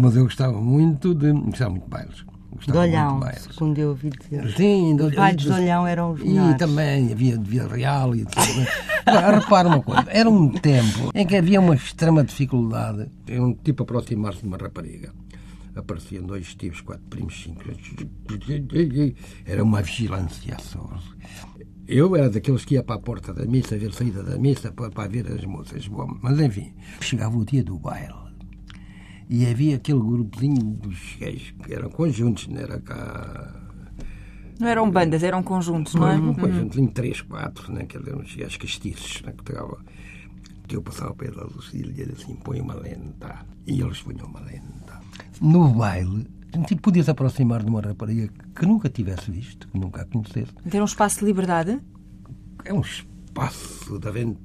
Mas 0.01 0.15
eu 0.15 0.23
gostava 0.23 0.61
muito 0.61 1.13
de. 1.13 1.31
Gostava 1.31 1.71
muito 1.71 1.83
de 1.83 1.89
bailes. 1.89 2.25
De 2.59 2.65
Gostava 2.67 2.79
Olhão, 2.79 3.11
muito 3.11 3.19
de 3.19 3.25
bailes. 3.25 3.43
segundo 3.53 3.77
eu 3.79 3.89
ouvi 3.89 4.09
dizer. 4.09 4.55
Sim, 4.55 4.93
Os 4.99 5.13
bailes 5.13 5.41
de 5.43 5.51
Olhão 5.51 5.85
eram 5.87 6.11
os 6.13 6.21
E 6.21 6.25
melhores. 6.25 6.57
também 6.57 7.11
havia 7.11 7.37
de 7.37 7.49
Vila 7.49 7.67
Real 7.75 8.15
e 8.15 8.25
tudo. 8.25 8.67
Agora, 9.05 9.39
repara 9.39 9.67
uma 9.67 9.81
coisa, 9.81 10.05
era 10.09 10.29
um 10.29 10.49
tempo 10.49 11.11
em 11.13 11.25
que 11.27 11.35
havia 11.35 11.59
uma 11.59 11.75
extrema 11.75 12.23
dificuldade 12.23 13.07
em 13.27 13.39
um 13.39 13.53
tipo 13.53 13.83
aproximar-se 13.83 14.41
de 14.41 14.47
uma 14.47 14.57
rapariga. 14.57 15.13
Apareciam 15.75 16.23
dois 16.23 16.55
tipos, 16.55 16.79
quatro 16.81 17.03
primos, 17.09 17.35
cinco. 17.43 17.61
Era 19.45 19.63
uma 19.63 19.81
vigilância 19.81 20.57
só. 20.59 20.89
Eu 21.87 22.15
era 22.15 22.29
daqueles 22.29 22.65
que 22.65 22.75
ia 22.75 22.83
para 22.83 22.95
a 22.95 22.99
porta 22.99 23.33
da 23.33 23.45
missa, 23.45 23.77
ver 23.77 23.93
saída 23.93 24.23
da 24.23 24.37
missa, 24.39 24.71
para, 24.71 24.89
para 24.89 25.07
ver 25.07 25.27
as 25.31 25.43
moças. 25.45 25.87
Bom, 25.87 26.17
mas 26.21 26.39
enfim, 26.39 26.73
chegava 26.99 27.37
o 27.37 27.45
dia 27.45 27.63
do 27.63 27.77
baile. 27.77 28.24
E 29.29 29.45
havia 29.45 29.75
aquele 29.75 29.99
grupozinho 29.99 30.61
dos 30.81 31.15
gays 31.19 31.53
que 31.63 31.73
eram 31.73 31.89
conjuntos, 31.89 32.47
não 32.47 32.61
era 32.61 32.79
cá. 32.79 33.61
Não 34.59 34.67
eram 34.67 34.89
bandas, 34.89 35.23
eram 35.23 35.41
conjuntos, 35.43 35.95
não 35.95 36.07
é? 36.07 36.15
Um 36.15 36.33
conjuntozinho 36.33 36.87
de 36.87 36.93
3, 36.93 37.21
4, 37.21 37.73
né? 37.73 37.85
que 37.85 37.97
eram 37.97 38.19
uns 38.19 38.35
gajos 38.35 38.57
castiços, 38.57 39.21
né? 39.23 39.33
que. 39.33 39.53
Que 40.67 40.75
eu 40.75 40.81
passava 40.81 41.13
da 41.13 41.43
Lucília 41.43 41.91
e 41.91 41.93
dizia 41.93 42.13
assim: 42.13 42.35
põe 42.35 42.59
uma 42.59 42.73
lenta. 42.73 43.45
E 43.67 43.81
eles 43.81 44.01
punham 44.01 44.27
uma 44.27 44.39
lenta. 44.39 44.99
No 45.39 45.69
baile, 45.69 46.25
tipo, 46.65 46.81
podias 46.81 47.07
aproximar 47.07 47.61
de 47.61 47.69
uma 47.69 47.81
rapariga 47.81 48.29
que 48.55 48.65
nunca 48.65 48.89
tivesse 48.89 49.29
visto, 49.29 49.67
que 49.67 49.77
nunca 49.77 50.01
a 50.01 50.05
conhecesse. 50.05 50.51
Ter 50.69 50.81
um 50.81 50.85
espaço 50.85 51.19
de 51.19 51.25
liberdade? 51.25 51.79
É 52.63 52.73
um 52.73 52.81
espaço 52.81 53.99
de 53.99 54.07
aventura, 54.07 54.44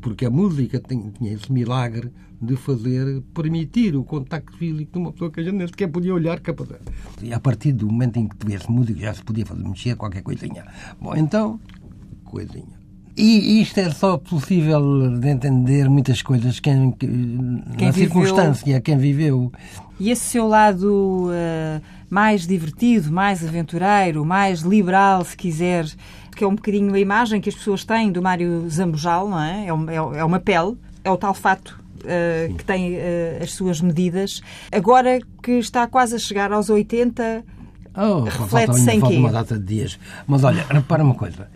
porque 0.00 0.24
a 0.26 0.30
música 0.30 0.80
tem- 0.80 1.10
tinha 1.16 1.32
esse 1.32 1.50
milagre 1.52 2.10
de 2.42 2.56
fazer, 2.56 3.22
permitir 3.32 3.96
o 3.96 4.04
contacto 4.04 4.56
físico 4.58 4.92
de 4.92 4.98
uma 4.98 5.12
pessoa 5.12 5.30
que 5.30 5.40
a 5.40 5.42
gente 5.42 5.54
nem 5.54 5.66
sequer 5.66 5.88
podia 5.88 6.12
olhar 6.12 6.40
capaz. 6.40 6.68
E 7.22 7.32
a 7.32 7.40
partir 7.40 7.72
do 7.72 7.86
momento 7.86 8.18
em 8.18 8.28
que 8.28 8.36
tivesse 8.36 8.70
música 8.70 9.00
já 9.00 9.14
se 9.14 9.22
podia 9.22 9.46
fazer 9.46 9.62
mexer 9.66 9.96
qualquer 9.96 10.22
coisinha. 10.22 10.64
Bom, 11.00 11.14
então, 11.16 11.58
coisinha. 12.24 12.84
E 13.16 13.62
isto 13.62 13.78
é 13.78 13.90
só 13.92 14.16
possível 14.18 15.16
de 15.20 15.28
entender 15.28 15.88
muitas 15.88 16.20
coisas 16.20 16.58
quem, 16.58 16.90
que- 16.90 17.06
Quem 17.06 17.86
na 17.86 17.90
viveu- 17.92 17.92
circunstância, 17.92 18.80
quem 18.80 18.98
viveu. 18.98 19.52
E 20.00 20.10
esse 20.10 20.22
seu 20.24 20.48
lado 20.48 21.28
eh, 21.32 21.80
mais 22.10 22.44
divertido, 22.44 23.12
mais 23.12 23.46
aventureiro, 23.46 24.24
mais 24.24 24.62
liberal, 24.62 25.24
se 25.24 25.36
quiser, 25.36 25.86
que 26.34 26.44
é 26.44 26.46
um 26.46 26.54
bocadinho 26.54 26.92
a 26.94 26.98
imagem 26.98 27.40
que 27.40 27.48
as 27.48 27.54
pessoas 27.54 27.84
têm 27.84 28.10
do 28.12 28.20
Mário 28.22 28.68
Zambojal, 28.68 29.28
não 29.28 29.40
é? 29.40 29.66
É, 29.66 29.68
é- 29.68 30.18
é 30.18 30.24
uma 30.24 30.38
pele, 30.40 30.76
é 31.02 31.10
o 31.10 31.16
tal 31.16 31.32
fato 31.34 31.80
eh, 32.04 32.50
que 32.58 32.64
tem 32.64 32.94
eh, 32.96 33.38
as 33.42 33.52
suas 33.52 33.80
medidas. 33.80 34.42
Agora 34.70 35.18
que 35.42 35.52
está 35.52 35.86
quase 35.86 36.16
a 36.16 36.18
chegar 36.18 36.52
aos 36.52 36.68
80, 36.68 37.44
Oh, 37.96 38.24
Reflete-se 38.24 38.48
falta, 38.50 38.72
ainda 38.72 38.94
em 38.94 39.00
falta 39.00 39.14
quê? 39.14 39.20
uma 39.20 39.30
data 39.32 39.56
de 39.58 39.64
dias. 39.64 39.98
Mas 40.26 40.42
olha, 40.42 40.66
repara 40.68 41.04
uma 41.04 41.14
coisa. 41.14 41.48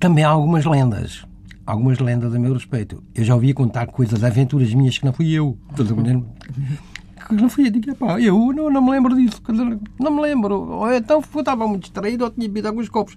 Também 0.00 0.24
há 0.24 0.30
algumas 0.30 0.64
lendas. 0.64 1.26
Algumas 1.66 1.98
lendas 1.98 2.34
a 2.34 2.38
meu 2.38 2.54
respeito. 2.54 3.02
Eu 3.14 3.22
já 3.22 3.34
ouvi 3.34 3.52
contar 3.52 3.86
coisas, 3.88 4.24
aventuras 4.24 4.72
minhas 4.72 4.96
que 4.96 5.04
não 5.04 5.12
fui 5.12 5.30
eu. 5.32 5.58
Que 5.76 7.34
não 7.34 7.48
fui 7.50 7.66
eu. 7.66 7.70
Digo, 7.70 7.90
"Epá, 7.90 8.20
eu 8.20 8.52
não, 8.52 8.70
não 8.70 8.82
me 8.82 8.90
lembro 8.92 9.14
disso. 9.14 9.42
Não 9.98 10.10
me 10.10 10.20
lembro. 10.22 10.54
Ou 10.70 10.92
então 10.92 11.22
eu 11.34 11.40
estava 11.40 11.66
muito 11.66 11.82
distraído 11.82 12.24
ou 12.24 12.30
tinha 12.30 12.46
bebido 12.48 12.68
alguns 12.68 12.88
copos. 12.88 13.16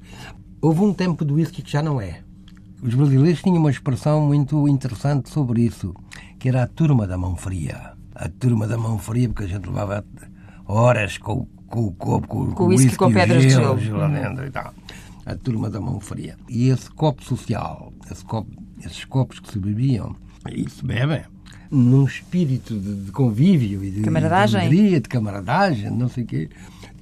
Houve 0.61 0.81
um 0.81 0.93
tempo 0.93 1.23
do 1.23 1.35
whisky 1.35 1.61
que 1.61 1.71
já 1.71 1.81
não 1.81 1.99
é. 2.01 2.21
Os 2.81 2.93
brasileiros 2.93 3.41
tinham 3.41 3.57
uma 3.57 3.71
expressão 3.71 4.21
muito 4.21 4.67
interessante 4.67 5.29
sobre 5.29 5.61
isso, 5.61 5.93
que 6.39 6.47
era 6.49 6.63
a 6.63 6.67
turma 6.67 7.07
da 7.07 7.17
mão 7.17 7.35
fria. 7.35 7.93
A 8.15 8.27
turma 8.29 8.67
da 8.67 8.77
mão 8.77 8.97
fria, 8.97 9.27
porque 9.29 9.43
a 9.43 9.47
gente 9.47 9.67
levava 9.67 10.03
horas 10.65 11.17
com, 11.17 11.33
o- 11.33 11.47
com 11.67 11.85
o 11.87 11.91
copo, 11.91 12.27
com, 12.27 12.51
Com 12.51 12.63
o 12.63 12.67
whisky 12.67 12.95
com 12.95 13.11
pedras 13.11 13.41
de 13.43 13.49
gelo, 13.49 13.77
gelo. 13.79 13.97
lá 13.99 14.07
dentro 14.07 14.45
e 14.45 14.51
tal. 14.51 14.73
A 15.25 15.35
turma 15.35 15.69
da 15.69 15.79
mão 15.81 15.99
fria. 15.99 16.35
E 16.47 16.69
esse 16.69 16.89
copo 16.91 17.23
social, 17.23 17.91
esse 18.11 18.23
copo- 18.23 18.51
esses 18.79 19.05
copos 19.05 19.39
que 19.39 19.51
se 19.51 19.59
bebiam, 19.59 20.15
e 20.51 20.69
se 20.69 20.83
bebem, 20.85 21.23
num 21.69 22.05
espírito 22.05 22.77
de, 22.79 22.95
de 23.05 23.11
convívio 23.11 23.83
e 23.83 23.91
de, 23.91 24.01
Camaradagem. 24.01 24.61
de 24.61 24.65
alegria, 24.67 25.01
de 25.01 25.09
camaradagem, 25.09 25.89
não 25.91 26.07
sei 26.07 26.23
o 26.23 26.27
quê, 26.27 26.49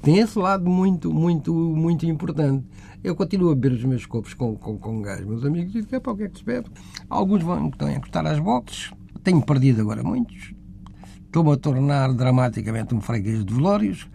tem 0.01 0.17
esse 0.19 0.39
lado 0.39 0.67
muito, 0.69 1.13
muito, 1.13 1.53
muito 1.53 2.05
importante. 2.05 2.65
Eu 3.05 3.15
continuo 3.15 3.51
a 3.51 3.55
beber 3.55 3.73
os 3.77 3.83
meus 3.83 4.05
copos 4.05 4.33
com, 4.33 4.55
com, 4.55 4.77
com 4.79 5.01
gás. 5.01 5.23
Meus 5.23 5.45
amigos 5.45 5.73
dizem, 5.73 5.97
"Epá, 5.97 6.11
o 6.11 6.17
que 6.17 6.23
é 6.23 6.27
que 6.29 6.39
se 6.39 6.43
bebe? 6.43 6.67
Alguns 7.09 7.43
vão, 7.43 7.67
estão 7.69 7.87
a 7.87 7.93
encostar 7.93 8.25
às 8.25 8.39
boxes. 8.39 8.91
Tenho 9.23 9.41
perdido 9.41 9.81
agora 9.81 10.01
muitos. 10.03 10.53
Estou-me 11.25 11.51
a 11.51 11.57
tornar 11.57 12.11
dramaticamente 12.13 12.95
um 12.95 13.01
freguês 13.01 13.45
de 13.45 13.53
velórios. 13.53 14.07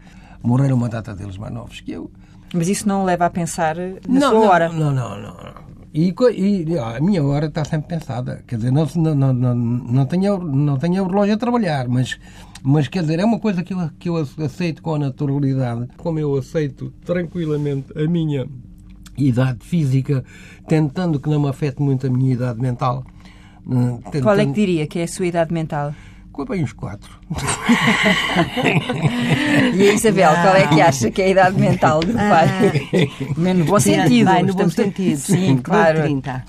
Morreram 0.43 0.77
uma 0.77 0.89
data 0.89 1.15
deles 1.15 1.37
mais 1.37 1.53
novos 1.53 1.81
que 1.81 1.93
eu. 1.93 2.11
mas 2.53 2.67
isso 2.69 2.89
não 2.89 3.05
leva 3.05 3.27
a 3.27 3.31
pensar 3.31 3.77
na 3.77 4.21
não, 4.21 4.31
sua 4.31 4.41
não, 4.41 4.49
hora. 4.49 4.69
Não, 4.71 4.93
não, 4.93 5.21
não. 5.23 5.71
E, 5.93 6.13
co- 6.13 6.31
e, 6.31 6.79
ah, 6.79 6.97
a 6.97 7.01
minha 7.01 7.23
hora 7.23 7.47
está 7.47 7.65
sempre 7.65 7.89
pensada. 7.97 8.43
Quer 8.47 8.57
dizer, 8.57 8.71
não, 8.73 8.87
não, 8.97 9.15
não, 9.15 9.33
não, 9.33 9.55
não, 9.55 10.07
tenho, 10.07 10.39
não 10.39 10.79
tenho 10.79 11.05
o 11.05 11.09
relógio 11.09 11.35
a 11.35 11.37
trabalhar, 11.37 11.89
mas, 11.89 12.19
mas 12.63 12.89
quer 12.89 13.03
dizer, 13.03 13.19
é 13.19 13.25
uma 13.25 13.39
coisa 13.41 13.63
que 13.63 13.75
eu, 13.75 13.91
que 13.99 14.09
eu 14.09 14.17
aceito 14.17 14.83
com 14.83 14.95
a 14.95 14.99
naturalidade. 14.99 15.89
Como 15.97 16.19
eu 16.19 16.37
aceito 16.37 16.93
tranquilamente 17.05 17.87
a 17.99 18.09
minha 18.09 18.47
idade 19.17 19.59
física, 19.65 20.25
tentando 20.69 21.19
que 21.21 21.29
não 21.29 21.41
me 21.41 21.49
afete 21.49 21.81
muito 21.83 22.07
a 22.07 22.11
minha 22.11 22.33
idade 22.35 22.61
mental. 22.61 23.05
eh, 23.71 23.99
Tentando, 24.11 24.23
Qual 24.23 24.39
é 24.39 24.47
que 24.47 24.53
diria 24.53 24.87
que 24.87 24.99
é 24.99 25.03
a 25.05 25.09
sua 25.09 25.27
idade 25.27 25.53
mental? 25.53 25.95
Com 26.33 26.45
bem 26.45 26.63
uns 26.63 26.73
quatro. 26.73 27.11
E 29.75 29.89
a 29.91 29.93
Isabel, 29.95 30.31
qual 30.43 30.55
é 30.57 30.67
que 30.67 30.81
acha 30.81 31.11
que 31.11 31.23
é 31.23 31.27
a 31.27 31.29
idade 31.29 31.59
mental 31.61 32.01
do 32.01 32.13
pai? 32.15 32.49
No 33.55 33.65
bom 33.65 33.81
sentido. 33.81 34.25
Vai, 34.27 34.43
no 34.43 34.55
bom 34.55 34.69
sentido. 34.69 35.17
Sim, 35.19 35.57
claro. 35.59 36.03
30. 36.03 36.45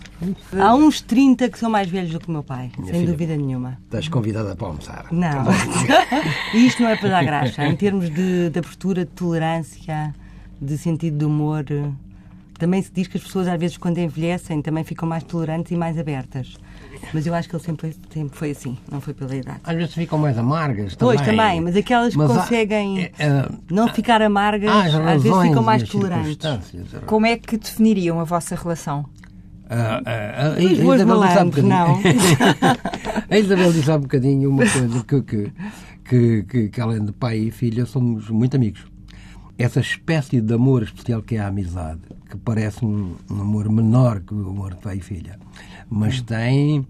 Há 0.59 0.75
uns 0.75 1.01
30 1.01 1.49
que 1.49 1.57
são 1.57 1.69
mais 1.69 1.89
velhos 1.89 2.11
do 2.11 2.19
que 2.19 2.27
o 2.27 2.31
meu 2.31 2.43
pai, 2.43 2.71
Minha 2.77 2.91
sem 2.91 3.01
filha. 3.01 3.11
dúvida 3.11 3.35
nenhuma. 3.35 3.77
Estás 3.85 4.07
convidada 4.07 4.55
para 4.55 4.67
almoçar. 4.67 5.05
Não. 5.11 5.45
E 6.53 6.67
isto 6.67 6.83
não 6.83 6.89
é 6.89 6.95
para 6.95 7.09
dar 7.09 7.23
graxa. 7.23 7.65
Em 7.65 7.75
termos 7.75 8.09
de, 8.09 8.49
de 8.49 8.59
abertura, 8.59 9.05
de 9.05 9.11
tolerância, 9.11 10.13
de 10.61 10.77
sentido 10.77 11.17
de 11.17 11.25
humor, 11.25 11.63
também 12.61 12.79
se 12.79 12.91
diz 12.93 13.07
que 13.07 13.17
as 13.17 13.23
pessoas, 13.23 13.47
às 13.47 13.59
vezes, 13.59 13.75
quando 13.75 13.97
envelhecem, 13.97 14.61
também 14.61 14.83
ficam 14.83 15.09
mais 15.09 15.23
tolerantes 15.23 15.71
e 15.71 15.75
mais 15.75 15.97
abertas. 15.97 16.53
Mas 17.11 17.25
eu 17.25 17.33
acho 17.33 17.49
que 17.49 17.55
ele 17.55 17.63
sempre, 17.63 17.95
sempre 18.13 18.37
foi 18.37 18.51
assim, 18.51 18.77
não 18.91 19.01
foi 19.01 19.15
pela 19.15 19.35
idade. 19.35 19.59
Às 19.63 19.75
vezes 19.75 19.95
ficam 19.95 20.19
mais 20.19 20.37
amargas 20.37 20.95
também. 20.95 21.15
Pois, 21.17 21.27
também, 21.27 21.59
mas 21.59 21.75
aquelas 21.75 22.11
que 22.13 22.17
Mas 22.19 22.29
há- 22.29 22.35
conseguem 22.41 22.99
é, 23.05 23.11
é, 23.17 23.49
não 23.71 23.87
ficar 23.87 24.21
amargas, 24.21 24.69
há 24.69 24.83
as 24.83 24.93
às 24.95 25.23
vezes 25.23 25.41
ficam 25.41 25.63
mais 25.63 25.81
tolerantes. 25.89 26.27
circunstâncias. 26.37 27.03
Como 27.07 27.25
é 27.25 27.35
que 27.37 27.57
definiriam 27.57 28.19
a 28.19 28.23
vossa 28.23 28.53
relação? 28.55 29.05
Ah, 29.67 29.99
ah, 30.05 30.11
ah, 30.35 30.47
a 30.49 30.63
Os 30.63 30.79
bois 30.79 31.01
Isabel 31.01 31.01
disse 31.01 31.01
há 31.01 31.05
malandros, 31.05 31.63
não. 31.63 31.95
bocadinho- 31.95 32.21
a 33.31 33.37
Isabel 33.39 33.73
disse 33.73 33.91
há 33.91 33.97
bocadinho 33.97 34.49
uma 34.51 34.63
coisa 34.69 35.03
que, 35.03 35.21
que, 35.23 35.51
que, 36.07 36.43
que, 36.43 36.69
que 36.69 36.81
além 36.81 37.03
de 37.05 37.11
pai 37.13 37.37
e 37.39 37.51
filha 37.51 37.85
somos 37.87 38.29
muito 38.29 38.55
amigos. 38.55 38.85
Essa 39.57 39.79
espécie 39.79 40.39
de 40.39 40.53
amor 40.53 40.83
especial 40.83 41.21
que 41.23 41.35
é 41.35 41.39
a 41.39 41.47
amizade, 41.47 42.01
que 42.31 42.37
parece 42.37 42.83
um, 42.85 43.15
um 43.29 43.41
amor 43.41 43.69
menor 43.69 44.21
que 44.21 44.33
o 44.33 44.49
amor 44.49 44.73
de 44.75 44.81
pai 44.81 44.97
e 44.97 45.01
filha, 45.01 45.37
mas 45.89 46.21
tem, 46.21 46.85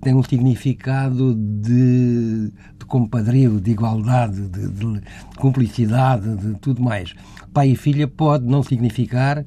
tem 0.00 0.14
um 0.14 0.22
significado 0.22 1.34
de, 1.34 2.52
de 2.78 2.84
compadrio, 2.86 3.60
de 3.60 3.72
igualdade, 3.72 4.48
de, 4.48 4.68
de 4.68 5.00
cumplicidade, 5.36 6.36
de 6.36 6.54
tudo 6.60 6.82
mais. 6.82 7.14
Pai 7.52 7.70
e 7.70 7.76
filha 7.76 8.06
pode 8.06 8.46
não 8.46 8.62
significar 8.62 9.44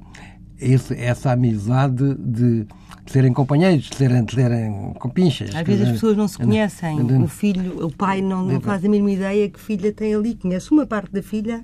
esse- 0.60 0.96
essa 0.96 1.32
amizade 1.32 2.16
de, 2.16 2.66
de 3.06 3.12
serem 3.12 3.32
companheiros, 3.34 3.86
de 3.90 3.96
serem, 3.96 4.24
de 4.26 4.34
serem 4.36 4.94
compinchas. 5.00 5.50
Às 5.56 5.64
vezes 5.64 5.82
as 5.84 5.92
pessoas 5.94 6.18
não 6.18 6.28
se 6.28 6.38
conhecem. 6.38 6.98
O 7.24 7.28
filho, 7.28 7.86
o 7.86 7.92
pai 7.92 8.22
não, 8.22 8.46
não 8.46 8.62
faz 8.62 8.84
a 8.84 8.90
mesma 8.90 9.12
ideia 9.12 9.50
que 9.50 9.60
filha 9.60 9.92
tem 9.94 10.14
ali. 10.14 10.36
Conhece 10.36 10.72
uma 10.72 10.86
parte 10.86 11.12
da 11.12 11.24
filha, 11.24 11.64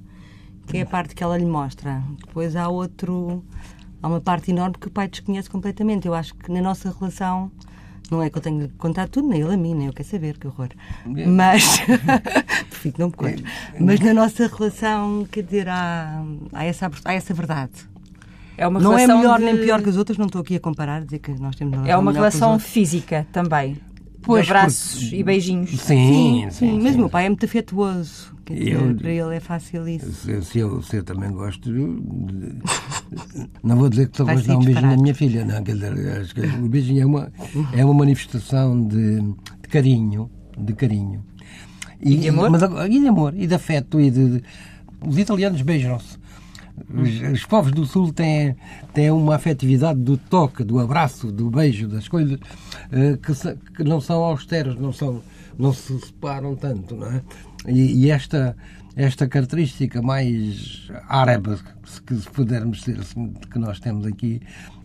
que 0.70 0.78
é 0.78 0.82
a 0.82 0.86
parte 0.86 1.16
que 1.16 1.24
ela 1.24 1.38
lhe 1.38 1.46
mostra. 1.46 2.02
Depois 2.26 2.56
há 2.56 2.68
outro. 2.68 3.44
Há 4.02 4.08
uma 4.08 4.22
parte 4.22 4.52
enorme 4.52 4.76
que 4.80 4.88
o 4.88 4.92
pai 4.92 5.08
desconhece 5.08 5.50
completamente. 5.50 6.08
Eu 6.08 6.14
acho 6.14 6.34
que 6.36 6.52
na 6.52 6.62
nossa 6.62 6.94
relação. 6.98 7.52
Não 8.12 8.24
é 8.24 8.30
que 8.30 8.38
eu 8.40 8.42
tenho 8.42 8.68
de 8.68 8.74
contar 8.74 9.08
tudo, 9.08 9.28
nem 9.28 9.42
ele 9.42 9.54
a 9.54 9.58
mim, 9.58 9.76
nem 9.76 9.86
eu 9.86 9.94
quero 9.94 10.10
saber, 10.10 10.36
que 10.38 10.48
horror. 10.48 10.70
Mas. 11.06 11.80
Que 12.82 12.94
não 12.98 13.08
me 13.08 13.14
conte. 13.14 13.44
Mas 13.80 14.00
na 14.00 14.14
nossa 14.14 14.48
relação, 14.48 15.28
quer 15.30 15.44
dizer, 15.44 15.68
há, 15.68 16.24
há, 16.54 16.64
essa, 16.64 16.90
há 17.04 17.14
essa 17.14 17.34
verdade. 17.34 17.74
É 18.58 18.66
uma 18.66 18.80
não 18.80 18.98
é 18.98 19.06
melhor 19.06 19.38
de- 19.38 19.46
nem 19.46 19.58
pior 19.58 19.82
que 19.82 19.90
as 19.90 19.98
outras, 19.98 20.18
não 20.18 20.28
estou 20.28 20.40
aqui 20.42 20.56
a 20.56 20.60
comparar, 20.62 21.04
dizer 21.04 21.20
que 21.20 21.32
nós 21.40 21.56
temos 21.58 21.86
É 21.88 21.96
uma 21.98 22.12
relação 22.14 22.58
física 22.58 23.28
também. 23.34 23.78
Pois, 24.22 24.46
de 24.46 24.52
abraços 24.52 25.02
porque- 25.04 25.16
e 25.18 25.24
beijinhos. 25.24 25.70
Sim, 25.82 26.48
sim. 26.50 26.52
Sim, 26.52 26.80
mas 26.82 26.92
sim. 26.92 26.98
o 26.98 27.00
meu 27.02 27.10
pai 27.10 27.26
é 27.26 27.30
muito 27.30 27.46
afetuoso. 27.46 28.34
Eu- 28.50 28.96
para 28.96 29.10
ele 29.12 29.36
é 29.36 29.40
fácil 29.40 29.88
isso. 29.88 30.12
Se, 30.12 30.42
se 30.42 30.60
eu, 30.60 30.82
se 30.82 30.98
eu 30.98 31.04
também 31.04 31.32
gosto. 31.32 31.72
de- 31.72 32.56
Não 33.64 33.76
vou 33.78 33.90
dizer 33.90 34.10
que 34.10 34.24
gosto 34.24 34.42
de 34.42 34.48
dar 34.48 34.58
um 34.58 34.60
beijinho 34.60 34.78
à 34.78 34.82
disparate. 34.82 35.02
minha 35.02 35.16
filha, 35.16 35.46
não. 35.46 35.64
Quer 35.64 35.74
dizer, 35.76 36.22
acho 36.22 36.36
que 36.36 36.42
o 36.42 36.68
beijinho 36.70 37.02
é 37.02 37.06
uma, 37.06 37.32
é 37.74 37.86
uma 37.86 37.94
manifestação 37.94 38.82
de, 38.88 39.20
de 39.22 39.68
carinho. 39.70 40.30
De 40.58 40.74
carinho. 40.74 41.24
E 42.02 42.16
de 42.18 42.30
amor? 42.30 42.50
Mas, 42.50 42.62
e 42.64 43.00
de 43.00 43.08
amor, 43.08 43.34
e 43.36 43.46
de 43.46 43.54
afeto, 43.54 44.00
e 44.00 44.10
de. 44.10 44.44
Os 45.06 45.18
italianos 45.18 45.62
beijam-se. 45.62 46.18
Os, 46.94 47.34
os, 47.34 47.46
povos 47.46 47.74
do 47.74 47.86
Sul 47.86 48.14
têm, 48.14 48.56
têm 48.94 49.12
uma 49.12 49.36
afetividade 49.36 50.00
do 50.00 50.18
toque, 50.18 50.64
do 50.64 50.80
abraço, 50.80 51.30
do 51.30 51.50
beijo, 51.50 51.90
das 51.90 52.08
coisas 52.08 52.36
uh, 52.36 53.18
que, 53.18 53.74
que, 53.76 53.84
não 53.84 54.00
são 54.00 54.24
austeros, 54.24 54.78
não, 54.78 54.94
são, 54.94 55.22
não 55.58 55.74
se 55.74 56.00
separam 56.00 56.56
tanto, 56.56 56.96
não 56.96 57.08
é? 57.08 57.22
E, 57.68 58.06
e 58.06 58.12
esta, 58.12 58.56
esta 58.96 59.28
característica 59.28 60.02
mais 60.02 60.90
árabe, 61.08 61.58
que 62.06 62.16
se 62.16 62.30
pudermos 62.30 62.80
dizer 62.80 63.00
assim, 63.00 63.34
que 63.52 63.60
nós 63.60 63.80
temos 63.80 64.06
aqui, 64.06 64.42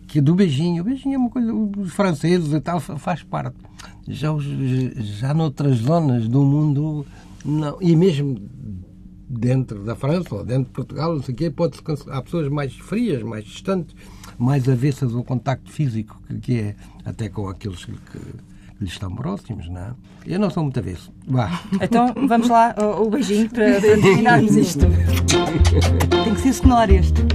que 0.07 0.19
é 0.19 0.21
do 0.21 0.35
beijinho. 0.35 0.81
O 0.81 0.85
beijinho 0.85 1.15
é 1.15 1.17
uma 1.17 1.29
coisa, 1.29 1.53
os 1.53 1.93
franceses 1.93 2.51
e 2.51 2.59
tal, 2.61 2.79
faz 2.79 3.23
parte. 3.23 3.57
Já, 4.07 4.29
já 4.97 5.33
noutras 5.33 5.77
zonas 5.77 6.27
do 6.27 6.43
mundo, 6.43 7.05
não. 7.43 7.77
E 7.81 7.95
mesmo 7.95 8.39
dentro 9.27 9.83
da 9.83 9.95
França 9.95 10.35
ou 10.35 10.45
dentro 10.45 10.65
de 10.65 10.71
Portugal, 10.71 11.15
não 11.15 11.23
sei 11.23 11.33
o 11.33 11.37
quê, 11.37 11.49
pode 11.49 11.79
há 12.09 12.21
pessoas 12.21 12.47
mais 12.49 12.73
frias, 12.73 13.23
mais 13.23 13.43
distantes, 13.43 13.95
mais 14.37 14.69
avessas 14.69 15.13
ao 15.13 15.23
contacto 15.23 15.71
físico, 15.71 16.21
que 16.41 16.59
é 16.59 16.75
até 17.03 17.27
com 17.27 17.47
aqueles 17.49 17.83
que, 17.85 17.91
que 17.91 18.19
lhes 18.79 18.91
estão 18.91 19.13
próximos, 19.15 19.69
não 19.69 19.81
é? 19.81 19.91
Eu 20.25 20.39
não 20.39 20.49
sou 20.49 20.63
muito 20.63 20.79
avesso. 20.79 21.11
Vá. 21.27 21.61
Então 21.81 22.13
vamos 22.27 22.49
lá, 22.49 22.75
o, 22.77 23.03
o 23.03 23.09
beijinho 23.09 23.49
para, 23.49 23.79
para 23.79 23.81
terminarmos 23.81 24.55
isto. 24.57 24.85
Tem 26.23 26.33
que 26.33 26.41
ser 26.41 26.53
sonoro 26.53 26.91
este. 26.91 27.21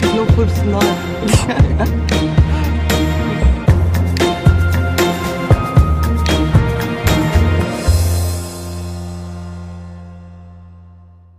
Se 0.00 0.16
não 0.16 0.26
for 0.34 0.48
sonoro. 0.48 0.86